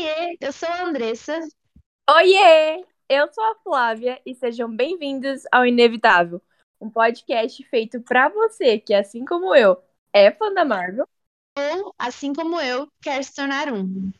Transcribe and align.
Oiê, 0.00 0.38
eu 0.40 0.50
sou 0.50 0.66
a 0.66 0.84
Andressa. 0.84 1.38
Oiê, 2.08 2.86
eu 3.06 3.30
sou 3.34 3.44
a 3.44 3.54
Flávia 3.56 4.18
e 4.24 4.34
sejam 4.34 4.74
bem-vindos 4.74 5.42
ao 5.52 5.66
Inevitável, 5.66 6.40
um 6.80 6.88
podcast 6.88 7.62
feito 7.64 8.00
para 8.00 8.30
você 8.30 8.78
que, 8.78 8.94
assim 8.94 9.26
como 9.26 9.54
eu, 9.54 9.76
é 10.10 10.30
fã 10.30 10.54
da 10.54 10.64
Marvel 10.64 11.06
ou, 11.54 11.94
assim 11.98 12.32
como 12.32 12.58
eu, 12.62 12.88
quer 13.02 13.22
se 13.22 13.34
tornar 13.34 13.70
um. 13.70 14.10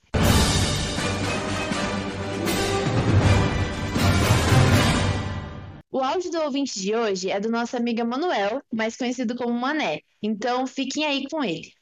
O 5.91 6.01
áudio 6.01 6.31
do 6.31 6.43
ouvinte 6.43 6.79
de 6.79 6.95
hoje 6.95 7.31
é 7.31 7.41
do 7.41 7.51
nosso 7.51 7.75
amigo 7.75 8.05
Manuel, 8.05 8.63
mais 8.71 8.99
conhecido 8.99 9.35
como 9.35 9.55
Mané. 9.55 10.03
Então 10.23 10.67
fiquem 10.67 11.07
aí 11.07 11.27
com 11.27 11.43
ele. 11.43 11.73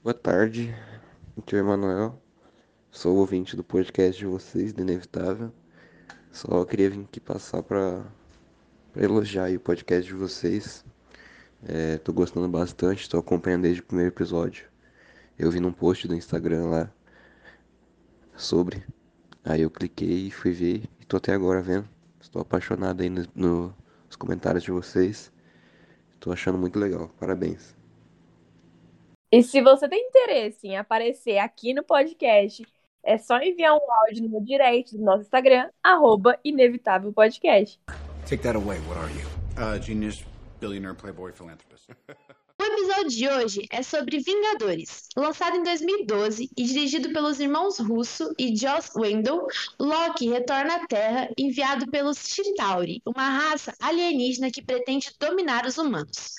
Boa 0.00 0.14
tarde, 0.14 0.72
aqui 1.36 1.56
é 1.56 1.58
o 1.58 1.62
Emanuel. 1.62 2.27
Sou 2.98 3.16
ouvinte 3.16 3.54
do 3.54 3.62
podcast 3.62 4.18
de 4.18 4.26
vocês, 4.26 4.72
do 4.72 4.82
Inevitável. 4.82 5.52
Só 6.32 6.64
queria 6.64 6.90
vir 6.90 7.04
aqui 7.04 7.20
passar 7.20 7.62
para 7.62 8.04
elogiar 8.96 9.52
o 9.52 9.60
podcast 9.60 10.04
de 10.04 10.14
vocês. 10.14 10.84
É, 11.64 11.98
tô 11.98 12.12
gostando 12.12 12.48
bastante, 12.48 13.02
estou 13.02 13.20
acompanhando 13.20 13.62
desde 13.62 13.82
o 13.82 13.84
primeiro 13.84 14.12
episódio. 14.12 14.68
Eu 15.38 15.48
vi 15.48 15.60
num 15.60 15.70
post 15.70 16.08
do 16.08 16.14
Instagram 16.16 16.66
lá 16.70 16.92
sobre. 18.36 18.84
Aí 19.44 19.62
eu 19.62 19.70
cliquei 19.70 20.26
e 20.26 20.30
fui 20.32 20.50
ver 20.50 20.82
e 21.00 21.04
tô 21.04 21.18
até 21.18 21.32
agora 21.32 21.62
vendo. 21.62 21.88
Estou 22.20 22.42
apaixonado 22.42 23.00
aí 23.00 23.08
no, 23.08 23.24
no, 23.32 23.74
nos 24.08 24.16
comentários 24.16 24.64
de 24.64 24.72
vocês. 24.72 25.32
Estou 26.14 26.32
achando 26.32 26.58
muito 26.58 26.76
legal. 26.76 27.08
Parabéns. 27.20 27.76
E 29.30 29.40
se 29.40 29.62
você 29.62 29.88
tem 29.88 30.04
interesse 30.08 30.66
em 30.66 30.76
aparecer 30.76 31.38
aqui 31.38 31.72
no 31.72 31.84
podcast 31.84 32.66
é 33.04 33.18
só 33.18 33.38
enviar 33.40 33.74
um 33.74 33.92
áudio 33.92 34.28
no 34.28 34.44
direct 34.44 34.96
do 34.96 35.02
nosso 35.02 35.22
Instagram, 35.22 35.68
arroba 35.82 36.38
Inevitável 36.44 37.12
Podcast. 37.12 37.80
Take 38.28 38.42
that 38.42 38.56
away, 38.56 38.78
what 38.88 38.98
are 38.98 39.12
you? 39.12 39.26
Uh, 39.56 39.80
genius, 39.82 40.24
billionaire, 40.60 40.94
playboy, 40.94 41.32
philanthropist. 41.32 41.88
O 42.60 42.64
episódio 42.64 43.08
de 43.08 43.28
hoje 43.28 43.66
é 43.70 43.84
sobre 43.84 44.18
Vingadores. 44.18 45.08
Lançado 45.16 45.56
em 45.56 45.62
2012 45.62 46.50
e 46.56 46.64
dirigido 46.64 47.12
pelos 47.12 47.38
irmãos 47.38 47.78
Russo 47.78 48.34
e 48.36 48.56
Joss 48.56 48.90
Wendell, 48.96 49.46
Loki 49.78 50.28
retorna 50.28 50.74
à 50.74 50.86
Terra 50.88 51.30
enviado 51.38 51.88
pelos 51.88 52.18
Chitauri, 52.18 53.00
uma 53.06 53.28
raça 53.28 53.72
alienígena 53.80 54.50
que 54.50 54.60
pretende 54.60 55.14
dominar 55.20 55.66
os 55.66 55.78
humanos. 55.78 56.34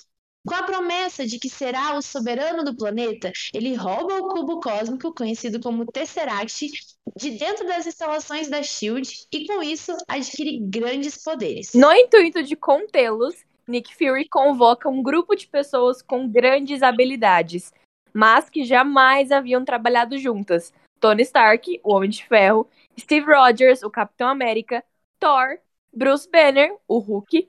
Com 0.50 0.56
a 0.56 0.64
promessa 0.64 1.28
de 1.28 1.38
que 1.38 1.48
será 1.48 1.96
o 1.96 2.02
soberano 2.02 2.64
do 2.64 2.76
planeta, 2.76 3.32
ele 3.54 3.76
rouba 3.76 4.16
o 4.16 4.30
cubo 4.30 4.60
cósmico, 4.60 5.14
conhecido 5.14 5.60
como 5.60 5.86
Tesseract, 5.86 6.72
de 7.16 7.30
dentro 7.38 7.68
das 7.68 7.86
instalações 7.86 8.50
da 8.50 8.64
SHIELD 8.64 9.28
e, 9.32 9.46
com 9.46 9.62
isso, 9.62 9.96
adquire 10.08 10.58
grandes 10.60 11.24
poderes. 11.24 11.76
No 11.76 11.94
intuito 11.94 12.42
de 12.42 12.56
contê-los, 12.56 13.36
Nick 13.68 13.96
Fury 13.96 14.28
convoca 14.28 14.90
um 14.90 15.04
grupo 15.04 15.36
de 15.36 15.46
pessoas 15.46 16.02
com 16.02 16.28
grandes 16.28 16.82
habilidades, 16.82 17.72
mas 18.12 18.50
que 18.50 18.66
jamais 18.66 19.32
haviam 19.32 19.64
trabalhado 19.64 20.18
juntas. 20.18 20.74
Tony 21.00 21.22
Stark, 21.22 21.80
o 21.84 21.94
Homem 21.94 22.10
de 22.10 22.26
Ferro, 22.26 22.68
Steve 23.00 23.32
Rogers, 23.32 23.84
o 23.84 23.92
Capitão 23.92 24.28
América, 24.28 24.84
Thor, 25.20 25.60
Bruce 25.94 26.28
Banner, 26.28 26.76
o 26.88 26.98
Hulk, 26.98 27.48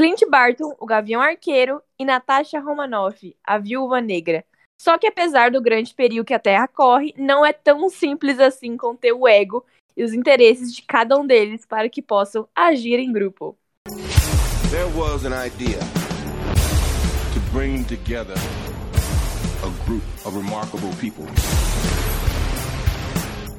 Clint 0.00 0.20
Barton, 0.30 0.74
o 0.80 0.86
Gavião 0.86 1.20
Arqueiro, 1.20 1.82
e 1.98 2.06
Natasha 2.06 2.58
Romanoff, 2.58 3.36
a 3.44 3.58
Viúva 3.58 4.00
Negra. 4.00 4.42
Só 4.80 4.96
que 4.96 5.06
apesar 5.06 5.50
do 5.50 5.60
grande 5.60 5.92
perigo 5.92 6.24
que 6.24 6.32
a 6.32 6.38
Terra 6.38 6.66
corre, 6.66 7.12
não 7.18 7.44
é 7.44 7.52
tão 7.52 7.86
simples 7.90 8.40
assim 8.40 8.78
conter 8.78 9.12
o 9.12 9.28
ego 9.28 9.62
e 9.94 10.02
os 10.02 10.14
interesses 10.14 10.74
de 10.74 10.80
cada 10.80 11.18
um 11.18 11.26
deles 11.26 11.66
para 11.66 11.86
que 11.90 12.00
possam 12.00 12.48
agir 12.56 12.98
em 12.98 13.12
grupo. 13.12 13.54
There 14.70 14.88
was 14.96 15.26
an 15.26 15.34
idea 15.34 15.80
to 17.34 17.40
bring 17.52 17.84
together 17.84 18.36
a 19.62 19.84
group 19.84 20.02
of 20.24 20.34
remarkable 20.34 20.96
people. 20.98 21.26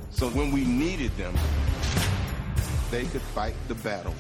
So 0.10 0.26
when 0.30 0.52
we 0.52 0.66
needed 0.66 1.12
them, 1.18 1.36
they 2.90 3.06
could 3.06 3.22
fight 3.36 3.54
the 3.68 3.76
battles 3.76 4.16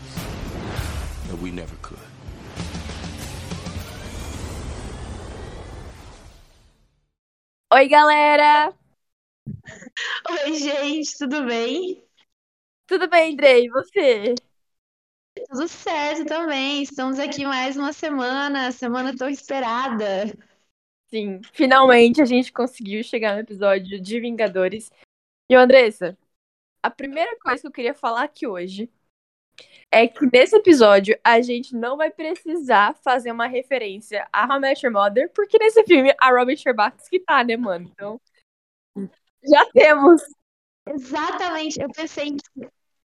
that 1.27 1.41
we 1.41 1.49
never 1.49 1.75
could. 1.81 2.10
Oi, 7.73 7.87
galera! 7.87 8.73
Oi, 10.29 10.53
gente, 10.55 11.17
tudo 11.17 11.45
bem? 11.45 12.03
Tudo 12.85 13.09
bem, 13.09 13.35
Drey, 13.35 13.65
e 13.65 13.69
você? 13.69 14.35
Tudo 15.49 15.67
certo 15.67 16.25
também. 16.25 16.83
Estamos 16.83 17.17
aqui 17.17 17.45
mais 17.45 17.77
uma 17.77 17.93
semana, 17.93 18.71
semana 18.73 19.15
tão 19.15 19.29
esperada. 19.29 20.25
Sim, 21.07 21.41
finalmente 21.53 22.21
a 22.21 22.25
gente 22.25 22.51
conseguiu 22.51 23.03
chegar 23.03 23.35
no 23.35 23.41
episódio 23.41 24.01
de 24.01 24.19
Vingadores. 24.19 24.91
E, 25.49 25.55
Andressa, 25.55 26.17
a 26.83 26.89
primeira 26.91 27.37
coisa 27.39 27.61
que 27.61 27.67
eu 27.67 27.71
queria 27.71 27.93
falar 27.93 28.23
aqui 28.23 28.47
hoje 28.47 28.89
é 29.91 30.07
que 30.07 30.25
nesse 30.31 30.55
episódio 30.55 31.19
a 31.23 31.41
gente 31.41 31.75
não 31.75 31.97
vai 31.97 32.09
precisar 32.09 32.95
fazer 33.03 33.31
uma 33.31 33.47
referência 33.47 34.27
a 34.31 34.45
How 34.45 34.57
I 34.57 34.59
Met 34.59 34.85
Your 34.85 34.93
Mother, 34.93 35.29
porque 35.33 35.57
nesse 35.57 35.83
filme 35.83 36.15
a 36.19 36.31
Robin 36.31 36.55
Sherbax 36.55 37.09
que 37.09 37.19
tá, 37.19 37.43
né, 37.43 37.57
mano? 37.57 37.91
Então, 37.91 38.21
já 39.43 39.65
temos. 39.73 40.21
Exatamente, 40.87 41.81
eu 41.81 41.89
pensei 41.89 42.35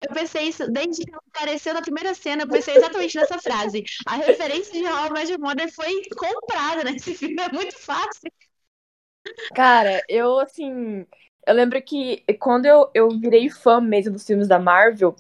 eu 0.05 0.13
pensei 0.13 0.49
isso 0.49 0.69
desde 0.69 1.05
que 1.05 1.13
ela 1.13 1.23
apareceu 1.33 1.75
na 1.75 1.81
primeira 1.81 2.13
cena, 2.13 2.43
eu 2.43 2.49
pensei 2.49 2.77
exatamente 2.77 3.17
nessa 3.17 3.39
frase. 3.39 3.85
A 4.07 4.17
referência 4.17 4.73
de 4.73 4.85
How 4.85 5.07
I 5.07 5.11
Met 5.13 5.31
Your 5.31 5.41
Mother 5.41 5.73
foi 5.73 6.03
comprada 6.17 6.83
nesse 6.85 7.15
filme, 7.15 7.41
é 7.41 7.53
muito 7.53 7.79
fácil. 7.79 8.33
Cara, 9.55 10.03
eu 10.09 10.41
assim, 10.41 11.07
eu 11.47 11.55
lembro 11.55 11.81
que 11.83 12.25
quando 12.41 12.67
eu, 12.67 12.91
eu 12.93 13.09
virei 13.11 13.49
fã 13.49 13.81
mesmo 13.81 14.13
dos 14.13 14.27
filmes 14.27 14.49
da 14.49 14.59
Marvel, 14.59 15.15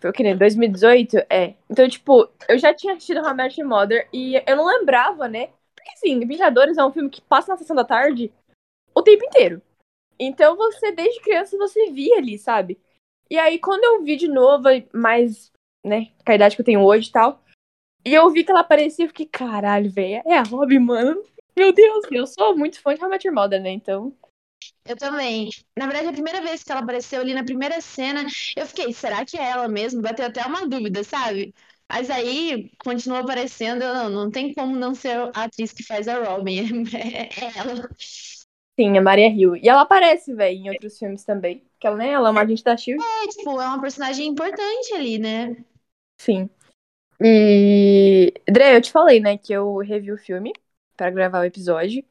foi 0.00 0.10
o 0.10 0.12
que, 0.12 0.22
né? 0.22 0.34
2018? 0.34 1.18
É. 1.28 1.54
Então, 1.68 1.88
tipo, 1.88 2.28
eu 2.48 2.58
já 2.58 2.72
tinha 2.72 2.94
assistido 2.94 3.20
How 3.20 3.30
I 3.30 3.34
Met 3.34 3.60
Your 3.60 3.68
Mother 3.68 4.08
e 4.12 4.36
eu 4.46 4.56
não 4.56 4.66
lembrava, 4.66 5.28
né? 5.28 5.48
Porque, 5.74 5.90
assim, 5.92 6.20
Vingadores 6.26 6.78
é 6.78 6.84
um 6.84 6.92
filme 6.92 7.10
que 7.10 7.20
passa 7.20 7.52
na 7.52 7.58
sessão 7.58 7.74
da 7.74 7.84
tarde 7.84 8.32
o 8.94 9.02
tempo 9.02 9.24
inteiro. 9.24 9.60
Então, 10.18 10.56
você, 10.56 10.92
desde 10.92 11.20
criança, 11.20 11.56
você 11.56 11.90
via 11.90 12.16
ali, 12.16 12.38
sabe? 12.38 12.78
E 13.30 13.38
aí, 13.38 13.58
quando 13.58 13.84
eu 13.84 14.02
vi 14.02 14.16
de 14.16 14.28
novo, 14.28 14.64
mais, 14.92 15.52
né, 15.84 16.10
com 16.24 16.32
a 16.32 16.34
idade 16.34 16.56
que 16.56 16.62
eu 16.62 16.66
tenho 16.66 16.82
hoje 16.82 17.08
e 17.08 17.12
tal, 17.12 17.42
e 18.04 18.14
eu 18.14 18.30
vi 18.30 18.44
que 18.44 18.50
ela 18.50 18.60
aparecia, 18.60 19.04
eu 19.04 19.08
fiquei, 19.08 19.26
caralho, 19.26 19.90
velho, 19.90 20.22
é 20.26 20.38
a 20.38 20.42
Robin, 20.42 20.78
mano. 20.78 21.22
Meu 21.56 21.72
Deus, 21.72 22.06
eu 22.10 22.26
sou 22.26 22.56
muito 22.56 22.80
fã 22.80 22.94
de 22.94 23.00
How 23.00 23.08
I 23.08 23.10
Met 23.10 23.26
Your 23.26 23.34
Mother, 23.34 23.60
né? 23.60 23.70
Então, 23.70 24.12
eu 24.84 24.96
também. 24.96 25.50
Na 25.76 25.86
verdade, 25.86 26.08
a 26.08 26.12
primeira 26.12 26.40
vez 26.40 26.62
que 26.62 26.72
ela 26.72 26.80
apareceu 26.80 27.20
ali 27.20 27.34
na 27.34 27.44
primeira 27.44 27.80
cena, 27.80 28.26
eu 28.56 28.66
fiquei, 28.66 28.92
será 28.92 29.24
que 29.24 29.36
é 29.36 29.50
ela 29.50 29.68
mesmo? 29.68 30.00
Bateu 30.00 30.26
até 30.26 30.44
uma 30.44 30.66
dúvida, 30.66 31.04
sabe? 31.04 31.54
Mas 31.90 32.10
aí, 32.10 32.70
continua 32.84 33.20
aparecendo, 33.20 33.80
não, 33.80 34.08
não 34.10 34.30
tem 34.30 34.52
como 34.52 34.76
não 34.76 34.94
ser 34.94 35.16
a 35.34 35.44
atriz 35.44 35.72
que 35.72 35.82
faz 35.82 36.06
a 36.06 36.22
Robin. 36.22 36.84
É, 36.94 37.28
é 37.44 37.58
ela. 37.58 37.88
Sim, 38.78 38.96
a 38.96 39.02
Maria 39.02 39.28
Hill. 39.28 39.56
E 39.56 39.68
ela 39.68 39.82
aparece, 39.82 40.34
velho, 40.34 40.56
em 40.56 40.70
outros 40.70 40.98
filmes 40.98 41.24
também. 41.24 41.64
Que 41.80 41.86
ela, 41.86 41.96
né, 41.96 42.10
ela 42.10 42.28
é 42.28 42.30
uma 42.30 42.42
agente 42.42 42.62
da 42.62 42.76
SHIELD. 42.76 43.02
É, 43.02 43.28
tipo, 43.28 43.60
é 43.60 43.66
uma 43.66 43.80
personagem 43.80 44.26
importante 44.26 44.94
ali, 44.94 45.18
né? 45.18 45.56
Sim. 46.18 46.48
E... 47.20 48.32
Dre, 48.48 48.76
eu 48.76 48.80
te 48.80 48.92
falei, 48.92 49.18
né, 49.18 49.36
que 49.36 49.52
eu 49.52 49.78
revi 49.78 50.12
o 50.12 50.18
filme 50.18 50.52
para 50.96 51.10
gravar 51.10 51.40
o 51.40 51.44
episódio. 51.44 52.04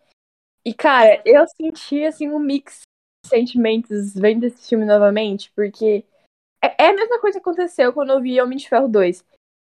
E, 0.68 0.74
cara, 0.74 1.22
eu 1.24 1.48
senti, 1.48 2.04
assim, 2.04 2.28
um 2.28 2.40
mix 2.40 2.82
de 3.24 3.30
sentimentos 3.30 4.14
vendo 4.14 4.44
esse 4.44 4.68
filme 4.68 4.84
novamente, 4.84 5.50
porque 5.56 6.04
é, 6.62 6.84
é 6.84 6.90
a 6.90 6.94
mesma 6.94 7.22
coisa 7.22 7.40
que 7.40 7.50
aconteceu 7.50 7.94
quando 7.94 8.10
eu 8.12 8.19
vi 8.19 8.42
Homem 8.42 8.58
de 8.58 8.68
Ferro 8.68 8.90
2. 8.90 9.24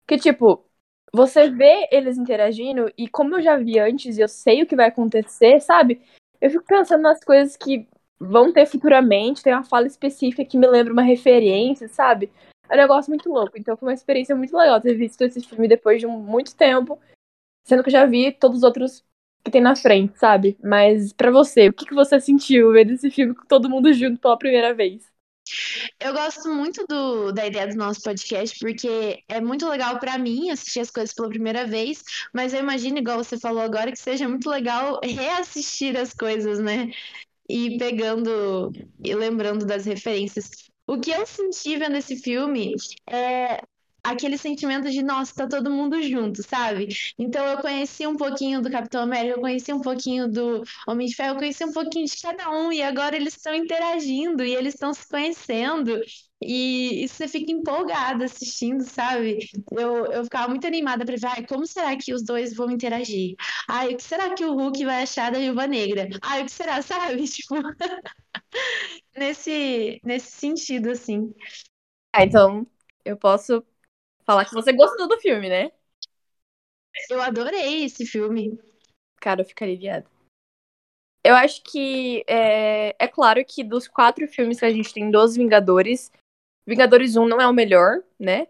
Que, 0.08 0.18
tipo, 0.18 0.64
você 1.12 1.50
vê 1.50 1.90
eles 1.92 2.18
interagindo, 2.18 2.90
e 2.98 3.06
como 3.10 3.36
eu 3.36 3.42
já 3.42 3.58
vi 3.58 3.78
antes 3.78 4.18
e 4.18 4.22
eu 4.22 4.30
sei 4.30 4.64
o 4.64 4.66
que 4.66 4.78
vai 4.78 4.88
acontecer, 4.88 5.60
sabe? 5.60 6.02
Eu 6.40 6.50
fico 6.50 6.64
pensando 6.64 7.02
nas 7.02 7.22
coisas 7.22 7.58
que 7.58 7.86
vão 8.18 8.54
ter 8.54 8.66
futuramente, 8.66 9.44
tem 9.44 9.52
uma 9.52 9.66
fala 9.66 9.88
específica 9.88 10.46
que 10.46 10.58
me 10.58 10.68
lembra 10.68 10.94
uma 10.94 11.02
referência, 11.02 11.90
sabe? 11.90 12.32
É 12.70 12.76
um 12.76 12.78
negócio 12.78 13.12
muito 13.12 13.30
louco. 13.30 13.58
Então 13.58 13.76
foi 13.76 13.90
uma 13.90 13.94
experiência 13.94 14.38
muito 14.38 14.56
legal 14.56 14.80
ter 14.80 14.94
visto 14.94 15.22
esse 15.22 15.42
filme 15.42 15.68
depois 15.68 16.00
de 16.00 16.08
muito 16.08 16.56
tempo, 16.56 16.98
sendo 17.66 17.84
que 17.84 17.90
eu 17.90 17.92
já 17.92 18.06
vi 18.06 18.32
todos 18.32 18.60
os 18.60 18.64
outros 18.64 19.04
que 19.48 19.52
tem 19.52 19.62
na 19.62 19.76
frente, 19.76 20.18
sabe? 20.20 20.58
Mas 20.64 21.12
para 21.14 21.32
você, 21.32 21.70
o 21.70 21.74
que, 21.74 21.86
que 21.86 21.96
você 21.96 22.20
sentiu 22.20 22.72
vendo 22.72 22.92
esse 22.92 23.10
filme 23.10 23.34
com 23.34 23.46
todo 23.46 23.70
mundo 23.70 23.92
junto 23.94 24.20
pela 24.20 24.38
primeira 24.38 24.74
vez? 24.74 25.04
Eu 25.98 26.14
gosto 26.14 26.50
muito 26.54 26.86
do, 26.88 27.32
da 27.32 27.48
ideia 27.48 27.68
do 27.68 27.76
nosso 27.76 28.02
podcast, 28.02 28.60
porque 28.60 29.24
é 29.30 29.40
muito 29.40 29.68
legal 29.70 29.98
para 29.98 30.18
mim 30.18 30.50
assistir 30.50 30.82
as 30.82 30.92
coisas 30.92 31.16
pela 31.16 31.30
primeira 31.30 31.66
vez, 31.66 32.04
mas 32.34 32.54
eu 32.54 32.60
imagino, 32.60 32.98
igual 32.98 33.24
você 33.24 33.40
falou 33.40 33.62
agora, 33.62 33.92
que 33.92 34.00
seja 34.00 34.28
muito 34.28 34.50
legal 34.50 35.00
reassistir 35.02 35.96
as 35.96 36.14
coisas, 36.14 36.60
né? 36.60 36.92
e 37.50 37.78
pegando 37.78 38.72
e 39.04 39.16
lembrando 39.16 39.66
das 39.66 39.86
referências. 39.86 40.70
O 40.86 41.00
que 41.00 41.12
eu 41.12 41.26
senti 41.26 41.78
vendo 41.78 41.98
esse 41.98 42.18
filme 42.18 42.76
é 43.10 43.62
aquele 44.12 44.38
sentimento 44.38 44.90
de, 44.90 45.04
nossa, 45.04 45.34
tá 45.34 45.48
todo 45.48 45.70
mundo 45.72 46.02
junto, 46.02 46.42
sabe? 46.44 46.88
Então 47.18 47.46
eu 47.46 47.58
conheci 47.60 48.06
um 48.08 48.16
pouquinho 48.16 48.62
do 48.62 48.70
Capitão 48.72 49.04
América, 49.04 49.36
eu 49.36 49.42
conheci 49.42 49.74
um 49.74 49.82
pouquinho 49.82 50.28
do 50.28 50.64
Homem 50.88 51.08
de 51.08 51.16
Ferro, 51.16 51.36
eu 51.36 51.40
conheci 51.40 51.64
um 51.66 51.72
pouquinho 51.74 52.06
de 52.06 52.22
cada 52.22 52.50
um, 52.50 52.72
e 52.72 52.82
agora 52.82 53.16
eles 53.16 53.36
estão 53.36 53.54
interagindo 53.54 54.44
e 54.44 54.56
eles 54.56 54.74
estão 54.74 54.94
se 54.94 55.08
conhecendo. 55.08 56.00
E, 56.42 57.04
e 57.04 57.08
você 57.08 57.28
fica 57.28 57.52
empolgada 57.52 58.26
assistindo, 58.26 58.84
sabe? 58.84 59.50
Eu, 59.72 60.06
eu 60.06 60.24
ficava 60.24 60.48
muito 60.48 60.68
animada 60.68 61.04
para 61.04 61.16
ver, 61.16 61.26
ai, 61.26 61.46
como 61.48 61.66
será 61.66 61.96
que 61.98 62.14
os 62.14 62.24
dois 62.24 62.54
vão 62.56 62.70
interagir? 62.70 63.36
Ai, 63.68 63.94
o 63.94 63.98
que 63.98 64.04
será 64.04 64.34
que 64.36 64.46
o 64.46 64.54
Hulk 64.54 64.86
vai 64.86 65.02
achar 65.04 65.32
da 65.32 65.40
Viúva 65.40 65.66
Negra? 65.66 66.08
Ai, 66.22 66.44
o 66.44 66.46
que 66.46 66.52
será, 66.52 66.82
sabe? 66.84 67.28
Tipo, 67.28 67.56
nesse, 69.16 70.00
nesse 70.04 70.32
sentido, 70.32 70.92
assim. 70.92 71.34
Ah, 72.14 72.24
então 72.24 72.68
eu 73.04 73.18
posso 73.18 73.64
falar 74.28 74.44
que 74.44 74.54
você 74.54 74.74
gostou 74.74 75.08
do 75.08 75.18
filme, 75.20 75.48
né? 75.48 75.72
Eu 77.10 77.22
adorei 77.22 77.86
esse 77.86 78.06
filme. 78.06 78.60
Cara, 79.22 79.42
eu 79.42 79.46
ficaria 79.46 79.74
aliviada. 79.74 80.06
Eu 81.24 81.36
acho 81.36 81.64
que 81.64 82.24
é, 82.28 82.96
é 83.00 83.08
claro 83.08 83.44
que 83.46 83.64
dos 83.64 83.88
quatro 83.88 84.28
filmes 84.28 84.60
que 84.60 84.66
a 84.66 84.72
gente 84.72 84.94
tem 84.94 85.10
dos 85.10 85.36
Vingadores, 85.36 86.12
Vingadores 86.66 87.16
1 87.16 87.26
não 87.26 87.42
é 87.42 87.48
o 87.48 87.54
melhor, 87.54 88.04
né? 88.20 88.48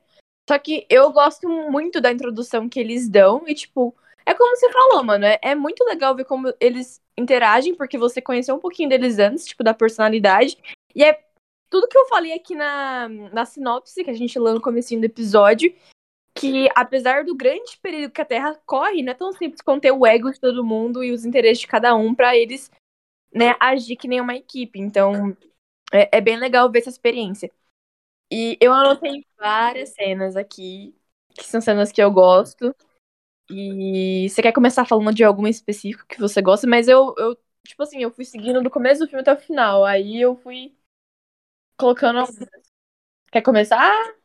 Só 0.50 0.58
que 0.58 0.86
eu 0.90 1.12
gosto 1.12 1.48
muito 1.48 2.02
da 2.02 2.12
introdução 2.12 2.70
que 2.70 2.80
eles 2.80 3.08
dão 3.08 3.44
e, 3.48 3.54
tipo, 3.54 3.96
é 4.26 4.34
como 4.34 4.56
você 4.56 4.72
falou, 4.72 5.04
mano, 5.04 5.26
é, 5.26 5.40
é 5.42 5.56
muito 5.56 5.84
legal 5.84 6.16
ver 6.16 6.26
como 6.26 6.54
eles 6.60 7.02
interagem, 7.18 7.76
porque 7.76 7.98
você 7.98 8.22
conheceu 8.22 8.56
um 8.56 8.60
pouquinho 8.60 8.90
deles 8.90 9.20
antes, 9.20 9.46
tipo, 9.46 9.64
da 9.64 9.74
personalidade. 9.74 10.58
E 10.96 11.04
é 11.04 11.27
tudo 11.70 11.88
que 11.88 11.98
eu 11.98 12.08
falei 12.08 12.34
aqui 12.34 12.56
na, 12.56 13.10
na 13.10 13.46
sinopse, 13.46 14.04
que 14.04 14.10
a 14.10 14.14
gente 14.14 14.38
leu 14.40 14.56
no 14.56 14.62
começo 14.62 14.98
do 14.98 15.04
episódio, 15.04 15.74
que 16.34 16.70
apesar 16.76 17.24
do 17.26 17.36
grande 17.36 17.78
perigo 17.82 18.14
que 18.14 18.22
a 18.22 18.26
Terra 18.26 18.60
corre, 18.66 19.02
não 19.02 19.12
é 19.12 19.16
tão 19.16 19.32
simples 19.34 19.62
conter 19.62 19.92
o 19.92 20.06
ego 20.06 20.32
de 20.32 20.40
todo 20.40 20.64
mundo 20.64 21.04
e 21.04 21.12
os 21.12 21.26
interesses 21.26 21.62
de 21.62 21.68
cada 21.68 21.96
um 21.96 22.14
para 22.14 22.36
eles, 22.38 22.72
né, 23.34 23.56
agir 23.60 23.96
que 23.96 24.08
nem 24.08 24.22
uma 24.22 24.36
equipe. 24.36 24.80
Então, 24.80 25.36
é, 25.92 26.18
é 26.18 26.22
bem 26.22 26.38
legal 26.38 26.72
ver 26.72 26.80
essa 26.80 26.90
experiência. 26.90 27.52
E 28.32 28.58
eu 28.62 28.74
anotei 28.74 29.26
várias 29.38 29.90
cenas 29.90 30.36
aqui, 30.36 30.96
que 31.34 31.46
são 31.46 31.62
cenas 31.62 31.92
que 31.92 32.02
eu 32.02 32.12
gosto. 32.12 32.76
E 33.50 34.28
você 34.30 34.42
quer 34.42 34.52
começar 34.52 34.86
falando 34.86 35.14
de 35.14 35.24
algum 35.24 35.48
específico 35.48 36.06
que 36.08 36.20
você 36.20 36.42
gosta, 36.42 36.68
mas 36.68 36.88
eu, 36.88 37.16
eu 37.18 37.38
tipo 37.66 37.82
assim, 37.84 38.02
eu 38.02 38.12
fui 38.12 38.26
seguindo 38.26 38.62
do 38.62 38.70
começo 38.70 39.02
do 39.02 39.08
filme 39.08 39.22
até 39.22 39.34
o 39.34 39.38
final. 39.38 39.86
Aí 39.86 40.22
eu 40.22 40.36
fui 40.36 40.77
colocando. 41.78 42.26
Quer 43.32 43.42
começar? 43.44 44.18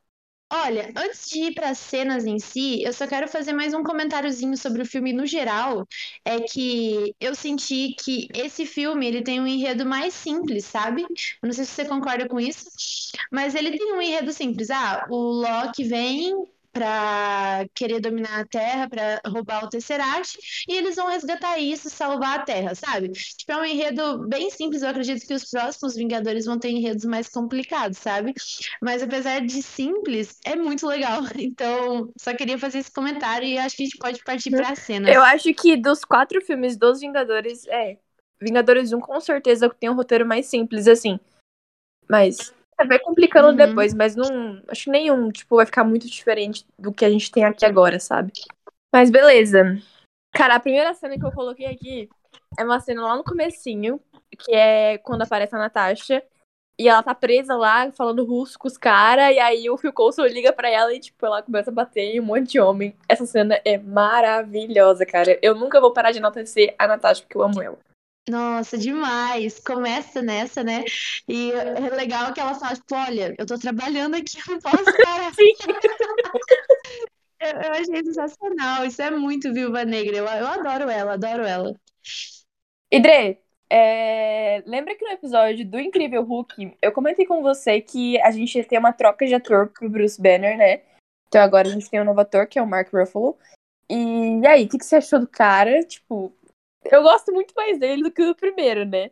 Olha, 0.55 0.93
antes 0.97 1.31
de 1.31 1.39
ir 1.45 1.55
para 1.55 1.71
as 1.71 1.79
cenas 1.79 2.27
em 2.27 2.39
si, 2.39 2.83
eu 2.85 2.93
só 2.93 3.07
quero 3.07 3.27
fazer 3.27 3.55
mais 3.55 3.73
um 3.73 3.83
comentáriozinho 3.83 4.55
sobre 4.57 4.83
o 4.83 4.87
filme 4.87 5.11
no 5.13 5.27
geral. 5.27 5.87
É 6.27 6.41
que 6.41 7.15
eu 7.19 7.35
senti 7.35 7.95
que 7.99 8.29
esse 8.35 8.67
filme 8.67 9.07
ele 9.07 9.23
tem 9.23 9.41
um 9.41 9.47
enredo 9.47 9.87
mais 9.87 10.13
simples, 10.13 10.67
sabe? 10.67 11.03
Eu 11.05 11.47
não 11.47 11.53
sei 11.55 11.65
se 11.65 11.73
você 11.73 11.87
concorda 11.87 12.29
com 12.29 12.39
isso, 12.39 12.67
mas 13.31 13.55
ele 13.55 13.79
tem 13.79 13.95
um 13.95 14.03
enredo 14.03 14.31
simples. 14.33 14.69
Ah, 14.71 15.07
o 15.11 15.17
Loki 15.17 15.85
vem, 15.85 16.35
para 16.73 17.67
querer 17.75 18.01
dominar 18.01 18.41
a 18.41 18.47
Terra, 18.47 18.89
para 18.89 19.21
roubar 19.27 19.65
o 19.65 19.69
Tesseract, 19.69 20.39
e 20.69 20.75
eles 20.75 20.97
vão 20.97 21.09
resgatar 21.09 21.59
isso, 21.59 21.91
salvar 21.91 22.41
a 22.41 22.43
Terra, 22.43 22.75
sabe? 22.75 23.11
Tipo, 23.11 23.53
é 23.53 23.57
um 23.59 23.65
enredo 23.65 24.27
bem 24.27 24.51
simples, 24.51 24.83
eu 24.83 24.89
acredito 24.89 25.27
que 25.27 25.35
os 25.35 25.45
próximos 25.45 25.95
Vingadores 25.95 26.47
vão 26.47 26.59
ter 26.59 26.71
enredos 26.71 27.05
mais 27.05 27.29
complicados, 27.29 27.99
sabe? 27.99 28.33
Mas 28.81 29.03
apesar 29.03 29.41
de 29.41 29.63
simples, 29.63 30.39
é 30.45 30.57
muito 30.57 30.87
legal. 30.87 31.23
Então, 31.53 32.11
só 32.17 32.35
queria 32.35 32.59
fazer 32.59 32.79
esse 32.79 32.93
comentário 32.93 33.47
e 33.47 33.59
acho 33.59 33.77
que 33.77 33.83
a 33.83 33.87
gente 33.87 33.99
pode 33.99 34.23
partir 34.23 34.51
para 34.51 34.71
a 34.71 34.77
cena. 34.77 35.11
Eu 35.11 35.23
acho 35.23 35.53
que 35.53 35.77
dos 35.77 36.05
quatro 36.05 36.41
filmes 36.41 36.77
dos 36.77 37.01
Vingadores, 37.01 37.67
é, 37.67 37.99
Vingadores 38.41 38.93
1 38.93 39.01
com 39.01 39.21
certeza 39.21 39.69
tem 39.69 39.91
um 39.91 39.95
roteiro 39.95 40.25
mais 40.25 40.47
simples, 40.47 40.87
assim. 40.87 41.19
Mas 42.09 42.55
vai 42.87 42.99
complicando 42.99 43.49
uhum. 43.49 43.57
depois, 43.57 43.95
mas 43.95 44.17
não. 44.17 44.63
Acho 44.69 44.85
que 44.85 44.91
nenhum, 44.91 45.31
tipo, 45.31 45.57
vai 45.57 45.67
ficar 45.67 45.85
muito 45.85 46.07
diferente 46.09 46.65
do 46.79 46.93
que 46.93 47.05
a 47.05 47.11
gente 47.11 47.31
tem 47.31 47.45
aqui 47.45 47.65
agora, 47.65 47.99
sabe? 47.99 48.33
Mas 48.93 49.11
beleza. 49.11 49.79
Cara, 50.33 50.57
a 50.57 50.61
primeira 50.61 50.95
cena 50.95 51.19
que 51.19 51.25
eu 51.25 51.33
coloquei 51.33 51.67
aqui 51.67 52.09
é 52.59 52.65
uma 52.65 52.81
cena 52.81 53.03
lá 53.03 53.17
no 53.17 53.25
comecinho, 53.25 54.01
que 54.39 54.55
é 54.55 54.99
quando 54.99 55.23
aparece 55.23 55.55
a 55.55 55.59
Natasha. 55.59 56.23
E 56.79 56.89
ela 56.89 57.03
tá 57.03 57.15
presa 57.15 57.55
lá, 57.55 57.93
falando 57.93 58.25
russo 58.25 58.59
com 58.59 58.67
os 58.67 58.79
caras, 58.79 59.35
e 59.37 59.39
aí 59.39 59.69
o 59.69 59.77
Phil 59.77 59.93
Coulson 59.93 60.25
liga 60.25 60.53
pra 60.53 60.71
ela 60.71 60.93
e, 60.93 60.99
tipo, 60.99 61.25
ela 61.25 61.43
começa 61.43 61.71
a 61.71 61.73
bater 61.73 62.15
em 62.15 62.19
um 62.19 62.25
monte 62.25 62.53
de 62.53 62.61
homem. 62.61 62.97
Essa 63.07 63.27
cena 63.27 63.61
é 63.63 63.77
maravilhosa, 63.77 65.05
cara. 65.05 65.39
Eu 65.43 65.55
nunca 65.55 65.81
vou 65.81 65.93
parar 65.93 66.13
de 66.13 66.19
enaltecer 66.19 66.75
a 66.79 66.87
Natasha, 66.89 67.23
porque 67.23 67.37
eu 67.37 67.43
amo 67.43 67.61
ela. 67.61 67.79
Nossa, 68.29 68.79
demais! 68.79 69.59
Começa 69.59 70.23
nessa, 70.23 70.63
né? 70.63 70.85
E 71.29 71.51
é 71.51 71.91
legal 71.91 72.33
que 72.33 72.41
ela 72.41 72.55
fala, 72.55 72.75
tipo, 72.75 72.95
olha, 72.95 73.35
eu 73.37 73.45
tô 73.45 73.59
trabalhando 73.59 74.15
aqui, 74.15 74.39
eu 74.39 74.55
não 74.55 74.61
posso 74.61 74.85
parar. 74.85 75.33
eu, 77.41 77.51
eu 77.51 77.73
achei 77.73 78.05
sensacional. 78.05 78.85
Isso 78.85 79.03
é 79.03 79.11
muito 79.11 79.53
Viúva 79.53 79.85
Negra. 79.85 80.17
Eu, 80.17 80.25
eu 80.25 80.47
adoro 80.47 80.89
ela, 80.89 81.15
adoro 81.15 81.43
ela. 81.43 81.75
Idre, 82.91 83.41
é... 83.69 84.63
lembra 84.67 84.95
que 84.95 85.05
no 85.05 85.13
episódio 85.13 85.67
do 85.67 85.81
Incrível 85.81 86.23
Hulk, 86.23 86.77
eu 86.81 86.93
comentei 86.93 87.27
com 87.27 87.43
você 87.43 87.81
que 87.81 88.21
a 88.21 88.31
gente 88.31 88.57
ia 88.57 88.65
ter 88.65 88.79
uma 88.79 88.93
troca 88.93 89.27
de 89.27 89.35
ator 89.35 89.69
pro 89.69 89.91
Bruce 89.91 90.21
Banner, 90.21 90.57
né? 90.57 90.83
Então 91.27 91.41
agora 91.41 91.67
a 91.67 91.71
gente 91.73 91.91
tem 91.91 92.01
um 92.01 92.05
novo 92.05 92.21
ator, 92.21 92.47
que 92.47 92.59
é 92.59 92.63
o 92.63 92.67
Mark 92.67 92.93
Ruffalo. 92.93 93.37
E, 93.91 94.39
e 94.41 94.47
aí, 94.47 94.65
o 94.65 94.69
que, 94.69 94.79
que 94.79 94.85
você 94.85 94.97
achou 94.97 95.19
do 95.19 95.27
cara? 95.27 95.83
Tipo, 95.83 96.33
eu 96.85 97.03
gosto 97.03 97.33
muito 97.33 97.53
mais 97.57 97.79
dele 97.79 98.03
do 98.03 98.11
que 98.13 98.25
do 98.25 98.35
primeiro, 98.35 98.85
né? 98.85 99.11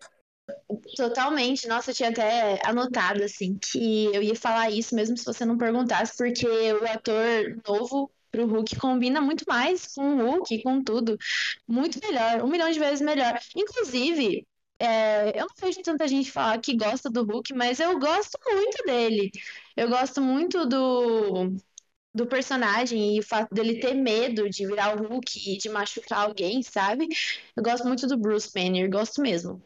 Totalmente. 0.97 1.67
Nossa, 1.69 1.91
eu 1.91 1.95
tinha 1.95 2.11
até 2.11 2.61
anotado, 2.65 3.23
assim, 3.23 3.59
que 3.59 4.07
eu 4.15 4.23
ia 4.23 4.35
falar 4.35 4.71
isso 4.71 4.95
mesmo 4.95 5.17
se 5.17 5.25
você 5.25 5.45
não 5.45 5.57
perguntasse, 5.57 6.17
porque 6.17 6.47
o 6.47 6.85
ator 6.85 7.61
novo 7.67 8.11
pro 8.31 8.47
Hulk 8.47 8.77
combina 8.77 9.21
muito 9.21 9.45
mais 9.49 9.95
com 9.95 10.17
o 10.17 10.33
Hulk, 10.33 10.63
com 10.63 10.83
tudo. 10.83 11.17
Muito 11.67 11.99
melhor, 12.03 12.43
um 12.43 12.49
milhão 12.49 12.71
de 12.71 12.79
vezes 12.79 13.01
melhor. 13.01 13.39
Inclusive, 13.57 14.47
é, 14.79 15.31
eu 15.41 15.47
não 15.47 15.55
vejo 15.61 15.83
tanta 15.83 16.07
gente 16.09 16.31
falar 16.31 16.59
que 16.61 16.77
gosta 16.77 17.11
do 17.11 17.25
Hulk, 17.25 17.53
mas 17.55 17.81
eu 17.81 17.99
gosto 17.99 18.39
muito 18.45 18.85
dele. 18.85 19.31
Eu 19.77 19.89
gosto 19.89 20.21
muito 20.21 20.67
do 20.67 21.53
do 22.15 22.27
personagem 22.27 23.17
e 23.17 23.21
o 23.21 23.23
fato 23.23 23.55
dele 23.55 23.81
ter 23.81 23.95
medo 23.95 24.49
de 24.49 24.67
virar 24.67 24.97
o 24.97 25.07
Hulk 25.07 25.53
e 25.55 25.59
de 25.59 25.69
machucar 25.69 26.27
alguém, 26.27 26.63
sabe? 26.63 27.09
Eu 27.57 27.63
gosto 27.63 27.87
muito 27.87 28.07
do 28.07 28.19
Bruce 28.19 28.51
Banner, 28.53 28.91
gosto 28.91 29.21
mesmo. 29.21 29.63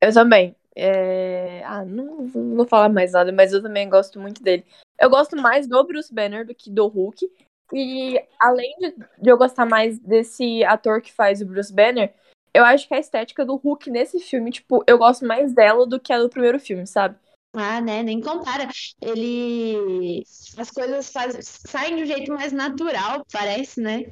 Eu 0.00 0.12
também. 0.12 0.54
É... 0.76 1.62
Ah, 1.64 1.84
não, 1.84 2.22
não 2.22 2.56
vou 2.56 2.66
falar 2.66 2.88
mais 2.88 3.12
nada, 3.12 3.32
mas 3.32 3.52
eu 3.52 3.62
também 3.62 3.88
gosto 3.88 4.20
muito 4.20 4.42
dele. 4.42 4.64
Eu 5.00 5.10
gosto 5.10 5.36
mais 5.36 5.66
do 5.66 5.82
Bruce 5.84 6.12
Banner 6.12 6.46
do 6.46 6.54
que 6.54 6.70
do 6.70 6.86
Hulk. 6.86 7.30
E 7.72 8.22
além 8.38 8.76
de, 8.78 8.90
de 9.18 9.30
eu 9.30 9.36
gostar 9.36 9.66
mais 9.66 9.98
desse 9.98 10.62
ator 10.64 11.00
que 11.00 11.12
faz 11.12 11.40
o 11.40 11.46
Bruce 11.46 11.72
Banner, 11.72 12.12
eu 12.52 12.64
acho 12.64 12.86
que 12.86 12.94
a 12.94 12.98
estética 12.98 13.44
do 13.44 13.56
Hulk 13.56 13.90
nesse 13.90 14.20
filme, 14.20 14.50
tipo, 14.52 14.84
eu 14.86 14.96
gosto 14.96 15.26
mais 15.26 15.52
dela 15.52 15.86
do 15.86 15.98
que 15.98 16.12
a 16.12 16.20
do 16.20 16.28
primeiro 16.28 16.60
filme, 16.60 16.86
sabe? 16.86 17.16
Ah, 17.54 17.80
né? 17.80 18.02
Nem 18.02 18.20
compara. 18.20 18.68
Ele. 19.00 20.24
As 20.58 20.70
coisas 20.70 21.10
faz... 21.10 21.36
saem 21.66 21.96
de 21.96 22.02
um 22.02 22.06
jeito 22.06 22.32
mais 22.32 22.52
natural, 22.52 23.24
parece, 23.32 23.80
né? 23.80 24.04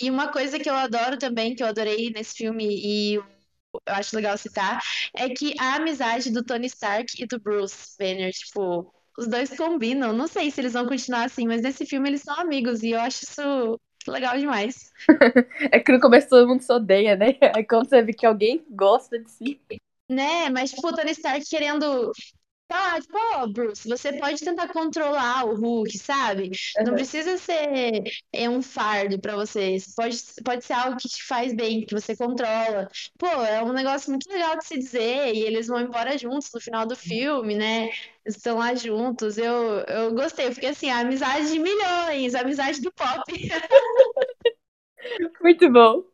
E 0.00 0.10
uma 0.10 0.32
coisa 0.32 0.58
que 0.58 0.68
eu 0.68 0.74
adoro 0.74 1.18
também, 1.18 1.54
que 1.54 1.62
eu 1.62 1.66
adorei 1.66 2.10
nesse 2.10 2.34
filme 2.36 2.66
e 2.68 3.14
eu 3.14 3.80
acho 3.86 4.16
legal 4.16 4.36
citar, 4.36 4.80
é 5.14 5.28
que 5.28 5.54
a 5.58 5.76
amizade 5.76 6.30
do 6.30 6.42
Tony 6.42 6.66
Stark 6.66 7.22
e 7.22 7.26
do 7.26 7.38
Bruce 7.38 7.96
Banner, 7.98 8.32
tipo, 8.32 8.92
os 9.16 9.28
dois 9.28 9.56
combinam. 9.56 10.12
Não 10.12 10.26
sei 10.26 10.50
se 10.50 10.60
eles 10.60 10.72
vão 10.72 10.86
continuar 10.86 11.24
assim, 11.24 11.46
mas 11.46 11.62
nesse 11.62 11.86
filme 11.86 12.08
eles 12.08 12.22
são 12.22 12.34
amigos 12.40 12.82
e 12.82 12.90
eu 12.90 13.00
acho 13.00 13.24
isso 13.24 13.80
legal 14.08 14.36
demais. 14.36 14.90
é 15.70 15.78
que 15.78 15.92
no 15.92 16.00
começo 16.00 16.28
todo 16.28 16.48
mundo 16.48 16.62
se 16.62 16.72
odeia, 16.72 17.14
né? 17.16 17.36
Aí 17.54 17.64
quando 17.64 17.88
você 17.88 18.02
vê 18.02 18.12
que 18.12 18.26
alguém 18.26 18.64
gosta 18.70 19.18
de 19.18 19.30
si. 19.30 19.60
Né, 20.10 20.50
mas 20.50 20.72
tipo, 20.72 20.88
o 20.88 20.92
Tony 20.92 21.12
Stark 21.12 21.48
querendo 21.48 22.10
Tá, 22.70 23.00
tipo, 23.00 23.18
ó, 23.34 23.48
Bruce, 23.48 23.88
você 23.88 24.12
pode 24.12 24.44
tentar 24.44 24.68
controlar 24.68 25.44
o 25.44 25.56
Hulk, 25.56 25.98
sabe? 25.98 26.52
Não 26.86 26.94
precisa 26.94 27.36
ser 27.36 28.04
é, 28.32 28.48
um 28.48 28.62
fardo 28.62 29.20
pra 29.20 29.34
você. 29.34 29.76
Pode, 29.96 30.16
pode 30.44 30.64
ser 30.64 30.74
algo 30.74 30.96
que 30.96 31.08
te 31.08 31.24
faz 31.24 31.52
bem, 31.52 31.84
que 31.84 31.92
você 31.92 32.16
controla. 32.16 32.88
Pô, 33.18 33.26
é 33.26 33.60
um 33.64 33.72
negócio 33.72 34.10
muito 34.10 34.30
legal 34.30 34.56
de 34.56 34.64
se 34.64 34.78
dizer. 34.78 35.34
E 35.34 35.40
eles 35.40 35.66
vão 35.66 35.80
embora 35.80 36.16
juntos 36.16 36.48
no 36.54 36.60
final 36.60 36.86
do 36.86 36.94
filme, 36.94 37.56
né? 37.56 37.90
Estão 38.24 38.58
lá 38.58 38.72
juntos. 38.76 39.36
Eu, 39.36 39.80
eu 39.88 40.14
gostei. 40.14 40.46
Eu 40.46 40.52
fiquei 40.52 40.68
assim, 40.68 40.90
a 40.90 41.00
amizade 41.00 41.50
de 41.50 41.58
milhões, 41.58 42.36
a 42.36 42.42
amizade 42.42 42.80
do 42.80 42.92
pop. 42.92 43.24
Muito 45.42 45.72
bom. 45.72 46.09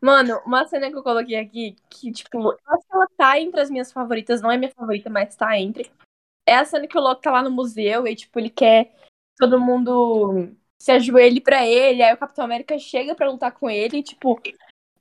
Mano, 0.00 0.40
uma 0.46 0.66
cena 0.66 0.90
que 0.90 0.96
eu 0.96 1.02
coloquei 1.02 1.36
aqui, 1.36 1.76
que, 1.90 2.12
tipo, 2.12 2.38
eu 2.38 2.58
acho 2.66 2.86
que 2.86 2.94
ela 2.94 3.08
tá 3.16 3.40
entre 3.40 3.60
as 3.60 3.70
minhas 3.70 3.90
favoritas, 3.90 4.40
não 4.40 4.50
é 4.50 4.56
minha 4.56 4.70
favorita, 4.70 5.10
mas 5.10 5.34
tá 5.34 5.58
entre. 5.58 5.90
É 6.46 6.54
a 6.54 6.64
cena 6.64 6.86
que 6.86 6.96
o 6.96 7.00
Loki 7.00 7.22
tá 7.22 7.32
lá 7.32 7.42
no 7.42 7.50
museu 7.50 8.06
e, 8.06 8.14
tipo, 8.14 8.38
ele 8.38 8.50
quer 8.50 8.94
todo 9.36 9.60
mundo 9.60 10.50
se 10.80 10.92
ajoelhe 10.92 11.40
pra 11.40 11.66
ele, 11.66 12.02
aí 12.02 12.14
o 12.14 12.18
Capitão 12.18 12.44
América 12.44 12.78
chega 12.78 13.14
pra 13.14 13.30
lutar 13.30 13.52
com 13.52 13.68
ele, 13.68 13.98
e, 13.98 14.02
tipo. 14.02 14.40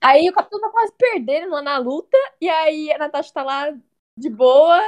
Aí 0.02 0.30
o 0.30 0.34
Capitão 0.34 0.60
tá 0.60 0.70
quase 0.70 0.94
perdendo 0.98 1.52
lá 1.52 1.62
na 1.62 1.78
luta, 1.78 2.18
e 2.42 2.50
aí 2.50 2.92
a 2.92 2.98
Natasha 2.98 3.34
tá 3.34 3.44
lá 3.44 3.72
de 4.18 4.30
boa, 4.30 4.80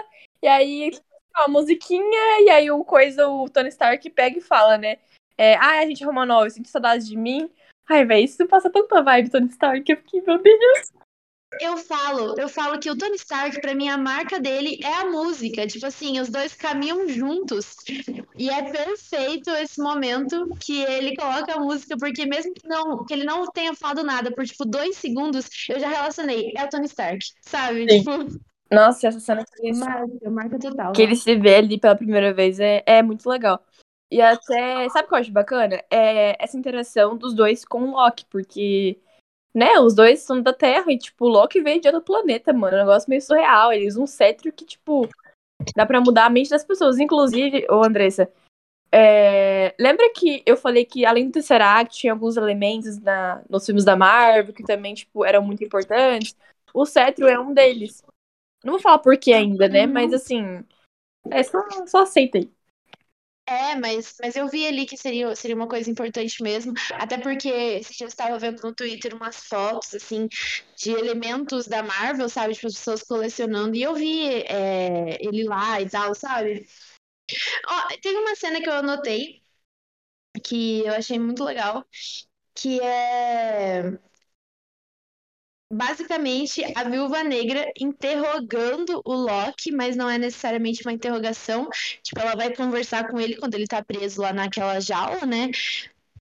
e 0.42 0.48
aí 0.48 0.92
a 1.36 1.48
musiquinha, 1.48 2.42
e 2.42 2.50
aí 2.50 2.72
o 2.72 2.84
coisa, 2.84 3.28
o 3.28 3.48
Tony 3.50 3.70
Stark 3.70 4.08
pega 4.10 4.38
e 4.38 4.42
fala, 4.42 4.78
né? 4.78 4.98
É, 5.38 5.56
ah, 5.56 5.80
a 5.80 5.86
gente 5.86 6.04
Romanov, 6.04 6.50
sente 6.50 6.70
saudade 6.70 7.08
de 7.08 7.16
mim. 7.16 7.50
Ai, 7.90 8.06
velho, 8.06 8.24
isso 8.24 8.48
passa 8.48 8.70
tanta 8.70 9.02
vibe, 9.02 9.32
Tony 9.32 9.48
Stark. 9.48 9.92
Eu 9.92 9.98
fiquei, 9.98 10.22
meu 10.22 10.42
Deus. 10.42 10.92
Eu 11.60 11.76
falo, 11.78 12.40
eu 12.40 12.48
falo 12.48 12.80
que 12.80 12.92
o 12.92 12.96
Tony 12.96 13.16
Stark, 13.16 13.60
pra 13.60 13.74
mim, 13.74 13.90
a 13.90 13.98
marca 13.98 14.40
dele 14.40 14.80
é 14.84 14.94
a 14.94 15.10
música. 15.10 15.66
Tipo 15.66 15.88
assim, 15.88 16.20
os 16.20 16.30
dois 16.30 16.54
caminham 16.54 17.08
juntos. 17.10 17.76
E 18.38 18.48
é 18.48 18.72
perfeito 18.72 19.50
esse 19.50 19.82
momento 19.82 20.48
que 20.60 20.84
ele 20.84 21.16
coloca 21.16 21.56
a 21.56 21.60
música, 21.60 21.98
porque 21.98 22.28
mesmo 22.28 22.54
que, 22.54 22.68
não, 22.68 23.04
que 23.04 23.14
ele 23.14 23.24
não 23.24 23.48
tenha 23.48 23.74
falado 23.74 24.04
nada 24.04 24.32
por, 24.32 24.46
tipo, 24.46 24.64
dois 24.66 24.96
segundos, 24.96 25.50
eu 25.68 25.80
já 25.80 25.90
relacionei. 25.90 26.54
É 26.56 26.64
o 26.64 26.70
Tony 26.70 26.86
Stark, 26.86 27.26
sabe? 27.42 27.90
Sim. 27.90 28.00
Tipo. 28.00 28.40
Nossa, 28.72 29.08
essa 29.08 29.20
cena 29.20 29.44
que 29.44 29.68
ele, 29.68 29.80
marca, 29.80 30.30
marca 30.30 30.60
total. 30.60 30.94
que 30.94 31.02
ele 31.02 31.16
se 31.16 31.36
vê 31.36 31.56
ali 31.56 31.80
pela 31.80 31.96
primeira 31.96 32.32
vez 32.32 32.60
é, 32.60 32.84
é 32.86 33.02
muito 33.02 33.28
legal. 33.28 33.60
E 34.12 34.22
até, 34.22 34.90
sabe 34.90 35.06
o 35.06 35.08
que 35.08 35.14
eu 35.14 35.20
acho 35.20 35.32
bacana? 35.32 35.84
É 35.90 36.44
essa 36.44 36.58
interação 36.58 37.16
dos 37.16 37.34
dois 37.34 37.64
com 37.64 37.84
o 37.84 37.92
Loki, 37.92 38.26
porque, 38.26 39.00
né, 39.54 39.80
os 39.80 39.94
dois 39.94 40.22
são 40.22 40.42
da 40.42 40.52
Terra 40.52 40.92
e, 40.92 40.98
tipo, 40.98 41.26
o 41.26 41.30
Loki 41.30 41.62
veio 41.62 41.80
de 41.80 41.88
outro 41.88 42.02
planeta, 42.02 42.52
mano. 42.52 42.76
É 42.76 42.80
um 42.80 42.86
negócio 42.86 43.10
meio 43.10 43.22
surreal. 43.22 43.72
Eles 43.72 43.98
um 43.98 44.08
cetro 44.08 44.52
que, 44.52 44.66
tipo, 44.66 45.08
dá 45.76 45.86
pra 45.86 46.02
mudar 46.02 46.26
a 46.26 46.30
mente 46.30 46.50
das 46.50 46.64
pessoas. 46.64 46.98
Inclusive, 46.98 47.68
ô 47.70 47.84
Andressa, 47.84 48.32
é... 48.92 49.76
lembra 49.80 50.12
que 50.12 50.42
eu 50.44 50.58
falei 50.58 50.86
que 50.86 51.06
além 51.06 51.28
do 51.28 51.34
Tesseract 51.34 51.96
tinha 51.96 52.12
alguns 52.14 52.36
elementos 52.36 52.98
na... 53.00 53.44
nos 53.48 53.64
filmes 53.64 53.86
da 53.86 53.96
Marvel 53.96 54.54
que 54.54 54.64
também, 54.64 54.96
tipo, 54.96 55.24
eram 55.24 55.44
muito 55.44 55.64
importantes? 55.64 56.36
O 56.74 56.84
cetro 56.84 57.28
é 57.28 57.40
um 57.40 57.54
deles. 57.54 58.04
Não 58.64 58.74
vou 58.74 58.82
falar 58.82 58.98
por 59.00 59.16
que 59.18 59.32
ainda, 59.34 59.68
né? 59.68 59.86
Mas 59.86 60.14
assim, 60.14 60.66
é 61.30 61.44
só, 61.44 61.60
só 61.86 62.02
aceita 62.02 62.40
aí. 62.40 62.52
É, 63.50 63.76
mas, 63.76 64.16
mas 64.22 64.36
eu 64.36 64.48
vi 64.48 64.68
ali 64.68 64.86
que 64.86 64.96
seria, 64.96 65.36
seria 65.36 65.56
uma 65.56 65.68
coisa 65.68 65.90
importante 65.90 66.44
mesmo, 66.44 66.72
até 66.94 67.18
porque 67.18 67.80
dia 67.80 68.06
eu 68.06 68.08
estava 68.08 68.38
vendo 68.38 68.62
no 68.62 68.76
Twitter 68.76 69.16
umas 69.16 69.38
fotos, 69.38 69.96
assim, 69.96 70.28
de 70.78 70.92
elementos 70.92 71.66
da 71.68 71.82
Marvel, 71.82 72.30
sabe, 72.30 72.54
tipo, 72.54 72.68
as 72.68 72.76
pessoas 72.76 73.02
colecionando, 73.02 73.76
e 73.76 73.82
eu 73.82 73.96
vi 73.96 74.24
é, 74.44 75.18
ele 75.26 75.44
lá 75.46 75.82
e 75.82 75.90
tal, 75.90 76.14
sabe? 76.14 76.68
Ó, 77.68 77.88
tem 78.02 78.18
uma 78.18 78.36
cena 78.36 78.62
que 78.62 78.70
eu 78.70 78.74
anotei, 78.74 79.42
que 80.44 80.82
eu 80.86 80.94
achei 80.94 81.20
muito 81.20 81.44
legal, 81.44 81.86
que 82.56 82.80
é 82.82 84.00
basicamente 85.72 86.64
a 86.76 86.84
Viúva 86.84 87.24
Negra 87.24 87.72
interrogando 87.80 89.02
o 89.06 89.14
Loki, 89.14 89.72
mas 89.72 89.96
não 89.96 90.10
é 90.10 90.18
necessariamente 90.18 90.82
uma 90.86 90.94
interrogação. 90.94 91.68
Tipo, 92.04 92.20
ela 92.22 92.36
vai 92.36 92.54
conversar 92.56 93.08
com 93.08 93.20
ele 93.20 93.36
quando 93.38 93.56
ele 93.56 93.68
tá 93.68 93.84
preso 93.84 94.22
lá 94.22 94.34
naquela 94.34 94.80
jaula, 94.80 95.26
né? 95.26 95.52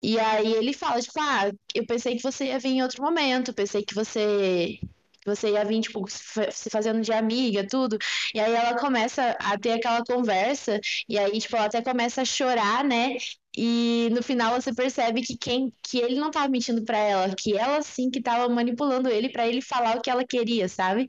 E 0.02 0.18
aí 0.20 0.52
ele 0.52 0.72
fala, 0.72 1.00
tipo, 1.00 1.18
ah, 1.20 1.50
eu 1.74 1.86
pensei 1.86 2.16
que 2.16 2.22
você 2.22 2.46
ia 2.46 2.58
vir 2.58 2.70
em 2.70 2.82
outro 2.82 3.02
momento, 3.02 3.52
pensei 3.54 3.82
que 3.84 3.94
você 3.94 4.78
você 5.26 5.50
ia 5.50 5.64
vir, 5.64 5.80
tipo, 5.80 6.04
se 6.08 6.70
fazendo 6.70 7.00
de 7.00 7.12
amiga, 7.12 7.66
tudo. 7.66 7.98
E 8.32 8.38
aí 8.38 8.52
ela 8.54 8.78
começa 8.78 9.36
a 9.40 9.58
ter 9.58 9.72
aquela 9.72 10.04
conversa, 10.04 10.80
e 11.08 11.18
aí, 11.18 11.40
tipo, 11.40 11.56
ela 11.56 11.66
até 11.66 11.82
começa 11.82 12.22
a 12.22 12.24
chorar, 12.24 12.84
né? 12.84 13.16
E 13.56 14.10
no 14.10 14.22
final 14.22 14.60
você 14.60 14.74
percebe 14.74 15.22
que 15.22 15.36
quem 15.36 15.72
que 15.82 15.98
ele 15.98 16.20
não 16.20 16.30
tava 16.30 16.48
mentindo 16.48 16.84
para 16.84 16.98
ela, 16.98 17.34
que 17.34 17.56
ela 17.56 17.80
sim 17.80 18.10
que 18.10 18.20
tava 18.20 18.52
manipulando 18.52 19.08
ele 19.08 19.30
para 19.30 19.46
ele 19.46 19.62
falar 19.62 19.96
o 19.96 20.02
que 20.02 20.10
ela 20.10 20.26
queria, 20.26 20.68
sabe? 20.68 21.08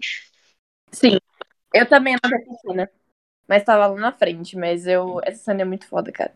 Sim. 0.91 1.17
Eu 1.73 1.87
também 1.87 2.15
não 2.23 2.31
essa 2.31 2.53
cena. 2.61 2.89
Mas 3.47 3.65
tava 3.65 3.87
lá 3.87 3.99
na 3.99 4.11
frente, 4.13 4.55
mas 4.57 4.87
eu 4.87 5.19
essa 5.23 5.43
cena 5.43 5.63
é 5.63 5.65
muito 5.65 5.87
foda, 5.87 6.11
cara. 6.11 6.33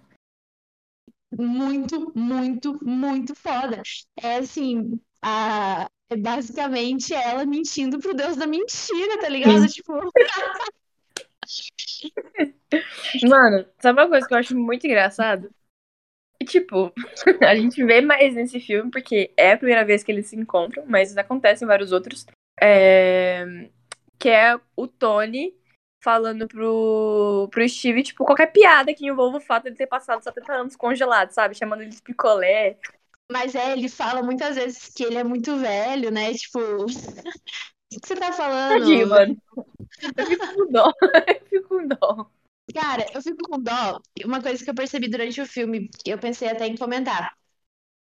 Muito, 1.32 2.12
muito, 2.14 2.78
muito 2.84 3.34
foda. 3.34 3.82
É 4.22 4.36
assim, 4.36 5.00
a 5.22 5.88
é 6.10 6.18
basicamente 6.18 7.14
ela 7.14 7.46
mentindo 7.46 7.98
pro 8.00 8.14
Deus 8.14 8.36
da 8.36 8.46
mentira, 8.46 9.18
tá 9.22 9.30
ligado? 9.30 9.66
Tipo, 9.68 9.94
Mano, 13.24 13.66
sabe 13.80 14.02
uma 14.02 14.10
coisa 14.10 14.28
que 14.28 14.34
eu 14.34 14.38
acho 14.38 14.58
muito 14.58 14.86
engraçado? 14.86 15.50
E, 16.42 16.44
tipo, 16.44 16.92
a 17.48 17.54
gente 17.54 17.86
vê 17.86 18.02
mais 18.02 18.34
nesse 18.34 18.60
filme 18.60 18.90
porque 18.90 19.32
é 19.38 19.52
a 19.52 19.58
primeira 19.58 19.86
vez 19.86 20.04
que 20.04 20.12
eles 20.12 20.26
se 20.26 20.36
encontram, 20.36 20.84
mas 20.88 21.16
acontecem 21.16 21.68
vários 21.68 21.92
outros. 21.92 22.26
É... 22.60 23.70
Que 24.18 24.30
é 24.30 24.60
o 24.76 24.88
Tony 24.88 25.54
falando 26.04 26.48
pro, 26.48 27.48
pro 27.52 27.70
Steve, 27.70 28.02
tipo, 28.02 28.26
qualquer 28.26 28.52
piada 28.52 28.92
que 28.92 29.06
envolva 29.06 29.38
o 29.38 29.42
fato 29.42 29.64
de 29.64 29.70
ele 29.70 29.76
ter 29.76 29.86
passado 29.86 30.24
70 30.24 30.52
anos 30.52 30.76
congelado, 30.76 31.30
sabe? 31.30 31.54
Chamando 31.54 31.82
ele 31.82 31.92
de 31.92 32.02
picolé. 32.02 32.80
Mas 33.32 33.54
é, 33.54 33.74
ele 33.74 33.88
fala 33.88 34.24
muitas 34.24 34.56
vezes 34.56 34.92
que 34.92 35.04
ele 35.04 35.18
é 35.18 35.24
muito 35.24 35.56
velho, 35.58 36.10
né? 36.10 36.34
Tipo, 36.34 36.58
o 36.86 36.88
que 36.88 38.08
você 38.08 38.16
tá 38.16 38.34
falando? 38.34 38.80
Tadinho, 38.80 39.08
mano. 39.08 39.38
Eu 40.18 40.26
fico 40.26 40.56
com 40.56 40.72
dó. 40.72 40.92
Eu 41.28 41.46
fico 41.48 41.70
com 41.70 41.88
dó. 41.88 42.32
Cara, 42.74 43.06
eu 43.14 43.22
fico 43.22 43.44
com 43.50 43.60
dó. 43.62 44.00
Uma 44.26 44.42
coisa 44.42 44.64
que 44.64 44.70
eu 44.70 44.76
percebi 44.76 45.10
durante 45.10 45.42
o 45.42 45.46
filme, 45.46 45.90
que 45.90 46.12
eu 46.12 46.18
pensei 46.20 46.48
até 46.50 46.68
em 46.68 46.76
comentar. 46.78 47.36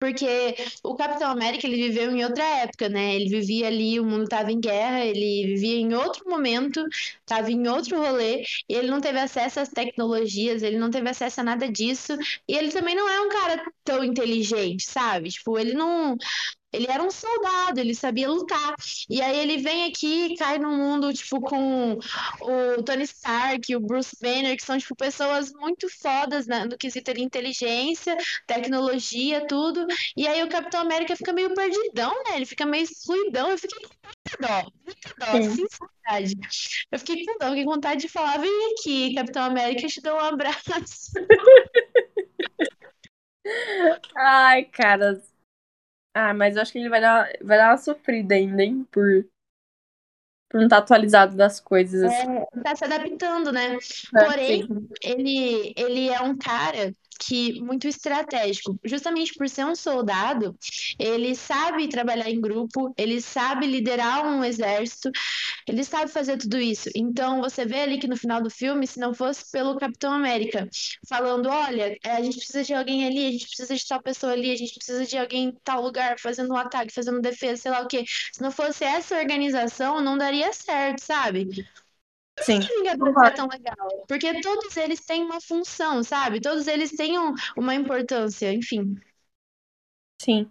Porque 0.01 0.57
o 0.85 0.97
Capitão 0.97 1.31
América, 1.31 1.67
ele 1.67 1.77
viveu 1.89 2.11
em 2.11 2.25
outra 2.25 2.45
época, 2.63 2.89
né? 2.89 3.15
Ele 3.17 3.29
vivia 3.31 3.69
ali, 3.69 4.01
o 4.01 4.05
mundo 4.05 4.25
estava 4.25 4.53
em 4.53 4.61
guerra, 4.61 5.05
ele 5.05 5.47
vivia 5.55 5.77
em 5.77 5.95
outro 5.95 6.29
momento, 6.29 6.85
estava 7.21 7.51
em 7.53 7.69
outro 7.69 7.99
rolê, 7.99 8.43
e 8.69 8.75
ele 8.75 8.89
não 8.91 9.01
teve 9.01 9.19
acesso 9.21 9.61
às 9.61 9.71
tecnologias, 9.71 10.63
ele 10.63 10.79
não 10.79 10.91
teve 10.91 11.09
acesso 11.09 11.41
a 11.41 11.45
nada 11.45 11.71
disso, 11.71 12.15
e 12.49 12.57
ele 12.57 12.73
também 12.73 12.97
não 12.97 13.09
é 13.09 13.21
um 13.23 13.29
cara 13.31 13.65
tão 13.85 14.05
inteligente, 14.05 14.85
sabe? 14.85 15.31
Tipo, 15.31 15.59
ele 15.59 15.75
não 15.75 16.17
ele 16.73 16.87
era 16.89 17.03
um 17.03 17.11
soldado, 17.11 17.81
ele 17.81 17.95
sabia 17.95 18.31
lutar. 18.31 18.75
E 19.09 19.21
aí 19.21 19.39
ele 19.39 19.59
vem 19.59 19.85
aqui 19.85 20.27
e 20.27 20.37
cai 20.37 20.59
no 20.59 20.71
mundo, 20.71 21.13
tipo, 21.13 21.41
com 21.41 21.99
o 22.41 22.83
Tony 22.83 23.05
Stark, 23.05 23.75
o 23.77 23.81
Bruce 23.81 24.17
Banner, 24.21 24.57
que 24.57 24.65
são, 24.65 24.79
tipo, 24.79 24.97
pessoas 24.97 25.53
muito 25.53 25.89
fodas 25.89 26.47
né, 26.47 26.65
no 26.65 26.79
quesito 26.79 27.13
de 27.13 27.23
inteligência, 27.23 28.17
tecnologia, 28.47 29.47
tudo. 29.47 29.87
E 30.17 30.27
aí 30.27 30.43
o 30.43 30.49
Capitão 30.49 30.81
América 30.81 31.15
fica 31.17 31.33
meio 31.33 31.55
perdidão, 31.55 32.15
né? 32.25 32.37
Ele 32.37 32.47
fica 32.47 32.65
meio 32.65 32.85
excluidão. 32.85 33.51
Eu 33.51 33.59
fiquei 33.59 33.79
com 33.87 33.95
muita 34.05 34.37
dó, 34.41 34.73
muita 34.85 35.15
dó, 35.19 35.43
Sim. 35.43 35.51
sinceridade. 35.51 36.35
Eu 36.91 36.99
fiquei 36.99 37.25
com 37.25 37.39
dó, 37.39 37.49
fiquei 37.49 37.65
com 37.65 37.73
vontade 37.73 38.01
de 38.03 38.09
falar, 38.09 38.39
vem 38.39 38.73
aqui, 38.73 39.15
Capitão 39.15 39.45
América, 39.45 39.83
eu 39.83 39.91
te 39.91 40.01
dou 40.01 40.15
um 40.15 40.21
abraço. 40.21 40.63
Ai, 44.17 44.65
cara, 44.67 45.21
ah, 46.15 46.35
mas 46.35 46.57
eu 46.57 46.63
acho 46.63 46.73
que 46.73 46.79
ele 46.79 46.89
vai 46.89 47.01
dar, 47.01 47.31
vai 47.43 47.59
dar 47.59 47.71
uma 47.71 47.77
sofrida 47.79 48.35
ainda, 48.35 48.63
hein? 48.63 48.85
Por, 48.91 49.27
por 50.53 50.59
não 50.59 50.67
estar 50.67 50.77
tá 50.77 50.83
atualizado 50.83 51.35
das 51.35 51.59
coisas. 51.59 52.03
Assim. 52.03 52.31
É, 52.31 52.63
tá 52.63 52.77
se 52.77 52.85
adaptando, 52.85 53.51
né? 53.51 53.79
É, 54.15 54.25
Porém, 54.25 54.69
ele, 55.03 55.73
ele 55.75 56.09
é 56.11 56.21
um 56.21 56.37
cara 56.37 56.93
que 57.23 57.61
muito 57.61 57.87
estratégico. 57.87 58.79
Justamente 58.85 59.35
por 59.35 59.49
ser 59.49 59.65
um 59.65 59.75
soldado, 59.75 60.57
ele 60.99 61.35
sabe 61.35 61.89
trabalhar 61.89 62.29
em 62.29 62.41
grupo, 62.41 62.93
ele 62.99 63.21
sabe 63.21 63.67
liderar 63.67 64.27
um 64.27 64.45
exército, 64.45 65.11
ele 65.69 65.85
sabe 65.85 66.11
fazer 66.11 66.37
tudo 66.37 66.59
isso. 66.59 66.91
Então 66.97 67.41
você 67.41 67.65
vê 67.65 67.81
ali 67.81 67.99
que 67.99 68.09
no 68.09 68.17
final 68.17 68.43
do 68.43 68.51
filme, 68.51 68.87
se 68.87 68.99
não 68.99 69.15
fosse 69.15 69.51
pelo 69.53 69.79
Capitão 69.79 70.13
América 70.13 70.69
falando, 71.09 71.49
olha, 71.49 71.97
é, 72.03 72.11
a 72.11 72.23
gente 72.23 72.39
precisa 72.39 72.65
de 72.65 72.75
alguém 72.75 73.07
ali, 73.07 73.27
a 73.27 73.31
gente 73.31 73.47
precisa 73.47 73.75
de 73.75 73.87
tal 73.87 74.03
pessoa 74.03 74.33
ali, 74.33 74.51
a 74.51 74.57
gente 74.57 74.75
precisa 74.75 75.07
de 75.07 75.17
alguém 75.17 75.49
em 75.49 75.53
tal 75.63 75.83
lugar 75.83 76.19
fazendo 76.19 76.53
um 76.53 76.57
ataque, 76.57 76.93
fazendo 76.93 77.21
defesa, 77.21 77.63
sei 77.63 77.71
lá 77.71 77.83
o 77.83 77.89
quê. 77.89 78.05
Se 78.33 78.43
não 78.43 78.51
fosse 78.51 78.85
essa 78.85 79.17
organização, 79.17 80.01
não 80.01 80.19
daria 80.19 80.42
certo, 80.51 81.01
sabe? 81.01 81.69
Sim. 82.41 82.61
Por 82.61 82.67
que 82.67 82.79
Vingadores 82.79 83.17
é 83.25 83.31
tão 83.31 83.49
legal? 83.49 84.05
Porque 84.09 84.41
todos 84.41 84.75
eles 84.79 85.05
têm 85.05 85.23
uma 85.23 85.41
função, 85.41 86.03
sabe? 86.03 86.41
Todos 86.41 86.67
eles 86.67 86.97
têm 86.97 87.19
um, 87.19 87.35
uma 87.55 87.75
importância, 87.75 88.51
enfim. 88.53 88.99
Sim. 90.21 90.51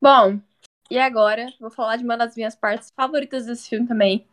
Bom, 0.00 0.40
e 0.90 0.98
agora 0.98 1.52
vou 1.60 1.70
falar 1.70 1.96
de 1.96 2.04
uma 2.04 2.16
das 2.16 2.34
minhas 2.34 2.56
partes 2.56 2.90
favoritas 2.96 3.44
desse 3.44 3.68
filme 3.68 3.86
também. 3.86 4.26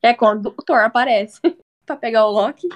Que 0.00 0.08
é 0.08 0.14
quando 0.14 0.46
o 0.50 0.62
Thor 0.62 0.80
aparece 0.80 1.40
pra 1.86 1.96
pegar 1.96 2.26
o 2.26 2.30
Loki. 2.30 2.68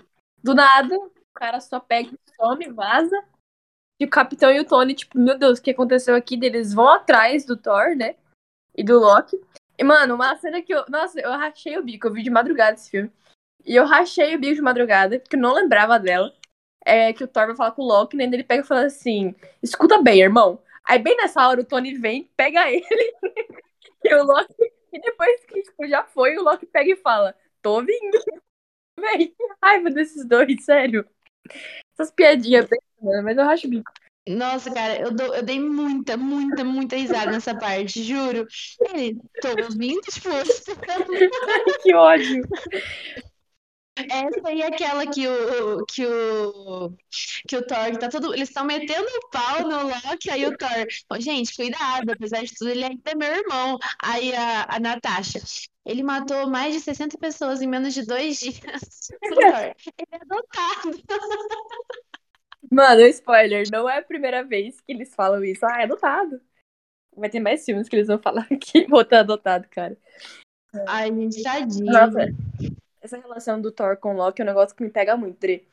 Do 0.42 0.54
nada, 0.54 0.96
o 0.96 1.12
cara 1.34 1.60
só 1.60 1.78
pega, 1.78 2.10
some, 2.36 2.68
vaza. 2.70 3.22
E 4.00 4.04
o 4.04 4.10
Capitão 4.10 4.50
e 4.50 4.58
o 4.58 4.64
Tony, 4.64 4.94
tipo, 4.94 5.18
meu 5.18 5.38
Deus, 5.38 5.58
o 5.58 5.62
que 5.62 5.70
aconteceu 5.70 6.16
aqui? 6.16 6.34
Eles 6.42 6.72
vão 6.72 6.88
atrás 6.88 7.44
do 7.44 7.56
Thor, 7.56 7.94
né? 7.94 8.16
e 8.74 8.82
do 8.82 8.98
Loki. 8.98 9.40
Mano, 9.82 10.14
uma 10.14 10.36
cena 10.36 10.62
que 10.62 10.72
eu. 10.74 10.84
Nossa, 10.88 11.20
eu 11.20 11.30
rachei 11.30 11.76
o 11.78 11.82
bico. 11.82 12.06
Eu 12.06 12.12
vi 12.12 12.22
de 12.22 12.30
madrugada 12.30 12.74
esse 12.74 12.90
filme. 12.90 13.10
E 13.64 13.76
eu 13.76 13.84
rachei 13.86 14.34
o 14.36 14.38
bico 14.40 14.54
de 14.56 14.62
madrugada, 14.62 15.18
porque 15.20 15.36
eu 15.36 15.40
não 15.40 15.54
lembrava 15.54 15.98
dela. 15.98 16.34
É 16.84 17.12
que 17.12 17.24
o 17.24 17.28
Thor 17.28 17.46
vai 17.48 17.56
falar 17.56 17.72
com 17.72 17.82
o 17.82 17.86
Loki, 17.86 18.16
né? 18.16 18.24
Ele 18.24 18.44
pega 18.44 18.62
e 18.64 18.66
fala 18.66 18.86
assim: 18.86 19.34
escuta 19.62 20.02
bem, 20.02 20.20
irmão. 20.22 20.60
Aí, 20.84 20.98
bem 20.98 21.16
nessa 21.16 21.46
hora, 21.48 21.60
o 21.60 21.64
Tony 21.64 21.94
vem, 21.96 22.30
pega 22.36 22.68
ele. 22.70 22.84
e 24.04 24.14
o 24.14 24.24
Loki. 24.24 24.72
E 24.92 25.00
depois 25.00 25.44
que 25.46 25.62
tipo, 25.62 25.86
já 25.88 26.04
foi, 26.04 26.36
o 26.38 26.42
Loki 26.42 26.66
pega 26.66 26.92
e 26.92 26.96
fala: 26.96 27.36
tô 27.62 27.80
vindo. 27.82 28.18
Véi, 28.98 29.34
raiva 29.62 29.90
desses 29.90 30.26
dois, 30.26 30.48
sério. 30.64 31.08
Essas 31.94 32.10
piadinhas 32.10 32.66
bem, 32.68 32.80
mas 33.22 33.36
eu 33.36 33.44
racho 33.44 33.66
o 33.66 33.70
bico. 33.70 33.92
Nossa, 34.26 34.72
cara, 34.72 35.00
eu, 35.00 35.12
dou, 35.12 35.34
eu 35.34 35.42
dei 35.42 35.58
muita, 35.58 36.16
muita, 36.16 36.62
muita 36.64 36.96
risada 36.96 37.32
nessa 37.32 37.56
parte, 37.58 38.04
juro. 38.04 38.46
Ele, 38.94 39.16
tô 39.40 39.48
ouvindo, 39.64 40.00
tipo, 40.02 40.28
que 41.82 41.94
ódio. 41.94 42.42
Essa 43.96 44.48
aí 44.48 44.62
é 44.62 44.66
aquela 44.66 45.06
que 45.06 45.26
o, 45.28 45.84
que 45.84 46.06
o, 46.06 46.90
que 47.46 47.56
o 47.56 47.66
Thor 47.66 47.96
tá 47.98 48.08
todo. 48.08 48.32
Eles 48.34 48.48
estão 48.48 48.64
metendo 48.64 49.06
o 49.06 49.28
pau 49.30 49.62
no 49.62 49.88
Loki, 49.88 50.30
aí 50.30 50.46
o 50.46 50.56
Thor. 50.56 50.86
"Ô, 51.10 51.20
gente, 51.20 51.54
cuidado, 51.54 52.10
apesar 52.10 52.42
de 52.42 52.54
tudo, 52.54 52.70
ele 52.70 52.84
ainda 52.84 53.10
é 53.10 53.14
meu 53.14 53.28
irmão. 53.34 53.78
Aí 54.02 54.34
a, 54.34 54.66
a 54.76 54.80
Natasha. 54.80 55.40
Ele 55.84 56.02
matou 56.02 56.48
mais 56.48 56.72
de 56.74 56.80
60 56.80 57.18
pessoas 57.18 57.60
em 57.60 57.66
menos 57.66 57.92
de 57.92 58.06
dois 58.06 58.38
dias. 58.38 58.54
Thor, 59.28 59.74
ele 59.98 60.08
é 60.10 60.16
adotado. 60.16 61.02
Mano, 62.72 63.02
spoiler, 63.02 63.66
não 63.70 63.86
é 63.86 63.98
a 63.98 64.02
primeira 64.02 64.42
vez 64.42 64.80
que 64.80 64.92
eles 64.92 65.14
falam 65.14 65.44
isso. 65.44 65.66
Ah, 65.66 65.82
é 65.82 65.84
adotado. 65.84 66.40
Vai 67.14 67.28
ter 67.28 67.38
mais 67.38 67.62
filmes 67.62 67.86
que 67.86 67.94
eles 67.94 68.08
vão 68.08 68.18
falar 68.18 68.48
que 68.48 68.86
botar 68.88 69.20
adotado, 69.20 69.68
cara. 69.68 69.94
Ai, 70.88 71.08
gente, 71.08 71.42
tadinho. 71.42 71.92
Nossa, 71.92 72.34
essa 73.02 73.18
relação 73.18 73.60
do 73.60 73.70
Thor 73.70 73.98
com 73.98 74.14
o 74.14 74.16
Loki 74.16 74.40
é 74.40 74.44
um 74.44 74.48
negócio 74.48 74.74
que 74.74 74.82
me 74.82 74.88
pega 74.88 75.14
muito, 75.18 75.38
Dri. 75.38 75.68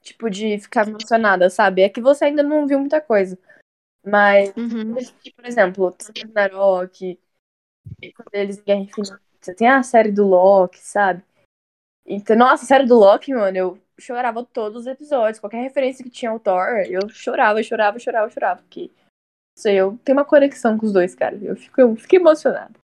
Tipo, 0.00 0.30
de 0.30 0.58
ficar 0.58 0.88
emocionada, 0.88 1.50
sabe? 1.50 1.82
É 1.82 1.88
que 1.90 2.00
você 2.00 2.24
ainda 2.24 2.42
não 2.42 2.66
viu 2.66 2.78
muita 2.78 2.98
coisa. 2.98 3.38
Mas, 4.02 4.56
Uhum. 4.56 4.94
por 5.36 5.44
exemplo, 5.44 5.92
Thor 5.92 6.12
Ragnarok, 6.16 7.20
quando 8.16 8.34
eles 8.34 8.58
em 8.58 8.62
Guerra 8.62 8.80
Infinita, 8.80 9.54
tem 9.54 9.68
a 9.68 9.82
série 9.82 10.12
do 10.12 10.26
Loki, 10.26 10.78
sabe? 10.78 11.22
Então, 12.06 12.36
nossa, 12.36 12.64
a 12.64 12.66
série 12.66 12.86
do 12.86 12.94
Loki, 12.96 13.34
mano, 13.34 13.56
eu 13.58 13.85
chorava 13.98 14.44
todos 14.44 14.82
os 14.82 14.86
episódios. 14.86 15.40
Qualquer 15.40 15.62
referência 15.62 16.04
que 16.04 16.10
tinha 16.10 16.30
ao 16.30 16.40
Thor, 16.40 16.78
eu 16.88 17.08
chorava, 17.08 17.62
chorava, 17.62 17.98
chorava, 17.98 18.30
chorava. 18.30 18.62
Porque, 18.62 18.90
sei, 19.58 19.76
eu 19.76 19.98
tenho 20.04 20.18
uma 20.18 20.24
conexão 20.24 20.78
com 20.78 20.86
os 20.86 20.92
dois, 20.92 21.14
cara. 21.14 21.36
Eu 21.42 21.56
fico, 21.56 21.80
eu 21.80 21.96
fico 21.96 22.16
emocionada. 22.16 22.78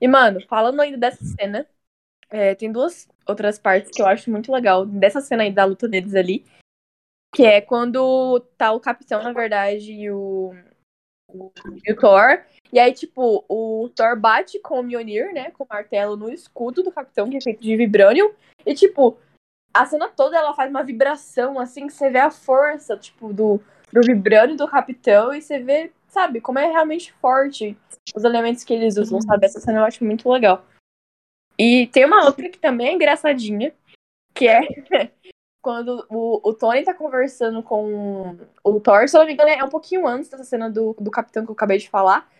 E, 0.00 0.08
mano, 0.08 0.40
falando 0.48 0.80
ainda 0.80 0.98
dessa 0.98 1.24
cena, 1.24 1.66
é, 2.28 2.54
tem 2.54 2.70
duas 2.72 3.08
outras 3.26 3.58
partes 3.58 3.90
que 3.90 4.00
eu 4.00 4.06
acho 4.06 4.30
muito 4.30 4.52
legal 4.52 4.86
dessa 4.86 5.20
cena 5.20 5.42
aí 5.42 5.52
da 5.52 5.64
luta 5.64 5.88
deles 5.88 6.14
ali. 6.14 6.44
Que 7.34 7.44
é 7.44 7.60
quando 7.60 8.40
tá 8.56 8.72
o 8.72 8.80
capitão, 8.80 9.22
na 9.22 9.32
verdade, 9.32 9.92
e 9.92 10.10
o, 10.10 10.54
o, 11.28 11.52
e 11.84 11.92
o 11.92 11.96
Thor. 11.96 12.44
E 12.72 12.78
aí, 12.78 12.92
tipo, 12.92 13.44
o 13.48 13.90
Thor 13.94 14.18
bate 14.18 14.58
com 14.60 14.80
o 14.80 14.82
Mjolnir, 14.82 15.32
né? 15.32 15.50
Com 15.50 15.64
o 15.64 15.66
martelo 15.68 16.16
no 16.16 16.30
escudo 16.30 16.82
do 16.82 16.90
capitão, 16.90 17.28
que 17.28 17.36
é 17.36 17.40
feito 17.40 17.60
de 17.60 17.76
vibranium. 17.76 18.32
E, 18.64 18.74
tipo, 18.74 19.18
a 19.80 19.86
cena 19.86 20.08
toda 20.08 20.36
ela 20.36 20.54
faz 20.54 20.70
uma 20.70 20.82
vibração, 20.82 21.58
assim, 21.58 21.86
que 21.86 21.92
você 21.92 22.10
vê 22.10 22.18
a 22.18 22.30
força, 22.30 22.96
tipo, 22.96 23.32
do, 23.32 23.60
do 23.92 24.00
vibrânio 24.02 24.56
do 24.56 24.68
capitão 24.68 25.34
e 25.34 25.40
você 25.40 25.58
vê, 25.58 25.92
sabe, 26.08 26.40
como 26.40 26.58
é 26.58 26.66
realmente 26.66 27.12
forte 27.14 27.76
os 28.14 28.24
elementos 28.24 28.64
que 28.64 28.72
eles 28.72 28.96
usam, 28.96 29.20
sabe? 29.20 29.46
Essa 29.46 29.60
cena 29.60 29.80
eu 29.80 29.84
acho 29.84 30.04
muito 30.04 30.28
legal. 30.30 30.64
E 31.58 31.86
tem 31.88 32.04
uma 32.04 32.24
outra 32.26 32.48
que 32.48 32.58
também 32.58 32.88
é 32.88 32.92
engraçadinha, 32.92 33.74
que 34.34 34.46
é 34.46 34.60
quando 35.62 36.06
o, 36.08 36.48
o 36.48 36.54
Tony 36.54 36.84
tá 36.84 36.94
conversando 36.94 37.62
com 37.62 38.38
o 38.62 38.80
Thor, 38.80 39.08
se 39.08 39.16
eu 39.16 39.20
não 39.20 39.26
me 39.26 39.32
engano, 39.32 39.50
é 39.50 39.64
um 39.64 39.68
pouquinho 39.68 40.06
antes 40.06 40.28
dessa 40.28 40.44
cena 40.44 40.70
do, 40.70 40.94
do 41.00 41.10
capitão 41.10 41.44
que 41.44 41.50
eu 41.50 41.54
acabei 41.54 41.78
de 41.78 41.90
falar. 41.90 42.30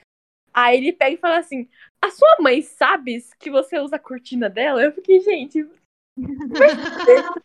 Aí 0.55 0.77
ele 0.77 0.92
pega 0.92 1.14
e 1.14 1.18
fala 1.18 1.38
assim: 1.38 1.68
A 2.01 2.11
sua 2.11 2.37
mãe 2.40 2.62
sabe 2.62 3.18
que 3.38 3.51
você 3.51 3.79
usa 3.79 3.96
a 3.96 3.99
cortina 3.99 4.49
dela? 4.49 4.83
Eu 4.83 4.92
fiquei, 4.92 5.20
gente. 5.20 5.68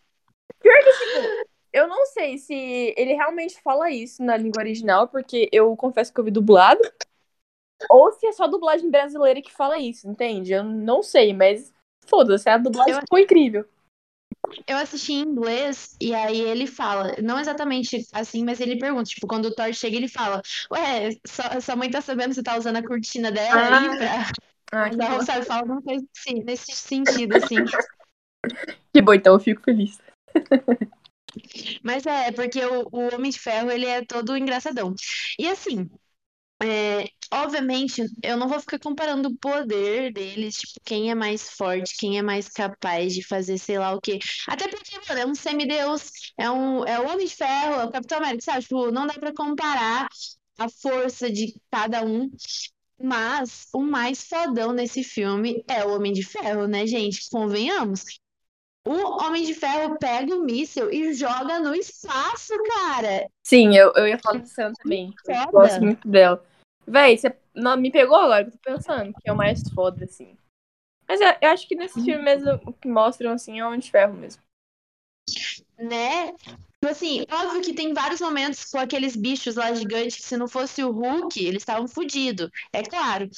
Pior 0.61 0.79
que, 0.83 0.91
tipo, 0.91 1.47
eu 1.73 1.87
não 1.87 2.05
sei 2.07 2.37
se 2.37 2.53
ele 2.97 3.13
realmente 3.13 3.61
fala 3.61 3.89
isso 3.89 4.23
na 4.23 4.37
língua 4.37 4.61
original, 4.61 5.07
porque 5.07 5.49
eu 5.51 5.75
confesso 5.75 6.13
que 6.13 6.19
eu 6.19 6.23
vi 6.23 6.31
dublado. 6.31 6.81
Ou 7.89 8.11
se 8.11 8.27
é 8.27 8.31
só 8.31 8.43
a 8.43 8.47
dublagem 8.47 8.89
brasileira 8.91 9.41
que 9.41 9.51
fala 9.51 9.79
isso, 9.79 10.07
entende? 10.07 10.53
Eu 10.53 10.63
não 10.63 11.01
sei, 11.01 11.33
mas 11.33 11.73
foda-se, 12.05 12.47
a 12.49 12.57
dublagem 12.57 12.93
Eu- 12.95 13.01
ficou 13.01 13.19
incrível. 13.19 13.65
Eu 14.67 14.77
assisti 14.77 15.13
em 15.13 15.21
inglês 15.21 15.95
e 16.01 16.13
aí 16.13 16.39
ele 16.41 16.65
fala, 16.67 17.15
não 17.21 17.39
exatamente 17.39 18.05
assim, 18.11 18.43
mas 18.43 18.59
ele 18.59 18.77
pergunta, 18.77 19.03
tipo, 19.03 19.27
quando 19.27 19.45
o 19.45 19.55
Thor 19.55 19.71
chega, 19.73 19.95
ele 19.95 20.07
fala, 20.07 20.41
ué, 20.71 21.09
sua, 21.25 21.61
sua 21.61 21.75
mãe 21.75 21.89
tá 21.89 22.01
sabendo 22.01 22.29
que 22.29 22.35
você 22.35 22.43
tá 22.43 22.57
usando 22.57 22.77
a 22.77 22.83
cortina 22.85 23.31
dela 23.31 23.61
aí 23.61 23.97
pra 23.97 24.31
Ah, 24.71 24.89
que 24.89 25.25
sabe, 25.25 25.45
fala 25.45 25.61
alguma 25.61 25.81
coisa 25.81 26.05
assim, 26.17 26.43
nesse 26.43 26.71
sentido, 26.71 27.35
assim. 27.35 27.63
Que 28.93 29.01
bom, 29.01 29.13
então 29.13 29.33
eu 29.33 29.39
fico 29.39 29.63
feliz. 29.63 29.97
Mas 31.83 32.05
é, 32.05 32.31
porque 32.31 32.63
o, 32.65 32.87
o 32.91 33.15
Homem 33.15 33.31
de 33.31 33.39
Ferro, 33.39 33.71
ele 33.71 33.85
é 33.85 34.03
todo 34.05 34.35
engraçadão. 34.37 34.93
E 35.39 35.47
assim, 35.47 35.89
é, 36.63 37.05
obviamente, 37.33 38.03
eu 38.23 38.37
não 38.37 38.47
vou 38.47 38.59
ficar 38.59 38.79
comparando 38.79 39.29
o 39.29 39.37
poder 39.37 40.13
deles, 40.13 40.57
tipo, 40.57 40.79
quem 40.85 41.11
é 41.11 41.15
mais 41.15 41.49
forte, 41.51 41.95
quem 41.97 42.19
é 42.19 42.21
mais 42.21 42.49
capaz 42.49 43.13
de 43.13 43.25
fazer 43.25 43.57
sei 43.57 43.79
lá 43.79 43.93
o 43.93 44.01
quê. 44.01 44.19
Até 44.47 44.67
porque, 44.67 44.95
mano, 45.07 45.21
é 45.21 45.25
um 45.25 45.35
semideus, 45.35 46.11
é 46.37 46.49
um, 46.51 46.85
é 46.85 46.99
o 46.99 47.09
Homem 47.09 47.27
de 47.27 47.35
Ferro, 47.35 47.81
é 47.81 47.85
o 47.85 47.91
Capitão 47.91 48.19
América, 48.19 48.43
sabe? 48.43 48.61
Tipo, 48.63 48.91
não 48.91 49.07
dá 49.07 49.13
pra 49.15 49.33
comparar 49.33 50.07
a 50.59 50.69
força 50.69 51.31
de 51.31 51.55
cada 51.71 52.03
um. 52.03 52.29
Mas 53.03 53.67
o 53.73 53.81
mais 53.81 54.23
fodão 54.23 54.73
nesse 54.73 55.03
filme 55.03 55.63
é 55.67 55.83
o 55.83 55.95
Homem 55.95 56.13
de 56.13 56.23
Ferro, 56.23 56.67
né, 56.67 56.85
gente? 56.85 57.27
Convenhamos. 57.31 58.05
O 58.85 59.23
Homem 59.23 59.43
de 59.43 59.53
Ferro 59.53 59.97
pega 59.99 60.35
o 60.35 60.43
míssil 60.43 60.91
e 60.91 61.13
joga 61.13 61.59
no 61.59 61.75
espaço, 61.75 62.53
cara. 62.63 63.29
Sim, 63.43 63.75
eu, 63.77 63.93
eu 63.95 64.07
ia 64.07 64.17
falar 64.17 64.39
do 64.39 64.47
Sam 64.47 64.73
também. 64.73 65.13
Eu 65.27 65.35
Foda. 65.35 65.51
gosto 65.51 65.81
muito 65.81 66.07
dela. 66.07 66.43
Véi, 66.87 67.17
você 67.17 67.35
não, 67.53 67.77
me 67.77 67.91
pegou 67.91 68.15
agora 68.15 68.47
eu 68.47 68.51
tô 68.51 68.57
pensando, 68.57 69.13
que 69.13 69.29
é 69.29 69.33
o 69.33 69.37
mais 69.37 69.61
foda, 69.73 70.05
assim. 70.05 70.35
Mas 71.07 71.21
eu, 71.21 71.27
eu 71.41 71.49
acho 71.49 71.67
que 71.67 71.75
nesse 71.75 72.03
filme 72.03 72.23
mesmo, 72.23 72.59
o 72.65 72.73
que 72.73 72.87
mostram, 72.87 73.33
assim, 73.33 73.59
é 73.59 73.63
o 73.63 73.67
Homem 73.67 73.79
de 73.79 73.91
Ferro 73.91 74.13
mesmo. 74.13 74.41
Né? 75.77 76.31
Tipo 76.31 76.89
assim, 76.89 77.25
óbvio 77.31 77.61
que 77.61 77.73
tem 77.73 77.93
vários 77.93 78.19
momentos 78.19 78.65
com 78.65 78.79
aqueles 78.79 79.15
bichos 79.15 79.55
lá 79.55 79.73
gigantes 79.73 80.15
que 80.15 80.23
se 80.23 80.37
não 80.37 80.47
fosse 80.47 80.83
o 80.83 80.91
Hulk, 80.91 81.39
eles 81.39 81.61
estavam 81.61 81.87
fodidos, 81.87 82.49
é 82.73 82.81
claro. 82.81 83.29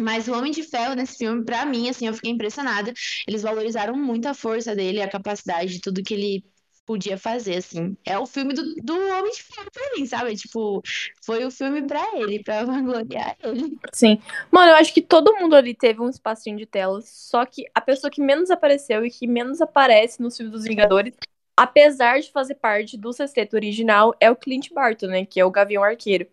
Mas 0.00 0.28
o 0.28 0.32
Homem 0.32 0.52
de 0.52 0.62
Ferro 0.62 0.94
nesse 0.94 1.18
filme, 1.18 1.44
pra 1.44 1.64
mim, 1.66 1.88
assim, 1.88 2.06
eu 2.06 2.14
fiquei 2.14 2.30
impressionada. 2.30 2.92
Eles 3.26 3.42
valorizaram 3.42 3.96
muito 3.96 4.26
a 4.26 4.34
força 4.34 4.74
dele, 4.74 5.02
a 5.02 5.08
capacidade 5.08 5.72
de 5.72 5.80
tudo 5.80 6.02
que 6.02 6.14
ele 6.14 6.44
podia 6.90 7.16
fazer, 7.16 7.56
assim. 7.56 7.96
É 8.04 8.18
o 8.18 8.26
filme 8.26 8.52
do, 8.52 8.74
do 8.82 8.94
Homem 8.94 9.30
de 9.30 9.42
Ferro 9.44 9.70
pra 9.72 9.90
mim, 9.96 10.06
sabe? 10.06 10.34
Tipo, 10.34 10.82
foi 11.24 11.44
o 11.44 11.50
filme 11.50 11.86
pra 11.86 12.04
ele, 12.16 12.42
pra 12.42 12.64
vangloriar 12.66 13.36
ele. 13.44 13.78
Sim. 13.92 14.20
Mano, 14.50 14.72
eu 14.72 14.76
acho 14.76 14.92
que 14.92 15.00
todo 15.00 15.36
mundo 15.36 15.54
ali 15.54 15.72
teve 15.72 16.00
um 16.00 16.08
espacinho 16.08 16.56
de 16.56 16.66
tela, 16.66 17.00
só 17.02 17.46
que 17.46 17.64
a 17.72 17.80
pessoa 17.80 18.10
que 18.10 18.20
menos 18.20 18.50
apareceu 18.50 19.04
e 19.04 19.10
que 19.10 19.26
menos 19.26 19.60
aparece 19.60 20.20
nos 20.20 20.36
filmes 20.36 20.52
dos 20.52 20.64
Vingadores, 20.64 21.14
apesar 21.56 22.20
de 22.20 22.32
fazer 22.32 22.56
parte 22.56 22.96
do 22.96 23.12
sexteto 23.12 23.54
original, 23.54 24.12
é 24.18 24.28
o 24.28 24.34
Clint 24.34 24.70
Barton, 24.72 25.06
né? 25.06 25.24
Que 25.24 25.38
é 25.38 25.44
o 25.44 25.50
Gavião 25.50 25.84
Arqueiro. 25.84 26.26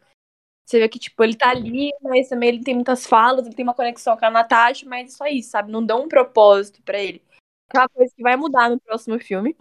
Você 0.68 0.80
vê 0.80 0.90
que, 0.90 1.00
tipo, 1.00 1.24
ele 1.24 1.34
tá 1.34 1.50
ali, 1.50 1.94
mas 2.02 2.28
também 2.28 2.50
ele 2.50 2.62
tem 2.62 2.76
muitas 2.76 3.08
falas, 3.08 3.46
ele 3.46 3.56
tem 3.56 3.64
uma 3.64 3.74
conexão 3.74 4.18
com 4.18 4.26
a 4.26 4.30
Natasha, 4.30 4.86
mas 4.86 5.14
só 5.14 5.26
isso, 5.26 5.52
sabe? 5.52 5.72
Não 5.72 5.84
dão 5.84 6.04
um 6.04 6.10
propósito 6.10 6.82
pra 6.82 7.00
ele. 7.00 7.24
É 7.74 7.80
uma 7.80 7.88
coisa 7.88 8.14
que 8.14 8.22
vai 8.22 8.36
mudar 8.36 8.70
no 8.70 8.78
próximo 8.78 9.18
filme. 9.18 9.56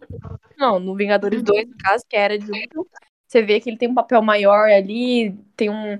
Não, 0.58 0.80
no 0.80 0.96
Vingadores 0.96 1.40
2, 1.44 1.68
no 1.68 1.76
caso, 1.78 2.04
que 2.08 2.16
era 2.16 2.36
de 2.36 2.50
Ultron. 2.50 2.84
Você 3.24 3.40
vê 3.40 3.60
que 3.60 3.70
ele 3.70 3.76
tem 3.76 3.88
um 3.88 3.94
papel 3.94 4.20
maior 4.20 4.68
ali, 4.68 5.32
tem 5.54 5.70
um. 5.70 5.96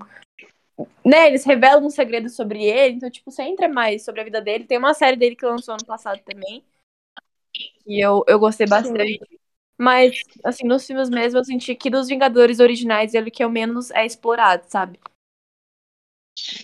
Né, 1.05 1.27
eles 1.27 1.45
revelam 1.45 1.85
um 1.85 1.89
segredo 1.89 2.29
sobre 2.29 2.65
ele, 2.65 2.95
então, 2.95 3.09
tipo, 3.09 3.31
você 3.31 3.43
entra 3.43 3.69
mais 3.69 4.03
sobre 4.03 4.19
a 4.19 4.23
vida 4.25 4.41
dele. 4.41 4.65
Tem 4.65 4.77
uma 4.77 4.93
série 4.93 5.15
dele 5.15 5.37
que 5.37 5.45
lançou 5.45 5.73
ano 5.75 5.85
passado 5.85 6.19
também. 6.25 6.65
E 7.85 8.05
eu, 8.05 8.25
eu 8.27 8.37
gostei 8.37 8.67
bastante. 8.67 9.39
Mas, 9.77 10.21
assim, 10.43 10.67
nos 10.67 10.85
filmes 10.85 11.09
mesmo, 11.09 11.39
eu 11.39 11.45
senti 11.45 11.75
que 11.75 11.89
dos 11.89 12.07
Vingadores 12.07 12.59
originais, 12.59 13.13
ele 13.13 13.29
que 13.29 13.43
é 13.43 13.47
o 13.47 13.51
menos 13.51 13.91
é 13.91 14.05
explorado, 14.05 14.63
sabe? 14.67 14.99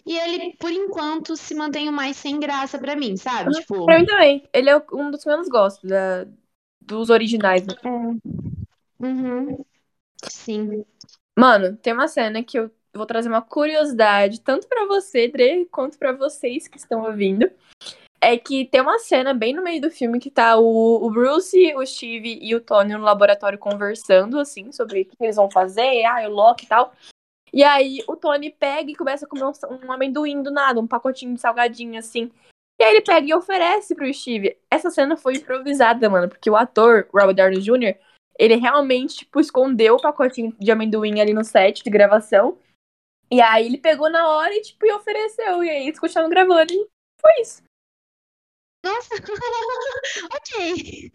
E 0.06 0.18
ele, 0.18 0.56
por 0.58 0.72
enquanto, 0.72 1.36
se 1.36 1.56
mantém 1.56 1.90
o 1.90 1.94
mais 1.94 2.18
sem 2.18 2.40
graça 2.40 2.78
pra 2.78 2.96
mim, 2.96 3.18
sabe? 3.18 3.50
Uhum. 3.50 3.60
Tipo, 3.60 3.86
Pra 3.86 4.00
mim 4.00 4.06
também. 4.06 4.50
Ele 4.54 4.70
é 4.70 4.78
um 4.94 5.12
dos 5.12 5.24
que 5.24 5.30
menos 5.30 5.48
gosto 5.48 5.86
da, 5.86 6.26
dos 6.82 7.10
originais. 7.10 7.66
né? 7.66 7.74
é. 7.84 9.06
Uhum. 9.06 9.66
Sim. 10.30 10.86
Mano, 11.38 11.76
tem 11.78 11.94
uma 11.94 12.08
cena 12.08 12.44
que 12.44 12.58
eu 12.58 12.72
vou 12.94 13.06
trazer 13.06 13.28
uma 13.28 13.42
curiosidade, 13.42 14.42
tanto 14.42 14.68
para 14.68 14.86
você, 14.86 15.28
Dre, 15.28 15.66
quanto 15.66 15.98
para 15.98 16.14
vocês 16.14 16.68
que 16.68 16.78
estão 16.78 17.04
ouvindo. 17.04 17.50
É 18.26 18.38
que 18.38 18.64
tem 18.64 18.80
uma 18.80 19.00
cena 19.00 19.34
bem 19.34 19.54
no 19.54 19.62
meio 19.62 19.82
do 19.82 19.92
filme 19.92 20.18
que 20.18 20.32
tá 20.32 20.58
o, 20.58 21.06
o 21.06 21.12
Bruce, 21.12 21.76
o 21.76 21.86
Steve 21.86 22.40
e 22.42 22.56
o 22.56 22.62
Tony 22.62 22.94
no 22.94 23.04
laboratório 23.04 23.60
conversando, 23.60 24.40
assim, 24.40 24.72
sobre 24.72 25.02
o 25.02 25.06
que 25.06 25.18
eles 25.20 25.36
vão 25.36 25.52
fazer, 25.52 26.06
ah, 26.06 26.26
o 26.26 26.32
Loki 26.32 26.64
e 26.64 26.68
tal. 26.70 26.94
E 27.52 27.66
aí 27.66 28.02
o 28.08 28.16
Tony 28.16 28.50
pega 28.50 28.90
e 28.90 28.96
começa 28.96 29.26
a 29.26 29.28
comer 29.28 29.44
um, 29.44 29.86
um 29.86 29.92
amendoim 29.92 30.42
do 30.42 30.52
nada, 30.52 30.80
um 30.80 30.88
pacotinho 30.88 31.34
de 31.36 31.42
salgadinho, 31.42 32.00
assim. 32.00 32.32
E 32.80 32.84
aí 32.84 32.94
ele 32.94 33.02
pega 33.02 33.28
e 33.28 33.34
oferece 33.34 33.94
pro 33.94 34.12
Steve. 34.14 34.58
Essa 34.72 34.90
cena 34.90 35.18
foi 35.18 35.36
improvisada, 35.36 36.10
mano, 36.10 36.30
porque 36.30 36.50
o 36.50 36.56
ator, 36.56 37.10
Robert 37.14 37.36
Downey 37.36 37.60
Jr., 37.60 38.00
ele 38.40 38.56
realmente, 38.56 39.18
tipo, 39.18 39.42
escondeu 39.42 39.96
o 39.96 40.02
pacotinho 40.02 40.56
de 40.58 40.72
amendoim 40.72 41.20
ali 41.20 41.34
no 41.34 41.44
set 41.44 41.84
de 41.84 41.90
gravação. 41.90 42.58
E 43.30 43.42
aí 43.42 43.66
ele 43.66 43.78
pegou 43.78 44.10
na 44.10 44.30
hora 44.30 44.56
e, 44.56 44.62
tipo, 44.62 44.86
e 44.86 44.94
ofereceu. 44.94 45.62
E 45.62 45.70
aí 45.70 45.88
eles 45.88 46.00
continuaram 46.00 46.30
gravando 46.30 46.72
e 46.74 46.88
foi 47.22 47.42
isso. 47.42 47.62
Nossa, 48.84 49.16
ok. 50.36 51.12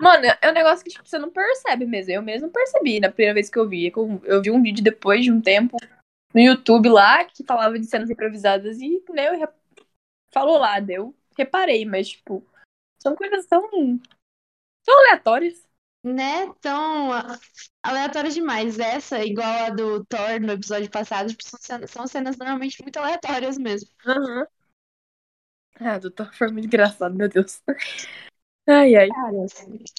Mano, 0.00 0.24
é 0.40 0.50
um 0.50 0.52
negócio 0.52 0.84
que, 0.84 0.90
tipo, 0.90 1.08
você 1.08 1.16
não 1.16 1.30
percebe 1.30 1.86
mesmo. 1.86 2.12
Eu 2.12 2.22
mesmo 2.22 2.50
percebi 2.50 2.98
na 2.98 3.08
primeira 3.08 3.34
vez 3.34 3.48
que 3.48 3.56
eu 3.56 3.68
vi. 3.68 3.92
Eu 4.24 4.42
vi 4.42 4.50
um 4.50 4.60
vídeo 4.60 4.82
depois 4.82 5.22
de 5.22 5.30
um 5.30 5.40
tempo 5.40 5.76
no 6.34 6.40
YouTube 6.40 6.88
lá 6.88 7.24
que 7.24 7.44
falava 7.44 7.78
de 7.78 7.86
cenas 7.86 8.10
improvisadas 8.10 8.80
e, 8.80 9.02
né, 9.10 9.28
eu 9.28 9.48
falou 10.32 10.58
lá, 10.58 10.80
deu. 10.80 11.14
Reparei, 11.38 11.84
mas, 11.84 12.08
tipo, 12.08 12.44
são 13.00 13.14
coisas 13.14 13.46
tão. 13.46 13.70
tão 14.84 14.98
aleatórias. 14.98 15.64
Né? 16.04 16.52
Tão 16.60 17.10
aleatórias 17.80 18.34
demais. 18.34 18.80
Essa, 18.80 19.24
igual 19.24 19.66
a 19.66 19.70
do 19.70 20.04
Thor 20.06 20.40
no 20.40 20.52
episódio 20.52 20.90
passado, 20.90 21.28
tipo, 21.28 21.44
são 21.44 21.60
cenas, 21.60 21.90
são 21.92 22.06
cenas 22.08 22.36
normalmente 22.36 22.82
muito 22.82 22.96
aleatórias 22.96 23.56
mesmo. 23.56 23.88
Uhum. 24.04 24.44
Ah, 25.80 25.98
do 25.98 26.10
Thor 26.10 26.32
foi 26.34 26.50
muito 26.50 26.66
engraçado, 26.66 27.14
meu 27.14 27.28
Deus. 27.28 27.60
Ai, 28.66 28.94
ai. 28.96 29.08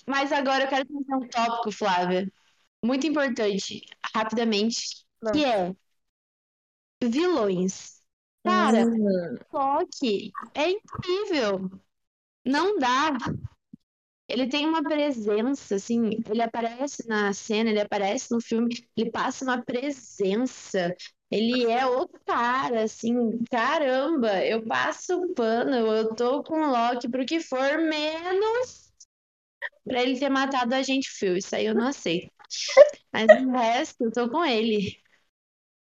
Mas 0.08 0.32
agora 0.32 0.64
eu 0.66 0.70
quero 0.70 0.86
trazer 0.88 1.16
um 1.16 1.28
tópico, 1.28 1.72
Flávia, 1.72 2.32
muito 2.84 3.08
importante, 3.08 3.84
rapidamente, 4.16 5.06
que 5.34 5.46
é 5.46 5.76
vilões. 7.04 8.02
Cara, 8.44 8.86
Hum. 8.86 9.38
Loki 9.52 10.32
é 10.54 10.72
incrível. 10.72 11.70
Não 12.46 12.78
dá. 12.80 13.12
Ele 14.28 14.48
tem 14.48 14.66
uma 14.66 14.82
presença, 14.82 15.76
assim, 15.76 16.12
ele 16.30 16.42
aparece 16.42 17.08
na 17.08 17.34
cena, 17.34 17.70
ele 17.70 17.82
aparece 17.82 18.32
no 18.32 18.42
filme, 18.42 18.74
ele 18.96 19.12
passa 19.12 19.44
uma 19.46 19.62
presença. 19.62 20.96
Ele 21.34 21.65
é 21.72 21.84
o 21.84 22.08
cara, 22.28 22.84
assim, 22.84 23.43
caramba, 23.50 24.46
eu 24.46 24.63
passo 24.63 25.19
o 25.19 25.34
pano, 25.34 25.76
eu 25.76 26.13
tô 26.13 26.43
com 26.43 26.62
o 26.62 26.69
Loki 26.69 27.10
pro 27.10 27.26
que 27.26 27.39
for, 27.39 27.80
menos 27.80 28.93
pra 29.84 30.04
ele 30.04 30.19
ter 30.19 30.30
matado 30.30 30.76
a 30.76 30.84
gente 30.84 31.10
Phil. 31.10 31.36
Isso 31.36 31.56
aí 31.56 31.65
eu 31.65 31.74
não 31.74 31.88
aceito. 31.88 32.32
Mas 33.12 33.26
o 33.26 33.50
resto, 33.50 34.04
eu 34.04 34.12
tô 34.12 34.30
com 34.30 34.46
ele. 34.46 34.96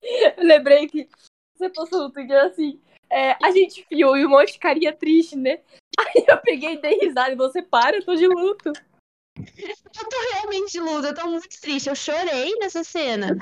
Eu 0.01 0.45
lembrei 0.45 0.87
que 0.87 1.09
você 1.57 1.69
postou 1.71 2.03
no 2.03 2.13
Twitter 2.13 2.39
assim. 2.45 2.81
É, 3.11 3.33
a 3.45 3.51
gente 3.51 3.85
fiou 3.87 4.17
e 4.17 4.25
um 4.25 4.31
monte 4.31 4.53
de 4.53 4.61
carinha 4.61 4.93
triste, 4.93 5.35
né? 5.35 5.59
Aí 5.99 6.25
eu 6.27 6.39
peguei 6.39 6.75
e 6.75 6.81
dei 6.81 6.99
risada 7.01 7.33
e 7.33 7.37
você 7.37 7.61
para, 7.61 7.97
eu 7.97 8.05
tô 8.05 8.15
de 8.15 8.29
luto. 8.29 8.73
Eu 9.37 10.09
tô 10.09 10.17
realmente 10.35 10.73
de 10.73 10.81
luto, 10.81 11.07
eu 11.07 11.15
tô 11.15 11.27
muito 11.29 11.49
triste. 11.61 11.89
Eu 11.89 11.95
chorei 11.95 12.55
nessa 12.57 12.85
cena. 12.85 13.37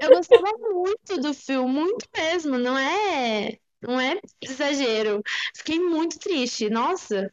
Eu 0.00 0.10
gostava 0.10 0.52
muito 0.58 1.20
do 1.20 1.34
filme, 1.34 1.72
muito 1.72 2.06
mesmo, 2.16 2.58
não 2.58 2.76
é, 2.76 3.58
não 3.80 4.00
é 4.00 4.20
exagero. 4.40 5.22
Fiquei 5.54 5.78
muito 5.78 6.18
triste, 6.18 6.70
nossa. 6.70 7.32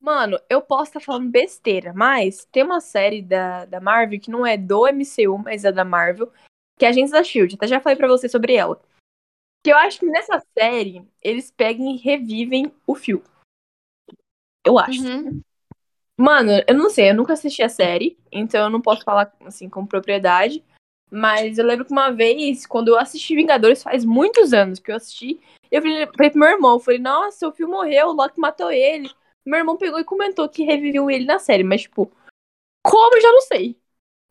Mano, 0.00 0.38
eu 0.48 0.62
posso 0.62 0.90
estar 0.90 1.00
falando 1.00 1.30
besteira, 1.30 1.92
mas 1.92 2.44
tem 2.52 2.62
uma 2.62 2.80
série 2.80 3.20
da, 3.20 3.64
da 3.64 3.80
Marvel 3.80 4.20
que 4.20 4.30
não 4.30 4.46
é 4.46 4.56
do 4.56 4.86
MCU, 4.86 5.38
mas 5.38 5.64
é 5.64 5.72
da 5.72 5.84
Marvel, 5.84 6.32
que 6.78 6.84
é 6.84 6.88
Agentes 6.88 7.10
da 7.10 7.24
Shield. 7.24 7.56
Até 7.56 7.66
já 7.66 7.80
falei 7.80 7.96
pra 7.96 8.06
você 8.06 8.28
sobre 8.28 8.54
ela. 8.54 8.80
Que 9.64 9.72
eu 9.72 9.76
acho 9.76 9.98
que 9.98 10.06
nessa 10.06 10.40
série 10.56 11.04
eles 11.20 11.50
pegam 11.50 11.90
e 11.90 11.96
revivem 11.96 12.72
o 12.86 12.94
fio. 12.94 13.24
Eu 14.64 14.78
acho. 14.78 15.02
Uhum. 15.02 15.42
Mano, 16.20 16.50
eu 16.66 16.74
não 16.74 16.90
sei, 16.90 17.10
eu 17.10 17.14
nunca 17.14 17.32
assisti 17.34 17.62
a 17.62 17.68
série, 17.68 18.18
então 18.32 18.64
eu 18.64 18.70
não 18.70 18.80
posso 18.82 19.04
falar 19.04 19.32
assim 19.44 19.68
com 19.68 19.86
propriedade. 19.86 20.64
Mas 21.10 21.56
eu 21.56 21.64
lembro 21.64 21.84
que 21.86 21.92
uma 21.92 22.10
vez, 22.10 22.66
quando 22.66 22.88
eu 22.88 22.98
assisti 22.98 23.34
Vingadores, 23.34 23.82
faz 23.82 24.04
muitos 24.04 24.52
anos 24.52 24.78
que 24.78 24.90
eu 24.90 24.96
assisti, 24.96 25.40
eu 25.70 25.80
falei, 25.80 26.06
falei 26.06 26.30
pro 26.30 26.40
meu 26.40 26.48
irmão, 26.48 26.72
eu 26.74 26.80
falei, 26.80 26.98
nossa, 26.98 27.48
o 27.48 27.52
filme 27.52 27.72
morreu, 27.72 28.08
o 28.08 28.12
Loki 28.12 28.38
matou 28.40 28.70
ele. 28.70 29.08
Meu 29.46 29.58
irmão 29.58 29.76
pegou 29.78 29.98
e 29.98 30.04
comentou 30.04 30.48
que 30.48 30.64
reviveu 30.64 31.08
ele 31.10 31.24
na 31.24 31.38
série, 31.38 31.62
mas 31.62 31.82
tipo, 31.82 32.12
como 32.82 33.16
eu 33.16 33.22
já 33.22 33.32
não 33.32 33.42
sei. 33.42 33.78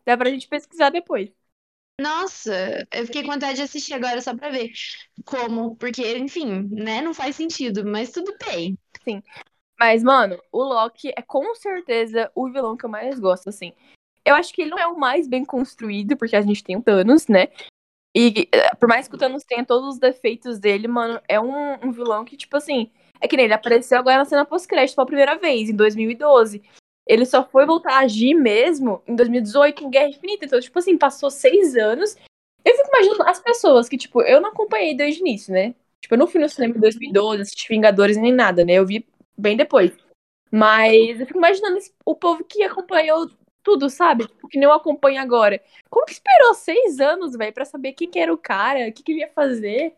Dá 0.06 0.18
pra 0.18 0.30
gente 0.30 0.48
pesquisar 0.48 0.90
depois. 0.90 1.32
Nossa, 2.00 2.88
eu 2.94 3.06
fiquei 3.08 3.24
com 3.24 3.32
vontade 3.32 3.56
de 3.56 3.64
assistir 3.64 3.94
agora 3.94 4.22
só 4.22 4.36
pra 4.36 4.52
ver 4.52 4.72
como, 5.26 5.76
porque, 5.78 6.18
enfim, 6.18 6.68
né, 6.70 7.02
não 7.02 7.14
faz 7.14 7.36
sentido, 7.36 7.84
mas 7.86 8.12
tudo 8.12 8.36
bem. 8.46 8.78
Sim. 9.04 9.24
Mas, 9.80 10.04
mano, 10.04 10.42
o 10.52 10.64
Loki 10.64 11.14
é 11.16 11.22
com 11.22 11.54
certeza 11.56 12.32
o 12.34 12.50
vilão 12.50 12.76
que 12.76 12.86
eu 12.86 12.90
mais 12.90 13.20
gosto, 13.20 13.50
assim. 13.50 13.74
Eu 14.26 14.36
acho 14.36 14.54
que 14.54 14.62
ele 14.62 14.72
não 14.72 14.80
é 14.80 14.88
o 14.88 14.98
mais 14.98 15.28
bem 15.28 15.46
construído, 15.46 16.18
porque 16.18 16.36
a 16.36 16.42
gente 16.42 16.64
tem 16.64 16.76
o 16.76 16.82
Thanos, 16.82 17.28
né? 17.28 17.48
E 18.16 18.50
eh, 18.52 18.76
por 18.76 18.90
mais 18.90 19.08
que 19.08 19.16
o 19.16 19.18
Thanos 19.18 19.44
tenha 19.44 19.64
todos 19.64 19.96
os 19.96 20.00
defeitos 20.00 20.58
dele, 20.60 20.88
mano, 20.88 21.22
é 21.28 21.40
um, 21.40 21.74
um 21.86 21.92
vilão 21.92 22.26
que, 22.26 22.36
tipo 22.36 22.58
assim, 22.58 22.92
é 23.22 23.28
que 23.28 23.38
nem 23.38 23.46
ele 23.46 23.54
apareceu 23.54 24.00
agora 24.00 24.18
na 24.18 24.26
cena 24.26 24.46
pós-crédito 24.46 24.96
pela 24.96 25.06
primeira 25.06 25.38
vez, 25.38 25.70
em 25.70 25.76
2012. 25.76 26.62
Ele 27.06 27.26
só 27.26 27.48
foi 27.48 27.66
voltar 27.66 27.94
a 27.94 28.00
agir 28.00 28.34
mesmo 28.34 29.02
em 29.08 29.16
2018, 29.16 29.84
em 29.84 29.90
Guerra 29.90 30.10
Infinita. 30.10 30.46
Então, 30.46 30.60
tipo 30.60 30.78
assim, 30.78 30.98
passou 30.98 31.30
seis 31.30 31.76
anos. 31.76 32.18
Eu 32.66 32.76
fico 32.76 32.90
imaginando 32.90 33.24
as 33.24 33.40
pessoas 33.40 33.88
que, 33.88 33.98
tipo, 33.98 34.22
eu 34.24 34.42
não 34.42 34.50
acompanhei 34.50 34.96
desde 34.96 35.22
o 35.22 35.28
início, 35.28 35.54
né? 35.54 35.74
Tipo, 36.02 36.16
eu 36.16 36.20
não 36.20 36.28
fui 36.28 36.42
no 36.42 36.50
cinema 36.50 36.76
em 36.76 36.80
2012, 36.80 37.42
assisti 37.44 37.70
Vingadores 37.70 38.18
nem 38.18 38.34
nada, 38.34 38.66
né? 38.66 38.74
Eu 38.74 38.86
vi 38.86 39.06
bem 39.38 39.56
depois. 39.56 39.96
Mas 40.52 41.20
eu 41.20 41.26
fico 41.26 41.40
imaginando 41.40 41.78
o 42.06 42.16
povo 42.16 42.44
que 42.44 42.64
acompanhou 42.64 43.30
tudo, 43.64 43.90
sabe? 43.90 44.26
Tipo, 44.26 44.48
que 44.48 44.58
nem 44.58 44.66
eu 44.66 44.74
acompanho 44.74 45.22
agora. 45.22 45.62
Como 45.90 46.06
que 46.06 46.14
esperou 46.14 46.54
seis 46.54 47.00
anos, 47.00 47.36
velho, 47.36 47.54
pra 47.54 47.66
saber 47.66 47.94
quem 47.94 48.10
que 48.10 48.18
era 48.18 48.34
o 48.34 48.38
cara, 48.38 48.88
o 48.88 48.94
que, 48.94 49.04
que 49.04 49.12
ele 49.12 49.20
ia 49.20 49.32
fazer? 49.34 49.94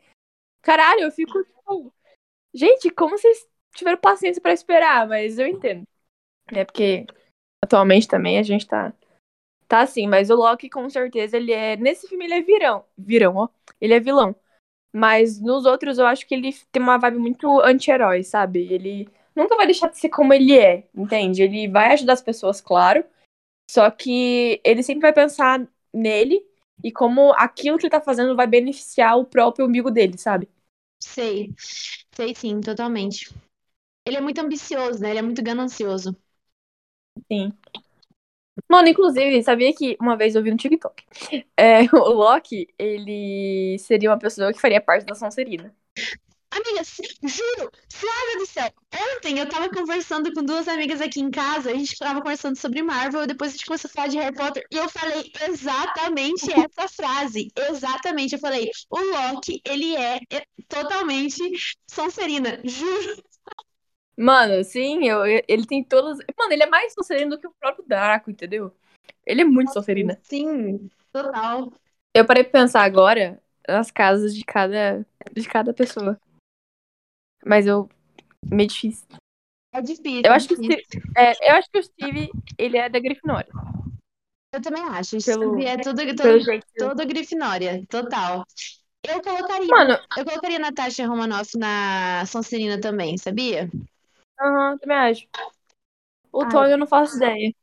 Caralho, 0.62 1.02
eu 1.02 1.12
fico, 1.12 1.44
tipo. 1.44 1.94
Gente, 2.52 2.90
como 2.90 3.16
vocês 3.16 3.48
tiveram 3.76 4.00
paciência 4.00 4.42
pra 4.42 4.54
esperar? 4.54 5.08
Mas 5.08 5.38
eu 5.38 5.46
entendo. 5.46 5.84
É 6.48 6.66
porque 6.66 7.06
atualmente 7.64 8.08
também 8.08 8.40
a 8.40 8.44
gente 8.44 8.68
tá. 8.68 8.92
Tá 9.68 9.82
assim, 9.82 10.08
mas 10.08 10.32
o 10.32 10.36
Loki 10.36 10.68
com 10.68 10.90
certeza 10.90 11.38
ele 11.38 11.52
é. 11.52 11.78
Nesse 11.78 12.08
filme 12.08 12.26
ele 12.26 12.34
é 12.34 12.42
virão. 12.42 12.84
Virão, 12.98 13.36
ó. 13.36 13.50
Ele 13.80 13.94
é 13.94 14.00
vilão. 14.00 14.36
Mas 14.92 15.40
nos 15.40 15.68
outros 15.68 16.00
eu 16.00 16.08
acho 16.08 16.26
que 16.28 16.34
ele 16.34 16.52
tem 16.72 16.82
uma 16.82 16.98
vibe 16.98 17.20
muito 17.20 17.62
anti-herói, 17.62 18.24
sabe? 18.24 18.74
Ele 18.74 19.08
nunca 19.36 19.56
vai 19.56 19.66
deixar 19.66 19.90
de 19.90 19.98
ser 19.98 20.10
como 20.10 20.34
ele 20.34 20.58
é, 20.58 20.88
entende? 20.96 21.44
Ele 21.44 21.68
vai 21.68 21.94
ajudar 21.94 22.14
as 22.14 22.22
pessoas, 22.22 22.62
claro. 22.62 23.04
Só 23.70 23.90
que 23.92 24.60
ele 24.64 24.82
sempre 24.82 25.02
vai 25.02 25.14
pensar 25.14 25.68
nele 25.94 26.44
e 26.84 26.92
como 26.92 27.34
aquilo 27.34 27.78
que 27.78 27.86
ele 27.86 27.92
tá 27.92 28.02
fazendo 28.02 28.36
vai 28.36 28.48
beneficiar 28.48 29.18
o 29.18 29.26
próprio 29.26 29.66
amigo 29.66 29.92
dele, 29.92 30.18
sabe? 30.18 30.50
Sei, 31.02 31.54
sei 32.12 32.34
sim, 32.36 32.62
totalmente. 32.62 33.34
Ele 34.06 34.18
é 34.18 34.22
muito 34.22 34.40
ambicioso, 34.40 35.00
né? 35.02 35.12
Ele 35.12 35.20
é 35.20 35.22
muito 35.22 35.44
ganancioso. 35.44 36.16
Sim. 37.32 37.52
Mano, 38.68 38.88
inclusive, 38.88 39.42
sabia 39.44 39.74
que 39.74 39.96
uma 40.00 40.18
vez 40.18 40.36
eu 40.36 40.44
vi 40.44 40.52
no 40.52 40.58
TikTok. 40.58 41.04
É, 41.56 41.82
o 41.96 42.10
Loki, 42.14 42.68
ele 42.78 43.78
seria 43.80 44.10
uma 44.10 44.20
pessoa 44.20 44.54
que 44.54 44.60
faria 44.60 44.82
parte 44.82 45.06
da 45.06 45.16
Sonserina. 45.16 45.74
Amigas, 46.52 46.98
juro, 47.22 47.72
Flávia 47.94 48.38
do 48.40 48.46
céu, 48.48 48.72
ontem 49.16 49.38
eu 49.38 49.48
tava 49.48 49.70
conversando 49.70 50.34
com 50.34 50.44
duas 50.44 50.68
amigas 50.68 51.00
aqui 51.00 51.20
em 51.20 51.30
casa, 51.30 51.70
a 51.70 51.74
gente 51.74 51.98
tava 51.98 52.22
conversando 52.22 52.56
sobre 52.56 52.82
Marvel, 52.82 53.28
depois 53.28 53.52
a 53.52 53.54
gente 53.54 53.66
começou 53.68 53.88
a 53.88 53.92
falar 53.92 54.08
de 54.08 54.18
Harry 54.18 54.36
Potter, 54.36 54.66
e 54.72 54.78
eu 54.78 54.90
falei 54.90 55.32
exatamente 55.48 56.48
essa 56.52 56.88
frase, 56.88 57.52
exatamente, 57.56 58.34
eu 58.34 58.40
falei, 58.40 58.70
o 58.90 59.00
Loki, 59.00 59.62
ele 59.64 59.96
é 59.96 60.20
totalmente 60.68 61.40
Sonserina, 61.88 62.60
juro. 62.64 63.24
Mano, 64.18 64.64
sim, 64.66 65.08
eu, 65.08 65.24
ele 65.48 65.66
tem 65.66 65.82
todas. 65.82 66.18
Mano, 66.38 66.52
ele 66.52 66.64
é 66.64 66.70
mais 66.70 66.94
Sonserina 66.94 67.30
do 67.30 67.40
que 67.40 67.48
o 67.48 67.54
próprio 67.58 67.86
Draco, 67.88 68.30
entendeu? 68.30 68.76
Ele 69.26 69.42
é 69.42 69.46
muito 69.46 69.72
Sonserina. 69.72 70.20
Sim, 70.24 70.90
total. 71.14 71.72
Eu 72.14 72.26
parei 72.26 72.44
pra 72.44 72.60
pensar 72.60 72.84
agora 72.84 73.42
nas 73.66 73.92
casas 73.92 74.36
de 74.36 74.44
cada, 74.44 75.06
de 75.32 75.48
cada 75.48 75.74
pessoa. 75.74 76.20
Mas 77.46 77.66
eu. 77.66 77.90
Meio 78.46 78.68
difícil. 78.70 79.08
É 79.74 79.82
difícil. 79.82 80.22
Eu 80.24 80.32
é 80.32 80.36
acho 80.36 80.48
que 80.48 80.54
o 80.56 80.58
difícil. 80.58 80.84
Steve, 80.86 81.04
é, 81.16 81.52
eu 81.52 81.56
acho 81.56 81.70
que 81.72 81.80
o 81.80 81.84
Steve, 81.84 82.32
ele 82.58 82.78
é 82.78 82.90
da 82.90 83.00
Grifinória. 83.00 83.52
Eu 84.52 84.62
também 84.62 84.82
acho. 84.84 85.18
Pelo- 85.24 85.54
Steve 85.54 85.66
é 85.66 85.78
todo, 85.78 86.40
jeito. 86.40 86.66
todo 86.78 87.08
Grifinória, 87.08 87.86
total. 87.88 88.44
Eu 89.04 89.22
colocaria, 89.22 89.68
Mano, 89.68 89.98
eu 90.18 90.26
colocaria 90.26 90.58
a 90.58 90.62
Natasha 90.62 91.08
Romanoff 91.08 91.58
na 91.58 92.26
Sonserina 92.26 92.80
também, 92.82 93.18
sabia? 93.18 93.70
aham, 94.40 94.78
também 94.78 94.98
acho. 94.98 95.28
O 96.32 96.44
Ai. 96.44 96.50
Tony 96.52 96.72
eu 96.72 96.78
não 96.78 96.88
faço 96.88 97.18
ideia. 97.18 97.54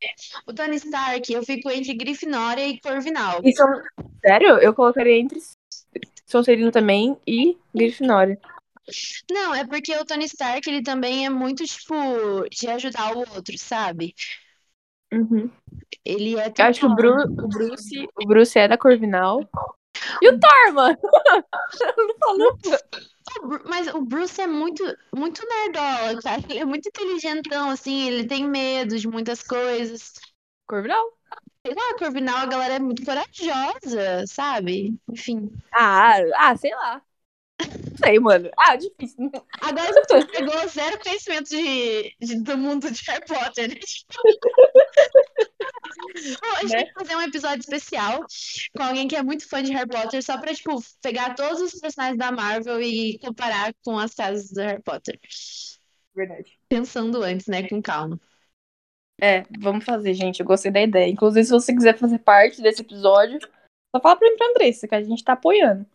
O 0.46 0.52
Tony 0.52 0.76
Stark, 0.76 1.32
eu 1.32 1.42
fico 1.42 1.70
entre 1.70 1.94
Grifinória 1.94 2.66
e 2.66 2.80
Corvinal. 2.80 3.40
E 3.44 3.52
são... 3.52 3.68
Sério? 4.20 4.58
Eu 4.58 4.74
colocaria 4.74 5.18
entre 5.18 5.38
Sonserino 6.26 6.72
também 6.72 7.16
e 7.26 7.56
Grifinória. 7.74 8.40
Não, 9.30 9.54
é 9.54 9.66
porque 9.66 9.94
o 9.96 10.04
Tony 10.04 10.24
Stark, 10.26 10.68
ele 10.68 10.82
também 10.82 11.26
é 11.26 11.30
muito, 11.30 11.64
tipo, 11.64 11.94
de 12.50 12.68
ajudar 12.68 13.14
o 13.16 13.18
outro, 13.34 13.56
sabe? 13.58 14.14
Uhum. 15.12 15.50
Ele 16.04 16.36
é 16.38 16.48
Eu 16.58 16.64
acho 16.66 16.80
que 16.80 16.86
o, 16.86 16.94
Bru... 16.94 17.12
o 17.44 17.48
Bruce, 17.48 18.08
o 18.16 18.26
Bruce 18.26 18.58
é 18.58 18.68
da 18.68 18.78
Corvinal. 18.78 19.40
E 20.22 20.28
o 20.28 20.38
Thor, 20.38 20.72
mano? 20.74 20.98
O 23.42 23.46
Bru- 23.48 23.62
Mas 23.68 23.86
o 23.88 24.02
Bruce 24.04 24.40
é 24.40 24.46
muito, 24.46 24.82
muito 25.14 25.42
nerdola, 25.46 26.20
cara. 26.22 26.42
Ele 26.48 26.58
é 26.60 26.64
muito 26.64 26.88
inteligentão, 26.88 27.70
assim, 27.70 28.08
ele 28.08 28.26
tem 28.26 28.44
medo 28.48 28.98
de 28.98 29.08
muitas 29.08 29.42
coisas. 29.42 30.12
Corvinal? 30.66 31.06
Sei 31.66 31.74
lá, 31.74 31.98
Corvinal, 31.98 32.36
a 32.38 32.46
galera 32.46 32.74
é 32.74 32.78
muito 32.78 33.04
corajosa, 33.04 34.24
sabe? 34.26 34.98
Enfim. 35.08 35.50
Ah, 35.72 36.18
ah, 36.38 36.56
sei 36.56 36.72
lá. 36.74 37.02
Sei, 38.06 38.18
mano. 38.20 38.48
Ah, 38.56 38.76
difícil. 38.76 39.30
Agora 39.60 39.92
você 39.92 40.26
pegou 40.26 40.68
zero 40.68 40.98
conhecimento 41.00 41.48
de, 41.48 42.14
de- 42.20 42.42
do 42.42 42.56
mundo 42.56 42.90
de 42.90 43.02
Harry 43.08 43.24
Potter, 43.26 43.68
né? 43.68 43.74
Bom, 46.40 46.56
a 46.56 46.60
gente 46.62 46.72
Né? 46.72 46.84
que 46.84 46.92
fazer 46.92 47.16
um 47.16 47.22
episódio 47.22 47.60
especial 47.60 48.24
com 48.76 48.82
alguém 48.82 49.08
que 49.08 49.16
é 49.16 49.22
muito 49.22 49.48
fã 49.48 49.62
de 49.62 49.72
Harry 49.72 49.88
Potter, 49.88 50.22
só 50.22 50.38
pra, 50.38 50.54
tipo, 50.54 50.80
pegar 51.02 51.34
todos 51.34 51.60
os 51.60 51.80
personagens 51.80 52.18
da 52.18 52.30
Marvel 52.30 52.80
e 52.80 53.18
comparar 53.18 53.74
com 53.84 53.98
as 53.98 54.14
casas 54.14 54.50
do 54.50 54.60
Harry 54.60 54.82
Potter. 54.82 55.18
Verdade. 56.14 56.58
Pensando 56.68 57.22
antes, 57.22 57.46
né? 57.46 57.68
Com 57.68 57.82
calma. 57.82 58.20
É, 59.20 59.44
vamos 59.58 59.84
fazer, 59.84 60.14
gente. 60.14 60.40
Eu 60.40 60.46
gostei 60.46 60.70
da 60.70 60.82
ideia. 60.82 61.10
Inclusive, 61.10 61.44
se 61.44 61.50
você 61.50 61.74
quiser 61.74 61.96
fazer 61.98 62.18
parte 62.18 62.62
desse 62.62 62.82
episódio, 62.82 63.38
só 63.94 64.00
fala 64.00 64.16
pra 64.16 64.28
mim 64.28 64.36
pra 64.36 64.48
Andressa, 64.48 64.86
que 64.86 64.94
a 64.94 65.02
gente 65.02 65.24
tá 65.24 65.32
apoiando. 65.32 65.86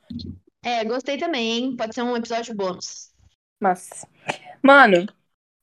É, 0.64 0.86
gostei 0.86 1.18
também? 1.18 1.76
Pode 1.76 1.94
ser 1.96 2.04
um 2.04 2.16
episódio 2.16 2.56
bônus. 2.56 3.12
Mas, 3.60 4.06
mano, 4.62 5.08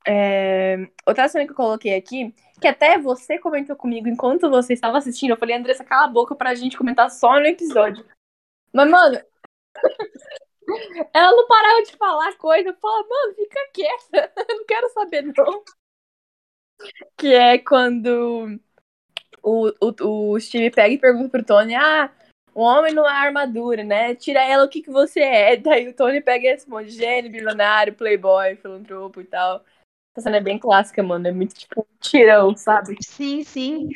é... 0.07 0.89
outra 1.07 1.29
cena 1.29 1.45
que 1.45 1.53
eu 1.53 1.57
coloquei 1.57 1.95
aqui, 1.95 2.35
que 2.61 2.67
até 2.67 2.99
você 2.99 3.39
comentou 3.39 3.77
comigo 3.77 4.09
enquanto 4.09 4.51
você 4.51 4.73
estava 4.73 4.99
assistindo, 4.99 5.31
eu 5.31 5.37
falei, 5.37 5.57
Andressa, 5.57 5.85
cala 5.85 6.07
a 6.07 6.13
boca 6.13 6.35
pra 6.35 6.55
gente 6.55 6.77
comentar 6.77 7.11
só 7.11 7.39
no 7.39 7.47
episódio. 7.47 8.05
Mas, 8.73 8.91
mano, 8.91 9.21
ela 11.15 11.33
não 11.33 11.47
parava 11.47 11.83
de 11.83 11.97
falar 11.97 12.37
coisa, 12.37 12.71
eu 12.71 12.77
falava, 12.77 13.09
mano, 13.09 13.35
fica 13.35 13.71
quieta, 13.73 14.33
eu 14.49 14.57
não 14.57 14.65
quero 14.67 14.89
saber, 14.91 15.23
não. 15.23 15.65
Que 17.17 17.35
é 17.35 17.59
quando 17.59 18.61
o, 19.43 19.69
o, 19.81 20.33
o 20.35 20.41
Steve 20.41 20.71
pega 20.71 20.95
e 20.95 20.99
pergunta 20.99 21.31
pro 21.31 21.45
Tony, 21.45 21.75
ah, 21.75 22.13
o 22.59 22.63
homem 22.63 22.93
não 22.93 23.09
é 23.09 23.13
armadura, 23.13 23.85
né? 23.85 24.15
Tira 24.15 24.45
ela, 24.45 24.65
o 24.65 24.69
que, 24.69 24.83
que 24.83 24.91
você 24.91 25.21
é? 25.21 25.57
Daí 25.59 25.89
o 25.89 25.95
Tony 25.95 26.21
pega 26.21 26.47
e 26.47 26.51
responde, 26.51 26.91
gênio, 26.91 27.31
bilionário, 27.31 27.95
playboy, 27.95 28.57
filantropo 28.57 29.21
e 29.21 29.25
tal. 29.25 29.65
Essa 30.17 30.25
cena 30.25 30.39
é 30.39 30.41
bem 30.41 30.59
clássica, 30.59 31.03
mano. 31.03 31.29
É 31.29 31.33
muito, 31.33 31.55
tipo, 31.55 31.87
tirão, 32.01 32.57
sabe? 32.57 32.97
Sim, 33.01 33.45
sim. 33.45 33.89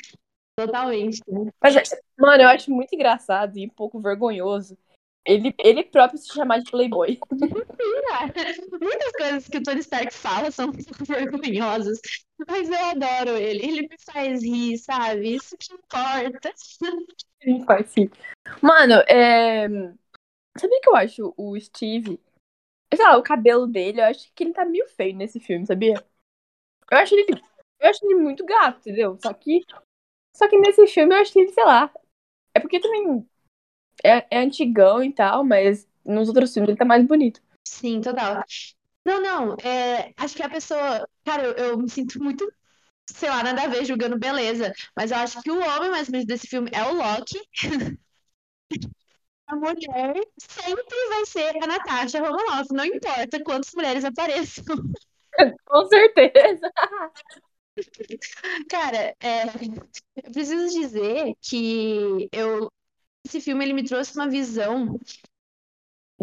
Totalmente. 0.56 1.20
Mas, 1.60 1.74
mano, 2.16 2.42
eu 2.42 2.48
acho 2.48 2.70
muito 2.70 2.94
engraçado 2.94 3.58
e 3.58 3.66
um 3.66 3.70
pouco 3.70 3.98
vergonhoso 3.98 4.76
ele, 5.24 5.54
ele 5.58 5.84
próprio 5.84 6.18
se 6.18 6.32
chamar 6.32 6.58
de 6.58 6.70
playboy. 6.70 7.18
Muitas 8.80 9.12
coisas 9.12 9.48
que 9.48 9.58
o 9.58 9.62
Tony 9.62 9.80
Stark 9.80 10.12
fala 10.12 10.50
são 10.50 10.68
um 10.68 10.72
pouco 10.72 11.04
vergonhosas, 11.06 12.00
mas 12.46 12.68
eu 12.68 12.84
adoro 12.86 13.36
ele. 13.36 13.64
Ele 13.64 13.82
me 13.82 13.96
faz 13.98 14.42
rir, 14.42 14.78
sabe? 14.78 15.36
Isso 15.36 15.56
que 15.56 15.74
importa. 15.74 16.52
Ele 17.42 17.64
faz 17.64 17.88
sim. 17.90 18.08
Mano, 18.60 18.94
é... 19.08 19.68
Sabia 20.58 20.80
que 20.80 20.88
eu 20.88 20.96
acho 20.96 21.34
o 21.36 21.58
Steve... 21.60 22.20
Sei 22.94 23.04
lá, 23.04 23.16
o 23.16 23.22
cabelo 23.22 23.66
dele, 23.66 24.00
eu 24.00 24.04
acho 24.04 24.30
que 24.34 24.44
ele 24.44 24.52
tá 24.52 24.64
meio 24.64 24.86
feio 24.88 25.16
nesse 25.16 25.40
filme, 25.40 25.66
sabia? 25.66 25.94
Eu 26.90 26.98
acho 26.98 27.14
ele... 27.14 27.40
Eu 27.80 27.88
acho 27.88 28.04
ele 28.04 28.16
muito 28.16 28.44
gato, 28.44 28.80
entendeu? 28.80 29.18
Só 29.22 29.32
que... 29.32 29.60
Só 30.36 30.48
que 30.48 30.58
nesse 30.58 30.86
filme 30.86 31.14
eu 31.14 31.20
acho 31.20 31.38
ele, 31.38 31.52
sei 31.52 31.64
lá... 31.64 31.92
É 32.54 32.60
porque 32.60 32.80
também... 32.80 33.26
É, 34.04 34.36
é 34.36 34.38
antigão 34.38 35.02
e 35.02 35.12
tal, 35.12 35.44
mas 35.44 35.88
nos 36.04 36.28
outros 36.28 36.52
filmes 36.52 36.68
ele 36.68 36.78
tá 36.78 36.84
mais 36.84 37.06
bonito. 37.06 37.40
Sim, 37.66 38.00
total. 38.00 38.42
Não, 39.04 39.20
não, 39.20 39.56
é, 39.64 40.12
acho 40.16 40.36
que 40.36 40.42
a 40.42 40.48
pessoa. 40.48 41.08
Cara, 41.24 41.44
eu, 41.44 41.52
eu 41.52 41.78
me 41.78 41.88
sinto 41.88 42.22
muito, 42.22 42.52
sei 43.14 43.28
lá, 43.28 43.42
nada 43.42 43.62
a 43.62 43.68
ver 43.68 43.84
julgando 43.84 44.18
beleza. 44.18 44.72
Mas 44.96 45.10
eu 45.10 45.18
acho 45.18 45.42
que 45.42 45.50
o 45.50 45.60
homem 45.60 45.90
mais 45.90 46.08
bonito 46.08 46.26
desse 46.28 46.46
filme 46.46 46.70
é 46.72 46.82
o 46.84 46.94
Loki. 46.94 47.38
A 49.46 49.56
mulher 49.56 50.14
sempre 50.38 51.08
vai 51.08 51.26
ser 51.26 51.62
a 51.62 51.66
Natasha 51.66 52.20
Romanoff, 52.20 52.72
não 52.72 52.84
importa 52.84 53.42
quantas 53.44 53.72
mulheres 53.74 54.04
apareçam. 54.04 54.64
Com 55.66 55.86
certeza. 55.86 56.70
Cara, 58.68 59.14
é, 59.20 59.44
eu 60.16 60.32
preciso 60.32 60.80
dizer 60.80 61.34
que 61.40 62.28
eu, 62.32 62.70
esse 63.24 63.40
filme 63.40 63.64
ele 63.64 63.72
me 63.72 63.84
trouxe 63.84 64.14
uma 64.16 64.28
visão, 64.28 64.98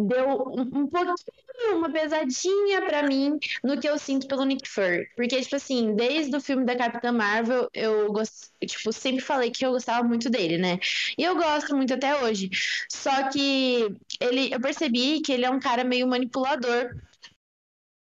deu 0.06 0.30
um, 0.52 0.88
pouquinho, 0.88 1.16
uma 1.76 1.92
pesadinha 1.92 2.82
pra 2.86 3.04
mim 3.04 3.38
no 3.64 3.80
que 3.80 3.88
eu 3.88 3.98
sinto 3.98 4.28
pelo 4.28 4.46
Nick 4.46 4.68
Fury. 4.68 5.08
Porque, 5.16 5.42
tipo 5.42 5.56
assim, 5.56 5.96
desde 5.96 6.36
o 6.36 6.42
filme 6.42 6.66
da 6.66 6.76
Capitã 6.76 7.12
Marvel, 7.12 7.70
eu 7.74 8.12
gost... 8.12 8.50
tipo, 8.66 8.92
sempre 8.92 9.22
falei 9.22 9.52
que 9.52 9.66
eu 9.66 9.72
gostava 9.72 10.08
muito 10.08 10.30
dele, 10.30 10.58
né? 10.58 10.80
E 11.18 11.24
eu 11.24 11.36
gosto 11.36 11.76
muito 11.76 11.94
até 11.94 12.24
hoje. 12.24 12.50
Só 12.90 13.30
que 13.30 13.96
ele, 14.20 14.54
eu 14.54 14.60
percebi 14.60 15.22
que 15.22 15.32
ele 15.32 15.46
é 15.46 15.50
um 15.50 15.60
cara 15.60 15.84
meio 15.84 16.08
manipulador. 16.08 16.96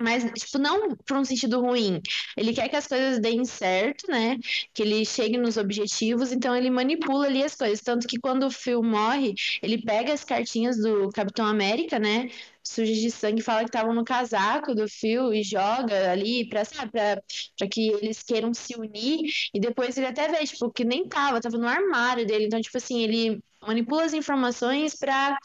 Mas, 0.01 0.25
tipo, 0.33 0.57
não 0.57 0.93
por 0.97 1.17
um 1.17 1.23
sentido 1.23 1.61
ruim. 1.61 2.01
Ele 2.35 2.53
quer 2.53 2.67
que 2.67 2.75
as 2.75 2.85
coisas 2.85 3.17
deem 3.19 3.45
certo, 3.45 4.11
né? 4.11 4.35
Que 4.73 4.83
ele 4.83 5.05
chegue 5.05 5.37
nos 5.37 5.55
objetivos, 5.55 6.33
então 6.33 6.53
ele 6.55 6.69
manipula 6.69 7.27
ali 7.27 7.41
as 7.41 7.55
coisas. 7.55 7.79
Tanto 7.81 8.05
que 8.05 8.19
quando 8.19 8.43
o 8.45 8.51
Phil 8.51 8.83
morre, 8.83 9.33
ele 9.63 9.81
pega 9.81 10.11
as 10.13 10.23
cartinhas 10.25 10.77
do 10.77 11.09
Capitão 11.11 11.45
América, 11.45 11.97
né? 11.97 12.29
Sujas 12.61 12.97
de 12.97 13.09
sangue, 13.09 13.41
fala 13.41 13.59
que 13.61 13.69
estavam 13.69 13.93
no 13.93 14.03
casaco 14.03 14.75
do 14.75 14.87
Phil 14.89 15.33
e 15.33 15.43
joga 15.43 16.11
ali 16.11 16.49
pra, 16.49 16.65
sabe, 16.65 16.91
pra, 16.91 17.21
pra 17.57 17.67
que 17.69 17.87
eles 17.89 18.21
queiram 18.21 18.53
se 18.53 18.75
unir. 18.75 19.21
E 19.53 19.59
depois 19.61 19.97
ele 19.97 20.07
até 20.07 20.27
vê, 20.27 20.45
tipo, 20.45 20.69
que 20.71 20.83
nem 20.83 21.07
tava, 21.07 21.39
tava 21.39 21.57
no 21.57 21.67
armário 21.67 22.25
dele. 22.25 22.45
Então, 22.47 22.59
tipo 22.61 22.77
assim, 22.77 23.01
ele 23.01 23.41
manipula 23.61 24.03
as 24.03 24.13
informações 24.13 24.93
pra 24.95 25.37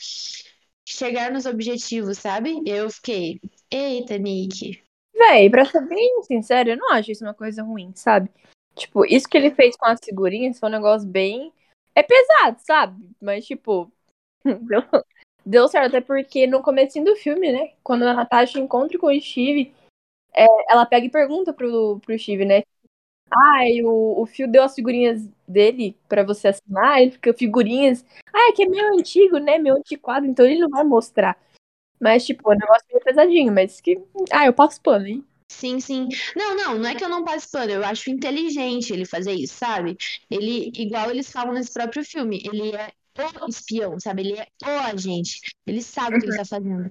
chegar 0.86 1.30
nos 1.32 1.46
objetivos, 1.46 2.18
sabe? 2.18 2.60
Eu 2.66 2.90
fiquei, 2.90 3.40
eita, 3.70 4.18
Nick. 4.18 4.82
Véi, 5.14 5.50
pra 5.50 5.64
ser 5.64 5.86
bem 5.86 6.22
sincero, 6.22 6.70
eu 6.70 6.76
não 6.76 6.90
acho 6.92 7.10
isso 7.12 7.24
uma 7.24 7.34
coisa 7.34 7.62
ruim, 7.62 7.92
sabe? 7.94 8.30
Tipo, 8.74 9.04
isso 9.04 9.28
que 9.28 9.36
ele 9.36 9.50
fez 9.50 9.76
com 9.76 9.86
as 9.86 10.00
figurinhas 10.02 10.58
foi 10.58 10.68
um 10.68 10.72
negócio 10.72 11.06
bem. 11.06 11.52
É 11.94 12.02
pesado, 12.02 12.58
sabe? 12.60 13.10
Mas, 13.20 13.44
tipo, 13.46 13.92
deu, 15.44 15.68
certo. 15.68 15.88
Até 15.88 16.00
porque 16.00 16.46
no 16.46 16.62
começo 16.62 17.02
do 17.04 17.16
filme, 17.16 17.52
né? 17.52 17.72
Quando 17.82 18.04
a 18.04 18.14
Natasha 18.14 18.58
encontra 18.58 18.98
com 18.98 19.08
o 19.08 19.20
Steve, 19.20 19.74
é, 20.34 20.46
ela 20.70 20.86
pega 20.86 21.06
e 21.06 21.10
pergunta 21.10 21.52
pro, 21.52 22.00
pro 22.00 22.18
Steve, 22.18 22.44
né? 22.44 22.62
Ah, 23.30 23.68
e 23.68 23.82
o, 23.84 24.22
o 24.22 24.26
Phil 24.26 24.48
deu 24.48 24.62
as 24.64 24.74
figurinhas 24.74 25.28
dele 25.46 25.96
pra 26.08 26.24
você 26.24 26.48
assinar, 26.48 27.00
ele 27.00 27.12
fica 27.12 27.32
figurinhas. 27.32 28.04
Ah, 28.32 28.50
é 28.50 28.52
que 28.52 28.64
é 28.64 28.68
meio 28.68 28.92
antigo, 28.94 29.38
né? 29.38 29.58
Meio 29.58 29.76
antiquado, 29.76 30.26
então 30.26 30.44
ele 30.46 30.60
não 30.60 30.68
vai 30.70 30.84
mostrar. 30.84 31.38
Mas, 32.00 32.24
tipo, 32.24 32.48
o 32.48 32.54
negócio 32.54 32.84
é 32.88 32.92
meio 32.94 33.04
pesadinho, 33.04 33.52
mas 33.52 33.80
que. 33.80 34.00
Ah, 34.32 34.46
eu 34.46 34.52
passo 34.52 34.80
pano, 34.80 35.06
hein? 35.06 35.24
Sim, 35.48 35.80
sim. 35.80 36.08
Não, 36.36 36.56
não, 36.56 36.78
não 36.78 36.88
é 36.88 36.94
que 36.94 37.04
eu 37.04 37.08
não 37.08 37.24
passe 37.24 37.50
pano, 37.50 37.72
eu 37.72 37.84
acho 37.84 38.08
inteligente 38.08 38.92
ele 38.92 39.04
fazer 39.04 39.32
isso, 39.32 39.54
sabe? 39.54 39.96
Ele, 40.30 40.70
igual 40.76 41.10
eles 41.10 41.30
falam 41.30 41.52
nesse 41.52 41.72
próprio 41.72 42.04
filme, 42.04 42.40
ele 42.44 42.74
é 42.74 42.92
o 43.42 43.48
espião, 43.48 43.98
sabe? 43.98 44.22
Ele 44.22 44.38
é 44.38 44.46
o 44.64 44.80
agente. 44.80 45.40
Ele 45.66 45.82
sabe 45.82 46.16
o 46.16 46.20
que 46.20 46.26
ele 46.26 46.36
tá 46.36 46.44
fazendo. 46.44 46.88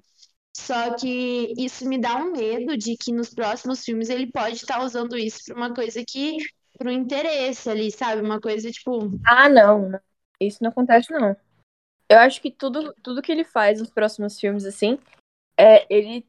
Só 0.56 0.94
que 0.94 1.54
isso 1.58 1.88
me 1.88 1.98
dá 1.98 2.18
um 2.18 2.32
medo 2.34 2.78
de 2.78 2.98
que 2.98 3.14
nos 3.14 3.34
próximos 3.34 3.84
filmes 3.84 4.10
ele 4.10 4.30
pode 4.30 4.58
estar 4.58 4.84
usando 4.84 5.18
isso 5.18 5.40
pra 5.46 5.56
uma 5.56 5.74
coisa 5.74 6.04
que. 6.06 6.38
Pro 6.78 6.92
interesse 6.92 7.70
ali, 7.70 7.92
sabe? 7.92 8.22
Uma 8.22 8.40
coisa 8.40 8.70
tipo. 8.72 9.12
Ah, 9.26 9.50
não. 9.50 9.92
Isso 10.40 10.60
não 10.62 10.70
acontece, 10.70 11.12
não. 11.12 11.36
Eu 12.10 12.18
acho 12.20 12.42
que 12.42 12.52
tudo, 12.52 12.94
tudo 13.04 13.22
que 13.22 13.32
ele 13.32 13.44
faz 13.44 13.80
nos 13.80 13.90
próximos 13.90 14.40
filmes, 14.40 14.66
assim, 14.66 14.98
é 15.58 15.86
ele 15.94 16.28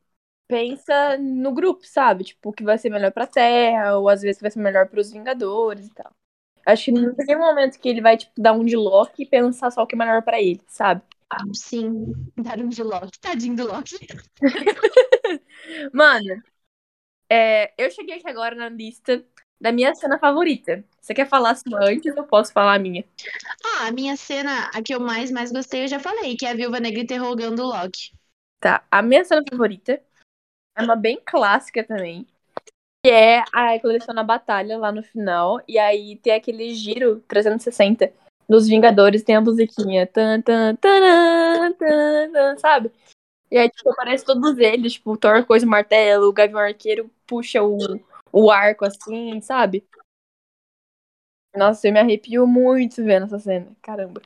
pensa 0.49 1.19
no 1.19 1.53
grupo, 1.53 1.87
sabe? 1.87 2.25
Tipo, 2.25 2.51
o 2.51 2.53
que 2.53 2.65
vai 2.65 2.79
ser 2.79 2.91
melhor 2.91 3.13
pra 3.13 3.27
Terra, 3.27 3.97
ou 3.99 4.09
às 4.09 4.23
vezes 4.23 4.41
vai 4.43 4.51
ser 4.51 4.61
melhor 4.61 4.89
pros 4.89 5.13
Vingadores 5.13 5.87
e 5.89 5.95
tal. 5.95 6.13
Acho 6.67 6.87
que 6.87 6.93
não 6.93 7.15
tem 7.15 7.27
nenhum 7.27 7.41
momento 7.41 7.79
que 7.81 7.89
ele 7.89 8.03
vai, 8.03 8.17
tipo, 8.17 8.33
dar 8.39 8.53
um 8.53 8.65
de 8.65 8.77
Loki 8.77 9.25
e 9.25 9.27
pensar 9.27 9.71
só 9.71 9.83
o 9.83 9.87
que 9.87 9.95
é 9.95 9.99
melhor 9.99 10.23
pra 10.23 10.41
ele, 10.41 10.61
sabe? 10.69 11.03
Ah, 11.31 11.45
sim, 11.55 12.13
dar 12.37 12.59
um 12.61 12.69
de 12.69 12.83
Loki. 12.83 13.19
Tadinho 13.21 13.57
do 13.57 13.67
Loki. 13.67 13.97
Mano, 15.93 16.43
é, 17.29 17.73
eu 17.79 17.91
cheguei 17.91 18.17
aqui 18.17 18.29
agora 18.29 18.55
na 18.55 18.69
lista 18.69 19.25
da 19.61 19.71
minha 19.71 19.95
cena 19.95 20.19
favorita. 20.19 20.83
Você 21.01 21.13
quer 21.13 21.29
falar 21.29 21.55
sua 21.55 21.85
antes 21.85 22.17
ou 22.17 22.25
posso 22.25 22.53
falar 22.53 22.75
a 22.75 22.79
minha? 22.79 23.05
Ah, 23.65 23.89
a 23.89 23.93
minha 23.93 24.17
cena, 24.17 24.71
a 24.73 24.83
que 24.83 24.95
eu 24.95 25.01
mais, 25.01 25.31
mais 25.31 25.53
gostei, 25.53 25.85
eu 25.85 25.89
já 25.89 26.01
falei, 26.01 26.37
que 26.37 26.47
é 26.47 26.51
a 26.51 26.55
Viúva 26.55 26.81
Negra 26.81 27.01
interrogando 27.01 27.63
o 27.63 27.67
Loki. 27.67 28.13
Tá, 28.59 28.85
a 28.91 29.03
minha 29.03 29.25
cena 29.25 29.43
favorita 29.49 30.03
é 30.77 30.83
uma 30.83 30.97
bem 30.97 31.21
clássica 31.25 31.85
também. 31.85 32.27
Que 33.05 33.11
é 33.11 33.43
a 33.53 33.77
estão 33.77 34.15
na 34.15 34.23
batalha 34.23 34.79
lá 34.79 34.93
no 34.93 35.03
final. 35.03 35.61
E 35.67 35.79
aí 35.79 36.17
tem 36.17 36.35
aquele 36.35 36.75
giro 36.75 37.21
360 37.27 38.13
dos 38.49 38.67
Vingadores, 38.67 39.23
tem 39.23 39.37
a 39.37 39.41
musiquinha. 39.41 40.07
Tan, 40.07 40.43
tan, 40.43 40.77
tan, 40.77 41.73
tan, 41.73 42.33
tan, 42.33 42.59
sabe? 42.59 42.91
E 43.51 43.59
aí, 43.59 43.69
tipo, 43.71 43.91
aparece 43.91 44.25
todos 44.25 44.59
eles, 44.59 44.95
tipo, 44.95 45.13
o 45.13 45.17
Thor 45.17 45.45
coisa 45.45 45.67
o 45.67 45.69
martelo, 45.69 46.29
o 46.29 46.33
Gavião 46.33 46.61
Arqueiro 46.61 47.11
puxa 47.27 47.63
o, 47.63 47.79
o 48.33 48.51
arco 48.51 48.85
assim, 48.85 49.41
sabe? 49.41 49.87
Nossa, 51.55 51.89
eu 51.89 51.93
me 51.93 51.99
arrepio 51.99 52.47
muito 52.47 53.03
vendo 53.05 53.27
essa 53.27 53.39
cena. 53.39 53.73
Caramba. 53.83 54.23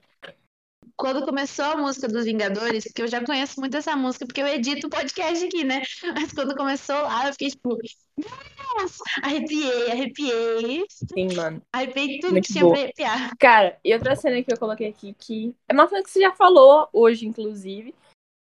Quando 0.97 1.25
começou 1.25 1.65
a 1.65 1.77
música 1.77 2.07
dos 2.07 2.25
Vingadores, 2.25 2.85
porque 2.85 3.03
eu 3.03 3.09
já 3.09 3.25
conheço 3.25 3.59
muito 3.59 3.77
essa 3.77 3.97
música, 3.97 4.27
porque 4.27 4.41
eu 4.41 4.47
edito 4.47 4.87
o 4.87 4.91
podcast 4.91 5.45
aqui, 5.45 5.65
né? 5.65 5.83
Mas 6.15 6.33
quando 6.33 6.55
começou 6.55 6.95
lá, 6.95 7.27
eu 7.27 7.33
fiquei 7.33 7.51
tipo, 7.51 7.77
Deus! 8.17 8.99
Arrepiei, 9.23 9.91
arrepiei. 9.91 10.85
Sim, 10.89 11.35
mano. 11.35 11.63
Arrepiei 11.73 12.21
tudo 12.21 12.33
Muito 12.33 12.47
que 12.47 12.53
tinha 12.53 12.65
boa. 12.65 12.75
pra 12.75 12.85
arrepiar. 12.85 13.37
Cara, 13.39 13.79
e 13.85 13.93
outra 13.93 14.15
cena 14.15 14.43
que 14.43 14.53
eu 14.53 14.59
coloquei 14.59 14.89
aqui, 14.89 15.15
que 15.19 15.55
é 15.69 15.73
uma 15.73 15.89
cena 15.89 16.03
que 16.03 16.11
você 16.11 16.21
já 16.21 16.33
falou 16.33 16.89
hoje, 16.93 17.27
inclusive, 17.27 17.95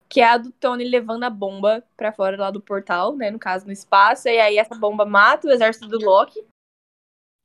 que 0.08 0.20
é 0.20 0.24
a 0.24 0.38
do 0.38 0.52
Tony 0.52 0.84
levando 0.84 1.24
a 1.24 1.30
bomba 1.30 1.84
pra 1.96 2.12
fora 2.12 2.36
lá 2.36 2.50
do 2.50 2.60
portal, 2.60 3.16
né? 3.16 3.30
No 3.30 3.38
caso, 3.38 3.66
no 3.66 3.72
espaço, 3.72 4.28
e 4.28 4.38
aí 4.38 4.58
essa 4.58 4.74
bomba 4.74 5.04
mata 5.04 5.48
o 5.48 5.50
exército 5.50 5.88
do 5.88 5.98
Loki. 5.98 6.44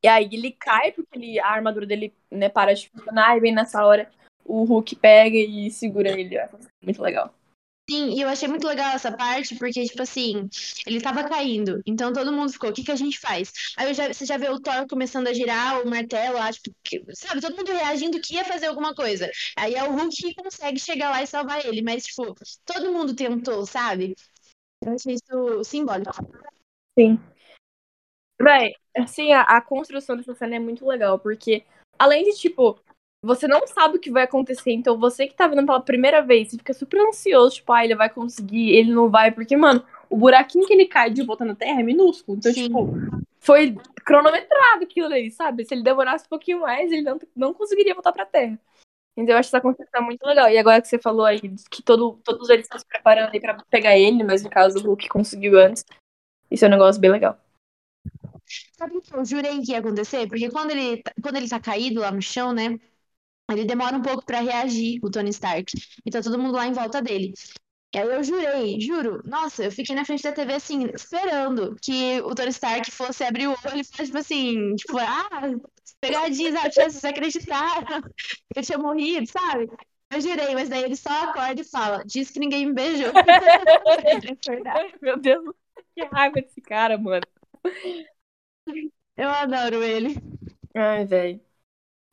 E 0.03 0.07
aí 0.07 0.29
ele 0.31 0.51
cai, 0.51 0.91
porque 0.91 1.17
ele, 1.17 1.39
a 1.39 1.47
armadura 1.47 1.85
dele 1.85 2.13
né, 2.31 2.47
para 2.47 2.73
de 2.73 2.89
funcionar, 2.89 3.37
e 3.37 3.41
bem 3.41 3.53
nessa 3.53 3.85
hora 3.85 4.09
o 4.45 4.63
Hulk 4.63 4.95
pega 4.95 5.37
e 5.37 5.69
segura 5.69 6.09
ele. 6.09 6.37
Muito 6.81 7.01
legal. 7.01 7.33
Sim, 7.89 8.09
e 8.15 8.21
eu 8.21 8.29
achei 8.29 8.47
muito 8.47 8.67
legal 8.67 8.91
essa 8.93 9.11
parte, 9.11 9.55
porque, 9.55 9.83
tipo 9.85 10.01
assim, 10.03 10.47
ele 10.85 11.01
tava 11.01 11.27
caindo, 11.27 11.81
então 11.87 12.13
todo 12.13 12.31
mundo 12.31 12.51
ficou, 12.53 12.69
o 12.69 12.73
que 12.73 12.83
que 12.83 12.91
a 12.91 12.95
gente 12.95 13.19
faz? 13.19 13.51
Aí 13.75 13.91
já- 13.95 14.07
você 14.13 14.25
já 14.27 14.37
vê 14.37 14.47
o 14.47 14.59
Thor 14.59 14.85
começando 14.87 15.27
a 15.27 15.33
girar 15.33 15.81
o 15.81 15.89
martelo 15.89 16.37
lá, 16.37 16.51
tipo, 16.51 16.69
que- 16.83 17.03
sabe, 17.15 17.41
todo 17.41 17.55
mundo 17.57 17.71
reagindo 17.71 18.21
que 18.21 18.35
ia 18.35 18.45
fazer 18.45 18.67
alguma 18.67 18.93
coisa. 18.93 19.29
Aí 19.57 19.73
é 19.73 19.83
o 19.83 19.91
Hulk 19.93 20.15
que 20.15 20.35
consegue 20.35 20.79
chegar 20.79 21.09
lá 21.09 21.23
e 21.23 21.27
salvar 21.27 21.65
ele, 21.65 21.81
mas, 21.81 22.03
tipo, 22.05 22.35
todo 22.65 22.91
mundo 22.91 23.15
tentou, 23.15 23.65
sabe? 23.65 24.15
Eu 24.85 24.93
achei 24.93 25.15
isso 25.15 25.63
simbólico. 25.65 26.11
Sim. 26.99 27.19
Véi, 28.41 28.73
assim, 28.97 29.33
a, 29.33 29.41
a 29.41 29.61
construção 29.61 30.15
dessa 30.15 30.33
cena 30.35 30.55
é 30.55 30.59
muito 30.59 30.85
legal, 30.85 31.19
porque 31.19 31.63
além 31.97 32.23
de, 32.23 32.37
tipo, 32.37 32.79
você 33.21 33.47
não 33.47 33.67
sabe 33.67 33.97
o 33.97 33.99
que 33.99 34.11
vai 34.11 34.23
acontecer, 34.23 34.71
então 34.71 34.97
você 34.97 35.27
que 35.27 35.35
tá 35.35 35.47
vendo 35.47 35.65
pela 35.65 35.81
primeira 35.81 36.21
vez, 36.21 36.49
você 36.49 36.57
fica 36.57 36.73
super 36.73 36.99
ansioso, 37.07 37.55
tipo, 37.55 37.71
ah, 37.73 37.83
ele 37.83 37.95
vai 37.95 38.09
conseguir, 38.09 38.71
ele 38.71 38.93
não 38.93 39.09
vai, 39.09 39.31
porque, 39.31 39.57
mano, 39.57 39.83
o 40.09 40.17
buraquinho 40.17 40.65
que 40.65 40.73
ele 40.73 40.85
cai 40.85 41.09
de 41.09 41.23
volta 41.23 41.43
na 41.43 41.55
Terra 41.55 41.81
é 41.81 41.83
minúsculo, 41.83 42.37
então, 42.37 42.53
Sim. 42.53 42.67
tipo, 42.67 42.87
foi 43.39 43.75
cronometrado 44.05 44.83
aquilo 44.83 45.07
ali, 45.07 45.31
sabe? 45.31 45.65
Se 45.65 45.73
ele 45.73 45.83
demorasse 45.83 46.25
um 46.25 46.29
pouquinho 46.29 46.61
mais, 46.61 46.91
ele 46.91 47.01
não, 47.01 47.19
não 47.35 47.53
conseguiria 47.53 47.93
voltar 47.93 48.11
pra 48.11 48.25
Terra. 48.25 48.59
Então 49.17 49.33
eu 49.33 49.39
acho 49.39 49.49
essa 49.49 49.59
construção 49.59 50.01
muito 50.01 50.25
legal. 50.25 50.49
E 50.49 50.57
agora 50.57 50.81
que 50.81 50.87
você 50.87 50.97
falou 50.97 51.25
aí 51.25 51.41
que 51.69 51.83
todo, 51.83 52.19
todos 52.23 52.49
eles 52.49 52.65
estão 52.65 52.79
se 52.79 52.85
preparando 52.85 53.31
aí 53.33 53.39
pra 53.39 53.61
pegar 53.69 53.97
ele, 53.97 54.23
mas 54.23 54.43
no 54.43 54.49
caso 54.49 54.79
o 54.79 54.81
Hulk 54.81 55.09
conseguiu 55.09 55.59
antes, 55.59 55.83
isso 56.49 56.63
é 56.63 56.67
um 56.67 56.71
negócio 56.71 57.01
bem 57.01 57.11
legal. 57.11 57.37
Sabe 58.77 58.97
o 58.97 59.01
que 59.01 59.13
eu 59.13 59.25
jurei 59.25 59.61
que 59.61 59.71
ia 59.71 59.79
acontecer? 59.79 60.27
Porque 60.27 60.49
quando 60.49 60.71
ele, 60.71 61.03
tá- 61.03 61.13
quando 61.21 61.35
ele 61.35 61.49
tá 61.49 61.59
caído 61.59 61.99
lá 61.99 62.11
no 62.11 62.21
chão, 62.21 62.53
né? 62.53 62.79
Ele 63.49 63.65
demora 63.65 63.97
um 63.97 64.01
pouco 64.01 64.25
pra 64.25 64.41
reagir, 64.41 64.99
o 65.03 65.09
Tony 65.09 65.29
Stark. 65.29 65.71
E 66.05 66.11
tá 66.11 66.21
todo 66.21 66.39
mundo 66.39 66.55
lá 66.55 66.67
em 66.67 66.73
volta 66.73 67.01
dele. 67.01 67.33
E 67.93 67.97
aí 67.97 68.07
eu 68.07 68.23
jurei, 68.23 68.79
juro. 68.79 69.21
Nossa, 69.25 69.63
eu 69.63 69.71
fiquei 69.71 69.95
na 69.95 70.05
frente 70.05 70.21
da 70.23 70.31
TV 70.31 70.53
assim, 70.53 70.85
esperando 70.93 71.75
que 71.81 72.21
o 72.21 72.35
Tony 72.35 72.49
Stark 72.49 72.91
fosse 72.91 73.23
abrir 73.23 73.47
o 73.47 73.51
olho 73.51 73.79
e 73.79 73.83
falar, 73.83 74.05
tipo 74.05 74.17
assim, 74.17 74.75
tipo, 74.75 74.97
ah, 74.99 75.29
pegadinha, 75.99 76.51
sabe? 76.51 76.69
Tipo, 76.69 76.83
Vocês 76.91 77.03
acreditaram 77.05 78.01
que 78.01 78.59
eu 78.59 78.63
tinha 78.63 78.77
morrido, 78.77 79.27
sabe? 79.27 79.67
Eu 80.11 80.21
jurei, 80.21 80.53
mas 80.55 80.69
daí 80.69 80.83
ele 80.83 80.95
só 80.95 81.09
acorda 81.09 81.61
e 81.61 81.63
fala, 81.63 82.03
diz 82.05 82.29
que 82.31 82.39
ninguém 82.39 82.67
me 82.67 82.73
beijou. 82.73 83.11
É 84.49 84.97
meu 85.01 85.19
Deus, 85.19 85.43
que 85.95 86.03
raiva 86.05 86.41
desse 86.41 86.61
cara, 86.61 86.97
mano. 86.97 87.23
Eu 89.17 89.29
adoro 89.29 89.83
ele. 89.83 90.15
Ai, 90.75 91.05
velho. 91.05 91.41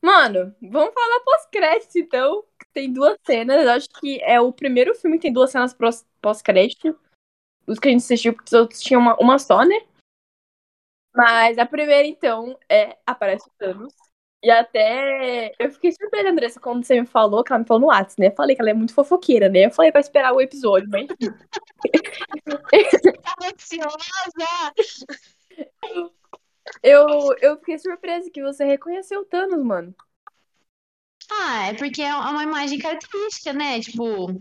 Mano, 0.07 0.55
vamos 0.63 0.95
falar 0.95 1.21
pós-crédito, 1.25 1.99
então. 1.99 2.45
Tem 2.73 2.93
duas 2.93 3.19
cenas. 3.27 3.65
Eu 3.65 3.71
acho 3.73 3.89
que 3.89 4.23
é 4.23 4.41
o 4.41 4.53
primeiro 4.53 4.95
filme 4.95 5.19
que 5.19 5.23
tem 5.23 5.33
duas 5.33 5.51
cenas 5.51 5.75
pós- 5.75 6.07
pós-crédito. 6.23 6.97
Os 7.67 7.81
que 7.81 7.89
a 7.89 7.91
gente 7.91 8.05
assistiu, 8.05 8.33
porque 8.33 8.47
os 8.47 8.53
outros 8.53 8.81
tinham 8.81 9.01
uma, 9.01 9.17
uma 9.17 9.37
só, 9.37 9.65
né? 9.65 9.75
Mas 11.13 11.59
a 11.59 11.67
primeira, 11.67 12.07
então, 12.07 12.57
é 12.69 12.97
aparece 13.05 13.49
o 13.49 13.53
Thanos. 13.59 13.93
E 14.45 14.49
até. 14.49 15.53
Eu 15.59 15.73
fiquei 15.73 15.91
surpresa, 15.91 16.31
Andressa, 16.31 16.61
quando 16.61 16.85
você 16.85 17.01
me 17.01 17.07
falou, 17.09 17.43
que 17.43 17.53
ela 17.53 17.59
me 17.59 17.67
falou 17.67 17.81
no 17.81 17.87
WhatsApp, 17.89 18.21
né? 18.21 18.29
Eu 18.29 18.37
falei 18.37 18.55
que 18.55 18.63
ela 18.63 18.71
é 18.71 18.75
muito 18.75 18.95
fofoqueira, 18.95 19.49
né? 19.49 19.67
Eu 19.67 19.73
falei 19.73 19.91
pra 19.91 20.01
esperar 20.01 20.33
o 20.33 20.41
episódio, 20.41 20.89
mas. 20.89 21.09
Tava 23.25 23.47
ansiosa! 23.53 24.07
Eu, 26.83 27.07
eu 27.41 27.57
fiquei 27.59 27.79
surpresa 27.79 28.31
que 28.31 28.43
você 28.43 28.65
reconheceu 28.65 29.21
o 29.21 29.25
Thanos, 29.25 29.63
mano. 29.63 29.95
Ah, 31.31 31.69
é 31.69 31.75
porque 31.75 32.03
é 32.03 32.15
uma 32.15 32.43
imagem 32.43 32.79
característica, 32.79 33.53
né? 33.53 33.81
Tipo, 33.81 34.41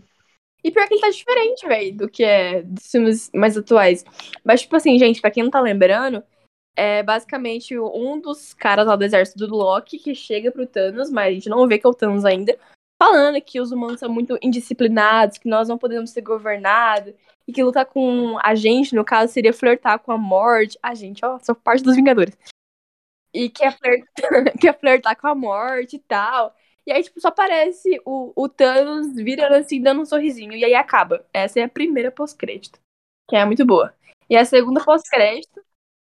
E 0.62 0.70
pior 0.70 0.86
que 0.88 0.94
ele 0.94 1.00
tá 1.00 1.10
diferente, 1.10 1.66
velho, 1.66 1.96
do 1.96 2.08
que 2.08 2.24
é 2.24 2.62
dos 2.62 2.90
filmes 2.90 3.30
mais 3.34 3.56
atuais. 3.56 4.04
Mas, 4.44 4.62
tipo 4.62 4.76
assim, 4.76 4.98
gente, 4.98 5.20
pra 5.20 5.30
quem 5.30 5.42
não 5.42 5.50
tá 5.50 5.60
lembrando, 5.60 6.22
é 6.76 7.02
basicamente 7.02 7.78
um 7.78 8.20
dos 8.20 8.52
caras 8.54 8.86
lá 8.86 8.96
do 8.96 9.04
exército 9.04 9.46
do 9.46 9.56
Loki 9.56 9.98
que 9.98 10.14
chega 10.14 10.52
pro 10.52 10.66
Thanos, 10.66 11.10
mas 11.10 11.28
a 11.28 11.32
gente 11.32 11.48
não 11.48 11.66
vê 11.68 11.78
que 11.78 11.86
é 11.86 11.90
o 11.90 11.94
Thanos 11.94 12.24
ainda, 12.24 12.58
falando 13.00 13.40
que 13.40 13.60
os 13.60 13.72
humanos 13.72 14.00
são 14.00 14.10
muito 14.12 14.38
indisciplinados, 14.42 15.38
que 15.38 15.48
nós 15.48 15.68
não 15.68 15.78
podemos 15.78 16.10
ser 16.10 16.22
governados, 16.22 17.14
e 17.46 17.52
que 17.52 17.62
lutar 17.62 17.86
com 17.86 18.38
a 18.42 18.54
gente, 18.54 18.94
no 18.94 19.04
caso, 19.04 19.32
seria 19.32 19.52
flertar 19.52 19.98
com 20.00 20.10
a 20.10 20.18
morte. 20.18 20.78
A 20.82 20.94
gente, 20.94 21.24
ó, 21.24 21.38
sou 21.38 21.54
parte 21.54 21.82
dos 21.82 21.94
Vingadores. 21.94 22.36
E 23.32 23.48
quer 23.48 23.76
flertar, 23.78 24.08
quer 24.60 24.78
flertar 24.78 25.16
com 25.16 25.28
a 25.28 25.34
morte 25.34 25.96
e 25.96 26.00
tal. 26.00 26.54
E 26.86 26.92
aí, 26.92 27.02
tipo, 27.02 27.20
só 27.20 27.28
aparece 27.28 28.00
o, 28.04 28.32
o 28.34 28.48
Thanos 28.48 29.14
virando 29.14 29.54
assim, 29.54 29.80
dando 29.80 30.02
um 30.02 30.06
sorrisinho. 30.06 30.52
E 30.52 30.64
aí 30.64 30.74
acaba. 30.74 31.24
Essa 31.32 31.60
é 31.60 31.62
a 31.64 31.68
primeira 31.68 32.10
pós-crédito. 32.10 32.78
Que 33.28 33.36
é 33.36 33.44
muito 33.44 33.64
boa. 33.64 33.94
E 34.30 34.36
a 34.36 34.44
segunda 34.44 34.84
pós-crédito 34.84 35.62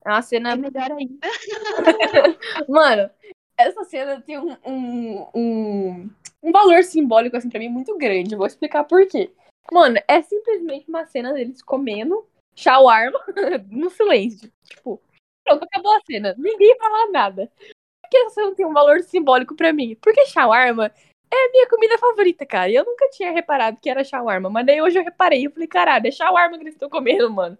é 0.05 0.09
uma 0.09 0.21
cena. 0.21 0.51
é 0.51 0.55
melhor 0.55 0.91
ainda. 0.91 1.19
Mano, 2.67 3.09
essa 3.57 3.83
cena 3.85 4.21
tem 4.21 4.37
um, 4.37 4.55
um, 4.65 5.27
um, 5.33 6.09
um 6.43 6.51
valor 6.51 6.83
simbólico, 6.83 7.35
assim, 7.35 7.49
pra 7.49 7.59
mim, 7.59 7.69
muito 7.69 7.97
grande. 7.97 8.33
Eu 8.33 8.37
vou 8.37 8.47
explicar 8.47 8.83
por 8.83 9.05
quê. 9.07 9.31
Mano, 9.71 9.97
é 10.07 10.21
simplesmente 10.21 10.87
uma 10.89 11.05
cena 11.05 11.33
deles 11.33 11.61
comendo 11.61 12.27
shawarma 12.55 13.19
no 13.69 13.89
silêncio. 13.89 14.51
Tipo, 14.63 15.01
pronto, 15.43 15.63
acabou 15.63 15.95
a 15.95 16.01
cena. 16.01 16.35
Ninguém 16.37 16.77
fala 16.77 17.11
nada. 17.11 17.51
Por 17.57 18.09
que 18.09 18.17
essa 18.17 18.35
cena 18.35 18.55
tem 18.55 18.65
um 18.65 18.73
valor 18.73 19.01
simbólico 19.01 19.55
pra 19.55 19.73
mim? 19.73 19.95
Porque 20.01 20.25
shawarma 20.27 20.91
é 21.31 21.45
a 21.45 21.51
minha 21.51 21.67
comida 21.67 21.97
favorita, 21.97 22.45
cara. 22.45 22.69
E 22.69 22.75
eu 22.75 22.85
nunca 22.85 23.09
tinha 23.09 23.31
reparado 23.31 23.79
que 23.81 23.89
era 23.89 24.03
shawarma. 24.03 24.49
Mas 24.49 24.65
daí 24.65 24.81
hoje 24.81 24.97
eu 24.97 25.03
reparei. 25.03 25.45
Eu 25.45 25.51
falei, 25.51 25.67
caralho, 25.67 26.07
é 26.07 26.11
shawarma 26.11 26.57
que 26.57 26.63
eles 26.63 26.75
estão 26.75 26.89
comendo, 26.89 27.29
mano. 27.29 27.57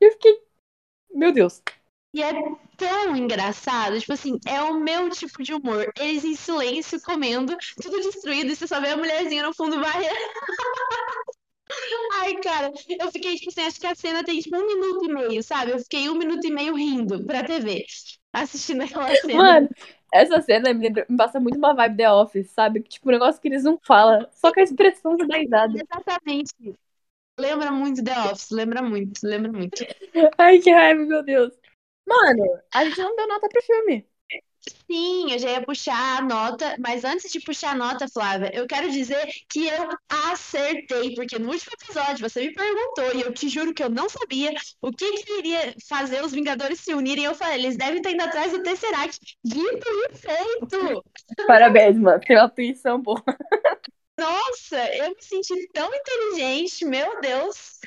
E 0.00 0.06
eu 0.06 0.12
fiquei. 0.12 0.42
Meu 1.12 1.32
Deus. 1.32 1.62
E 2.12 2.22
é 2.22 2.32
tão 2.76 3.14
engraçado, 3.14 4.00
tipo 4.00 4.12
assim, 4.12 4.38
é 4.44 4.60
o 4.62 4.74
meu 4.74 5.08
tipo 5.10 5.42
de 5.44 5.54
humor. 5.54 5.92
Eles 5.96 6.24
em 6.24 6.34
silêncio 6.34 7.00
comendo, 7.02 7.56
tudo 7.80 8.00
destruído, 8.00 8.50
e 8.50 8.56
você 8.56 8.66
só 8.66 8.80
vê 8.80 8.88
a 8.88 8.96
mulherzinha 8.96 9.44
no 9.44 9.54
fundo 9.54 9.80
varrendo. 9.80 10.14
Ai, 12.14 12.36
cara, 12.40 12.72
eu 12.98 13.10
fiquei, 13.12 13.36
tipo 13.36 13.50
assim, 13.50 13.62
acho 13.62 13.80
que 13.80 13.86
a 13.86 13.94
cena 13.94 14.24
tem 14.24 14.40
tipo 14.40 14.56
um 14.56 14.66
minuto 14.66 15.04
e 15.06 15.12
meio, 15.12 15.42
sabe? 15.42 15.72
Eu 15.72 15.78
fiquei 15.80 16.08
um 16.08 16.14
minuto 16.18 16.46
e 16.46 16.50
meio 16.50 16.74
rindo 16.74 17.24
pra 17.26 17.42
TV, 17.44 17.84
assistindo 18.32 18.82
aquela 18.82 19.14
cena. 19.16 19.58
Mano, 19.58 19.68
essa 20.12 20.40
cena 20.42 20.72
me, 20.74 20.84
lembra- 20.88 21.06
me 21.08 21.16
passa 21.16 21.40
muito 21.40 21.56
uma 21.58 21.74
vibe 21.74 21.96
The 21.96 22.10
Office, 22.12 22.50
sabe? 22.50 22.82
Tipo, 22.82 23.08
um 23.08 23.12
negócio 23.12 23.40
que 23.40 23.48
eles 23.48 23.64
não 23.64 23.78
falam, 23.84 24.26
só 24.32 24.52
com 24.52 24.60
a 24.60 24.62
expressão 24.62 25.16
você 25.16 25.26
dá 25.26 25.36
risada. 25.38 25.80
Exatamente. 25.80 26.78
Lembra 27.38 27.72
muito 27.72 28.04
The 28.04 28.12
Office, 28.32 28.50
lembra 28.52 28.82
muito, 28.82 29.20
lembra 29.24 29.52
muito. 29.52 29.86
Ai, 30.38 30.58
que 30.60 30.70
raiva, 30.72 31.04
meu 31.04 31.22
Deus. 31.22 31.52
Mano, 32.06 32.44
a 32.74 32.84
gente 32.84 32.98
não 33.00 33.14
deu 33.16 33.28
nota 33.28 33.48
pro 33.48 33.62
filme. 33.62 34.06
Sim, 34.86 35.32
eu 35.32 35.38
já 35.38 35.50
ia 35.50 35.62
puxar 35.62 36.18
a 36.18 36.22
nota, 36.22 36.76
mas 36.78 37.04
antes 37.04 37.32
de 37.32 37.40
puxar 37.40 37.72
a 37.72 37.74
nota, 37.74 38.08
Flávia, 38.08 38.50
eu 38.52 38.66
quero 38.66 38.90
dizer 38.90 39.26
que 39.48 39.66
eu 39.66 39.88
acertei, 40.08 41.14
porque 41.14 41.38
no 41.38 41.50
último 41.50 41.72
episódio 41.80 42.28
você 42.28 42.42
me 42.42 42.52
perguntou 42.52 43.14
e 43.14 43.22
eu 43.22 43.32
te 43.32 43.48
juro 43.48 43.72
que 43.72 43.82
eu 43.82 43.88
não 43.88 44.08
sabia 44.08 44.52
o 44.82 44.90
que 44.92 45.10
que 45.22 45.38
iria 45.38 45.74
fazer 45.88 46.22
os 46.22 46.32
Vingadores 46.32 46.80
se 46.80 46.92
unirem. 46.92 47.24
Eu 47.24 47.34
falei, 47.34 47.58
eles 47.58 47.76
devem 47.76 47.98
estar 47.98 48.10
indo 48.10 48.22
atrás 48.22 48.52
do 48.52 48.62
Tesseract. 48.62 49.18
Dito 49.44 49.86
e 49.88 50.16
feito! 50.16 51.04
Parabéns, 51.46 51.96
mano, 51.96 52.20
pela 52.20 52.46
intuição 52.46 53.00
boa. 53.00 53.22
Nossa, 54.18 54.96
eu 54.96 55.10
me 55.10 55.22
senti 55.22 55.68
tão 55.72 55.90
inteligente, 55.94 56.84
meu 56.84 57.20
Deus. 57.20 57.80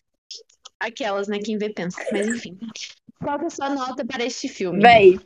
Aquelas, 0.80 1.28
né, 1.28 1.38
quem 1.38 1.57
vê 1.57 1.69
pensa, 1.69 2.03
mas 2.11 2.28
enfim. 2.28 2.57
Qual 3.19 3.39
é 3.39 3.45
a 3.45 3.49
sua 3.49 3.69
nota 3.69 4.03
para 4.03 4.26
este 4.26 4.49
filme? 4.49 4.82
Véi, 4.82 5.19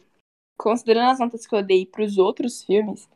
considerando 0.58 1.12
as 1.12 1.20
notas 1.20 1.46
que 1.46 1.56
eu 1.56 1.64
dei 1.64 1.86
pros 1.86 2.18
outros 2.18 2.64
filmes, 2.64 3.08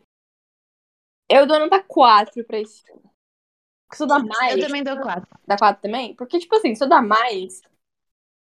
eu 1.30 1.48
dou 1.48 1.60
nota 1.60 1.82
4 1.82 2.44
pra 2.44 2.60
esse 2.60 2.84
filme. 2.84 3.02
Porque 3.88 3.98
se 3.98 4.04
eu 4.04 4.08
dar 4.08 4.24
mais. 4.24 4.56
Eu 4.56 4.68
também 4.68 4.84
dou 4.84 4.98
4. 5.00 5.40
Dá 5.46 5.58
4 5.58 5.82
também? 5.82 6.16
Porque, 6.16 6.40
tipo 6.40 6.56
assim, 6.56 6.76
se 6.76 6.84
eu 6.84 6.90
dar 6.90 7.02
mais. 7.02 7.62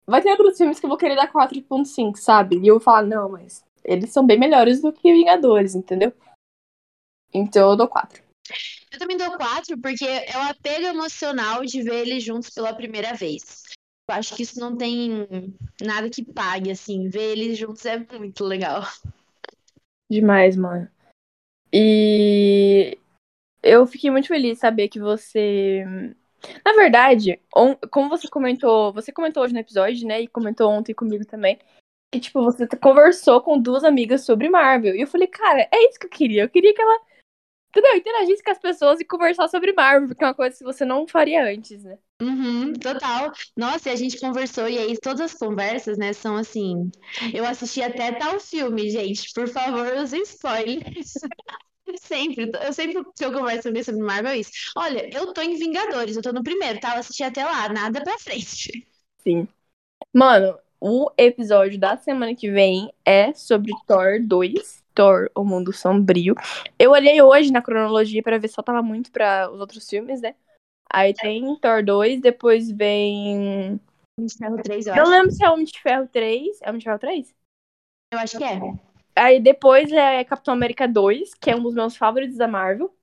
Vai 0.06 0.22
ter 0.22 0.32
outros 0.32 0.58
filmes 0.58 0.80
que 0.80 0.86
eu 0.86 0.90
vou 0.90 0.98
querer 0.98 1.16
dar 1.16 1.32
4.5, 1.32 2.18
sabe? 2.18 2.58
E 2.58 2.68
eu 2.68 2.76
vou 2.76 2.82
falar, 2.82 3.04
não, 3.04 3.30
mas 3.30 3.66
eles 3.84 4.12
são 4.12 4.26
bem 4.26 4.38
melhores 4.38 4.82
do 4.82 4.92
que 4.92 5.14
Vingadores, 5.14 5.76
entendeu? 5.76 6.14
Então 7.34 7.72
eu 7.72 7.78
dou 7.78 7.88
4. 7.88 8.22
Eu 8.92 9.00
também 9.00 9.18
dou 9.18 9.38
4 9.38 9.80
porque 9.82 10.06
é 10.06 10.38
o 10.38 10.50
apego 10.50 10.86
emocional 10.86 11.66
de 11.66 11.82
ver 11.82 12.02
eles 12.02 12.24
juntos 12.24 12.50
pela 12.50 12.76
primeira 12.76 13.14
vez. 13.14 13.64
Eu 14.10 14.16
acho 14.16 14.36
que 14.36 14.44
isso 14.44 14.60
não 14.60 14.76
tem 14.76 15.28
nada 15.82 16.10
que 16.10 16.24
pague, 16.24 16.70
assim. 16.72 17.08
Ver 17.08 17.32
eles 17.32 17.58
juntos 17.58 17.86
é 17.86 17.98
muito 17.98 18.44
legal. 18.44 18.84
Demais, 20.12 20.56
mano. 20.56 20.90
E 21.72 22.98
eu 23.64 23.88
fiquei 23.88 24.12
muito 24.12 24.28
feliz 24.28 24.56
de 24.56 24.60
saber 24.60 24.90
que 24.90 25.00
você. 25.00 25.84
Na 26.66 26.74
verdade, 26.74 27.40
on... 27.56 27.76
como 27.90 28.10
você 28.10 28.28
comentou, 28.28 28.92
você 28.92 29.12
comentou 29.12 29.42
hoje 29.44 29.54
no 29.54 29.60
episódio, 29.60 30.08
né? 30.08 30.22
E 30.22 30.28
comentou 30.28 30.70
ontem 30.70 30.94
comigo 30.94 31.26
também. 31.26 31.58
Que, 32.12 32.20
tipo, 32.20 32.44
você 32.44 32.68
conversou 32.68 33.42
com 33.42 33.60
duas 33.60 33.84
amigas 33.84 34.26
sobre 34.26 34.50
Marvel. 34.50 34.96
E 34.96 35.02
eu 35.02 35.08
falei, 35.08 35.28
cara, 35.28 35.68
é 35.72 35.90
isso 35.90 35.98
que 35.98 36.06
eu 36.06 36.12
queria. 36.12 36.44
Eu 36.44 36.50
queria 36.50 36.74
que 36.74 36.82
ela 36.82 37.00
entendeu? 37.74 37.98
interagisse 37.98 38.44
com 38.44 38.52
as 38.52 38.60
pessoas 38.60 39.00
e 39.00 39.06
conversar 39.06 39.48
sobre 39.48 39.74
Marvel, 39.74 40.10
porque 40.10 40.24
é 40.24 40.28
uma 40.28 40.34
coisa 40.34 40.56
que 40.58 40.64
você 40.64 40.86
não 40.86 41.08
faria 41.08 41.44
antes, 41.44 41.84
né? 41.84 41.98
Uhum, 42.22 42.74
total. 42.74 43.32
Nossa, 43.58 43.90
e 43.90 43.92
a 43.92 43.96
gente 43.96 44.20
conversou, 44.20 44.70
e 44.70 44.78
aí 44.78 44.98
todas 44.98 45.22
as 45.22 45.34
conversas, 45.34 45.98
né, 45.98 46.14
são 46.14 46.38
assim. 46.38 46.90
Eu 47.34 47.46
assisti 47.46 47.82
até 47.82 48.14
tal 48.14 48.40
filme, 48.40 48.90
gente. 48.90 49.32
Por 49.34 49.48
favor, 49.50 49.94
os 49.98 50.14
spoilers. 50.14 51.14
Sempre, 52.00 52.50
eu 52.64 52.72
sempre 52.74 53.04
que 53.14 53.26
eu 53.26 53.34
converso 53.34 53.72
com 53.72 53.84
sobre 53.84 54.02
Marvel 54.02 54.32
é 54.32 54.38
isso. 54.40 54.52
Olha, 54.76 55.10
eu 55.14 55.34
tô 55.34 55.42
em 55.42 55.56
Vingadores, 55.58 56.16
eu 56.16 56.22
tô 56.22 56.32
no 56.32 56.42
primeiro, 56.42 56.80
tá? 56.80 56.94
Eu 56.94 57.00
assisti 57.02 57.24
até 57.24 57.44
lá, 57.44 57.68
nada 57.70 58.02
pra 58.02 58.18
frente. 58.18 58.88
Sim. 59.18 59.48
Mano, 60.14 60.60
o 60.80 61.12
episódio 61.18 61.80
da 61.80 61.98
semana 61.98 62.36
que 62.36 62.52
vem 62.52 62.94
é 63.06 63.34
sobre 63.34 63.74
Thor 63.88 64.20
2. 64.22 64.83
Thor, 64.94 65.30
O 65.36 65.44
Mundo 65.44 65.74
Sombrio. 65.74 66.36
Eu 66.78 66.92
olhei 66.92 67.22
hoje 67.22 67.52
na 67.52 67.62
cronologia 67.62 68.22
para 68.24 68.38
ver 68.38 68.48
se 68.48 68.56
faltava 68.56 68.82
muito 68.82 69.12
para 69.12 69.50
os 69.52 69.60
outros 69.60 69.88
filmes, 69.90 70.22
né? 70.22 70.36
Aí 70.92 71.14
tem 71.14 71.44
Thor 71.60 71.84
2, 71.84 72.22
depois 72.22 72.70
vem. 72.72 73.80
Homem 74.18 74.28
de 74.28 74.38
Ferro 74.38 74.62
3, 74.62 74.88
eu 74.88 74.94
Não 74.94 75.04
acho. 75.04 75.12
lembro 75.12 75.32
se 75.32 75.44
é 75.44 75.50
Homem 75.50 75.66
de 75.66 75.80
Ferro 75.82 76.08
3. 76.08 76.62
É 76.62 76.70
Homem 76.70 76.80
de 76.80 76.86
Ferro 76.86 77.00
3? 77.00 77.36
Eu 78.12 78.20
acho 78.20 78.38
que 78.38 78.44
é. 78.44 78.60
Aí 79.16 79.40
depois 79.40 79.92
é 79.92 80.24
Capitão 80.24 80.54
América 80.54 80.88
2, 80.88 81.34
que 81.34 81.50
é 81.50 81.56
um 81.56 81.64
dos 81.64 81.74
meus 81.74 81.96
favoritos 81.96 82.38
da 82.38 82.48
Marvel. 82.48 82.94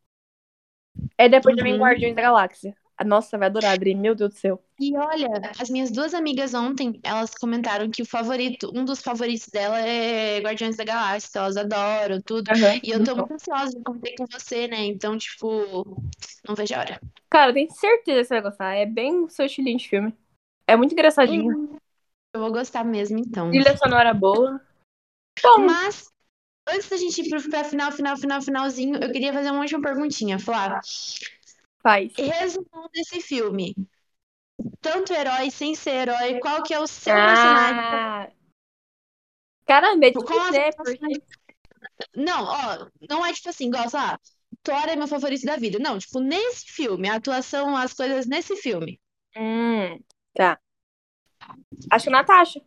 Aí 1.18 1.28
depois 1.28 1.56
vem 1.56 1.74
Uhum. 1.74 1.80
Guardiões 1.80 2.14
da 2.16 2.22
Galáxia. 2.22 2.76
Nossa, 3.04 3.38
vai 3.38 3.48
adorar, 3.48 3.72
Adri. 3.72 3.94
Meu 3.94 4.14
Deus 4.14 4.34
do 4.34 4.38
céu. 4.38 4.62
E 4.78 4.96
olha, 4.96 5.28
as 5.58 5.68
minhas 5.68 5.90
duas 5.90 6.14
amigas 6.14 6.54
ontem, 6.54 6.98
elas 7.02 7.34
comentaram 7.34 7.90
que 7.90 8.02
o 8.02 8.06
favorito, 8.06 8.72
um 8.74 8.84
dos 8.84 9.02
favoritos 9.02 9.48
dela 9.48 9.78
é 9.78 10.40
Guardiões 10.40 10.76
da 10.76 10.84
Galáxia, 10.84 11.38
elas 11.38 11.56
adoram 11.58 12.20
tudo. 12.22 12.50
E 12.82 12.90
eu 12.90 13.04
tô 13.04 13.14
muito 13.14 13.34
ansiosa 13.34 13.76
de 13.76 13.84
comentei 13.84 14.14
com 14.16 14.24
você, 14.26 14.66
né? 14.68 14.84
Então, 14.86 15.18
tipo, 15.18 16.02
não 16.48 16.54
vejo 16.54 16.74
a 16.74 16.78
hora. 16.78 17.00
Cara, 17.28 17.50
eu 17.50 17.54
tenho 17.54 17.70
certeza 17.70 18.20
que 18.20 18.24
você 18.24 18.34
vai 18.34 18.42
gostar. 18.42 18.74
É 18.74 18.86
bem 18.86 19.24
o 19.24 19.28
seu 19.28 19.44
estilinho 19.44 19.76
de 19.76 19.88
filme. 19.88 20.14
É 20.66 20.74
muito 20.76 20.92
engraçadinho. 20.92 21.78
Eu 22.32 22.40
vou 22.40 22.50
gostar 22.50 22.84
mesmo, 22.84 23.18
então. 23.18 23.50
Trilha 23.50 23.76
sonora 23.76 24.14
boa. 24.14 24.60
Bom, 25.42 25.66
Mas, 25.66 26.10
antes 26.68 26.88
da 26.88 26.96
gente 26.96 27.20
ir 27.20 27.28
pro, 27.28 27.50
pra 27.50 27.64
final, 27.64 27.92
final, 27.92 28.16
final, 28.16 28.40
finalzinho, 28.40 28.96
eu 28.96 29.12
queria 29.12 29.32
fazer 29.32 29.50
uma 29.50 29.60
última 29.60 29.82
perguntinha, 29.82 30.38
Flávia. 30.38 30.80
Faz. 31.82 32.12
Resumo 32.16 32.88
desse 32.92 33.20
filme. 33.20 33.74
Tanto 34.80 35.12
herói 35.12 35.50
sem 35.50 35.74
ser 35.74 36.08
herói, 36.08 36.38
qual 36.40 36.62
que 36.62 36.74
é 36.74 36.78
o 36.78 36.86
seu 36.86 37.14
personagem? 37.14 37.80
Ah. 37.80 38.32
Caramba, 39.66 40.06
é 40.06 40.10
a 40.10 40.50
né? 40.50 40.72
Porque... 40.72 41.22
Não, 42.14 42.44
ó, 42.44 42.90
não 43.08 43.24
é 43.24 43.32
tipo 43.32 43.48
assim, 43.48 43.70
sei 43.72 44.00
lá, 44.00 44.18
Thor 44.62 44.88
é 44.88 44.96
meu 44.96 45.08
favorito 45.08 45.44
da 45.44 45.56
vida. 45.56 45.78
Não, 45.78 45.98
tipo, 45.98 46.20
nesse 46.20 46.66
filme, 46.66 47.08
a 47.08 47.16
atuação, 47.16 47.76
as 47.76 47.92
coisas 47.94 48.26
nesse 48.26 48.56
filme. 48.56 49.00
Hum, 49.36 49.98
tá. 50.34 50.60
Acho 51.90 52.04
que 52.04 52.10
Natasha. 52.10 52.62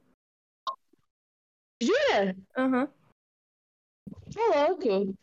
Jura? 1.81 2.35
Uhum. 2.57 2.87
Tá 4.33 4.67
louco. 4.67 5.15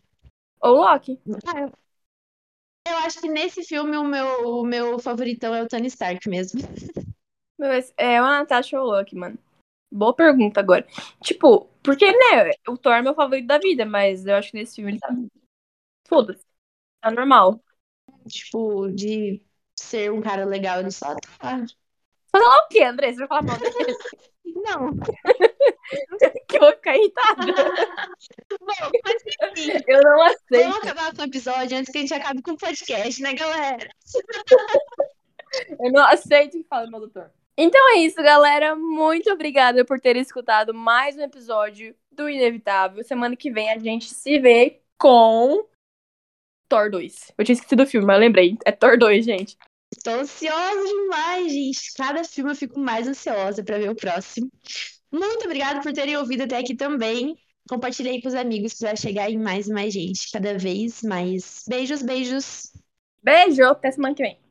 Ou 0.61 0.77
Loki. 0.77 1.19
Ah, 1.47 1.73
eu- 2.87 2.97
acho 2.99 3.21
que 3.21 3.29
nesse 3.29 3.65
filme 3.65 3.97
o 3.97 4.05
meu, 4.05 4.49
o 4.61 4.65
meu 4.65 4.99
favoritão 4.99 5.55
é 5.55 5.63
o 5.63 5.69
Tony 5.69 5.87
Stark 5.89 6.29
mesmo. 6.29 6.61
Mas 7.59 7.93
é 7.97 8.21
uma 8.21 8.39
Natasha 8.41 8.81
ou 8.81 8.87
Loki, 8.87 9.15
mano. 9.15 9.39
Boa 9.93 10.15
pergunta 10.15 10.61
agora. 10.61 10.87
Tipo, 11.23 11.67
porque, 11.83 12.11
né? 12.11 12.53
O 12.69 12.77
Thor 12.79 12.95
é 12.95 13.03
meu 13.03 13.15
favorito 13.15 13.47
da 13.47 13.59
vida, 13.59 13.85
mas 13.85 14.25
eu 14.25 14.37
acho 14.37 14.51
que 14.53 14.57
nesse 14.57 14.77
filme 14.77 14.93
ele 14.93 15.01
tá. 15.01 15.09
Foda-se. 16.09 16.45
Tá 17.03 17.11
normal. 17.11 17.61
Tipo, 18.29 18.89
de 18.89 19.43
ser 19.79 20.13
um 20.13 20.21
cara 20.23 20.45
legal, 20.45 20.81
ele 20.81 20.91
só 20.91 21.15
tá. 21.39 21.65
Lá 22.35 22.59
o 22.65 22.69
quê, 22.69 22.83
André? 22.85 23.13
Você 23.13 23.19
vai 23.19 23.29
falar 23.29 23.43
mal 23.43 23.59
dele? 23.59 23.95
Não. 24.57 24.91
que 26.49 26.57
eu 26.57 26.61
vou 26.61 26.73
ficar 26.73 26.97
irritada. 26.97 27.47
Bom, 28.61 28.91
mas 29.05 29.23
enfim, 29.53 29.73
Eu 29.89 30.03
não 30.03 30.17
vamos 30.19 30.37
aceito. 30.37 30.77
acabar 30.77 31.15
com 31.15 31.23
o 31.23 31.25
episódio 31.25 31.79
antes 31.79 31.93
que 31.93 31.99
a 31.99 32.01
gente 32.01 32.15
acabe 32.15 32.43
com 32.43 32.53
o 32.53 32.57
podcast, 32.57 33.23
né, 33.23 33.35
galera? 33.35 33.89
Eu 35.81 35.91
não 35.93 36.05
aceito 36.07 36.59
que 36.59 36.65
fale 36.65 36.91
mal 36.91 37.01
do 37.01 37.09
Thor. 37.09 37.29
Então 37.57 37.95
é 37.95 37.99
isso, 37.99 38.23
galera. 38.23 38.77
Muito 38.77 39.31
obrigada 39.31 39.85
por 39.85 40.01
ter 40.01 40.17
escutado 40.17 40.73
mais 40.73 41.17
um 41.17 41.23
episódio 41.23 41.95
do 42.11 42.29
Inevitável. 42.29 43.03
Semana 43.03 43.37
que 43.37 43.51
vem 43.51 43.71
a 43.71 43.79
gente 43.79 44.15
se 44.15 44.39
vê 44.39 44.81
com 44.97 45.67
Thor 46.69 46.91
2. 46.91 47.33
Eu 47.37 47.45
tinha 47.45 47.55
esquecido 47.55 47.83
o 47.83 47.87
filme, 47.87 48.07
mas 48.07 48.21
lembrei. 48.21 48.57
É 48.65 48.71
Thor 48.71 48.97
2, 48.97 49.25
gente. 49.25 49.59
Tô 50.05 50.11
ansiosa 50.11 50.87
demais, 50.87 51.53
gente. 51.53 51.93
Cada 51.95 52.23
filme 52.23 52.53
eu 52.53 52.57
fico 52.57 52.79
mais 52.79 53.09
ansiosa 53.09 53.63
pra 53.65 53.77
ver 53.77 53.91
o 53.91 53.97
próximo. 53.97 54.51
Muito 55.13 55.45
obrigada 55.45 55.81
por 55.81 55.93
terem 55.93 56.17
ouvido 56.17 56.43
até 56.45 56.59
aqui 56.59 56.75
também. 56.75 57.37
Compartilhei 57.69 58.21
com 58.21 58.29
os 58.29 58.35
amigos 58.35 58.75
pra 58.75 58.97
chegar 58.97 59.31
em 59.31 59.39
mais 59.39 59.69
e 59.69 59.73
mais 59.73 59.93
gente, 59.93 60.31
cada 60.33 60.57
vez 60.59 61.03
mais. 61.03 61.65
Beijos, 61.69 62.03
beijos. 62.03 62.73
Beijo, 63.23 63.65
até 63.65 63.91
semana 63.91 64.15
que 64.15 64.23
vem. 64.23 64.50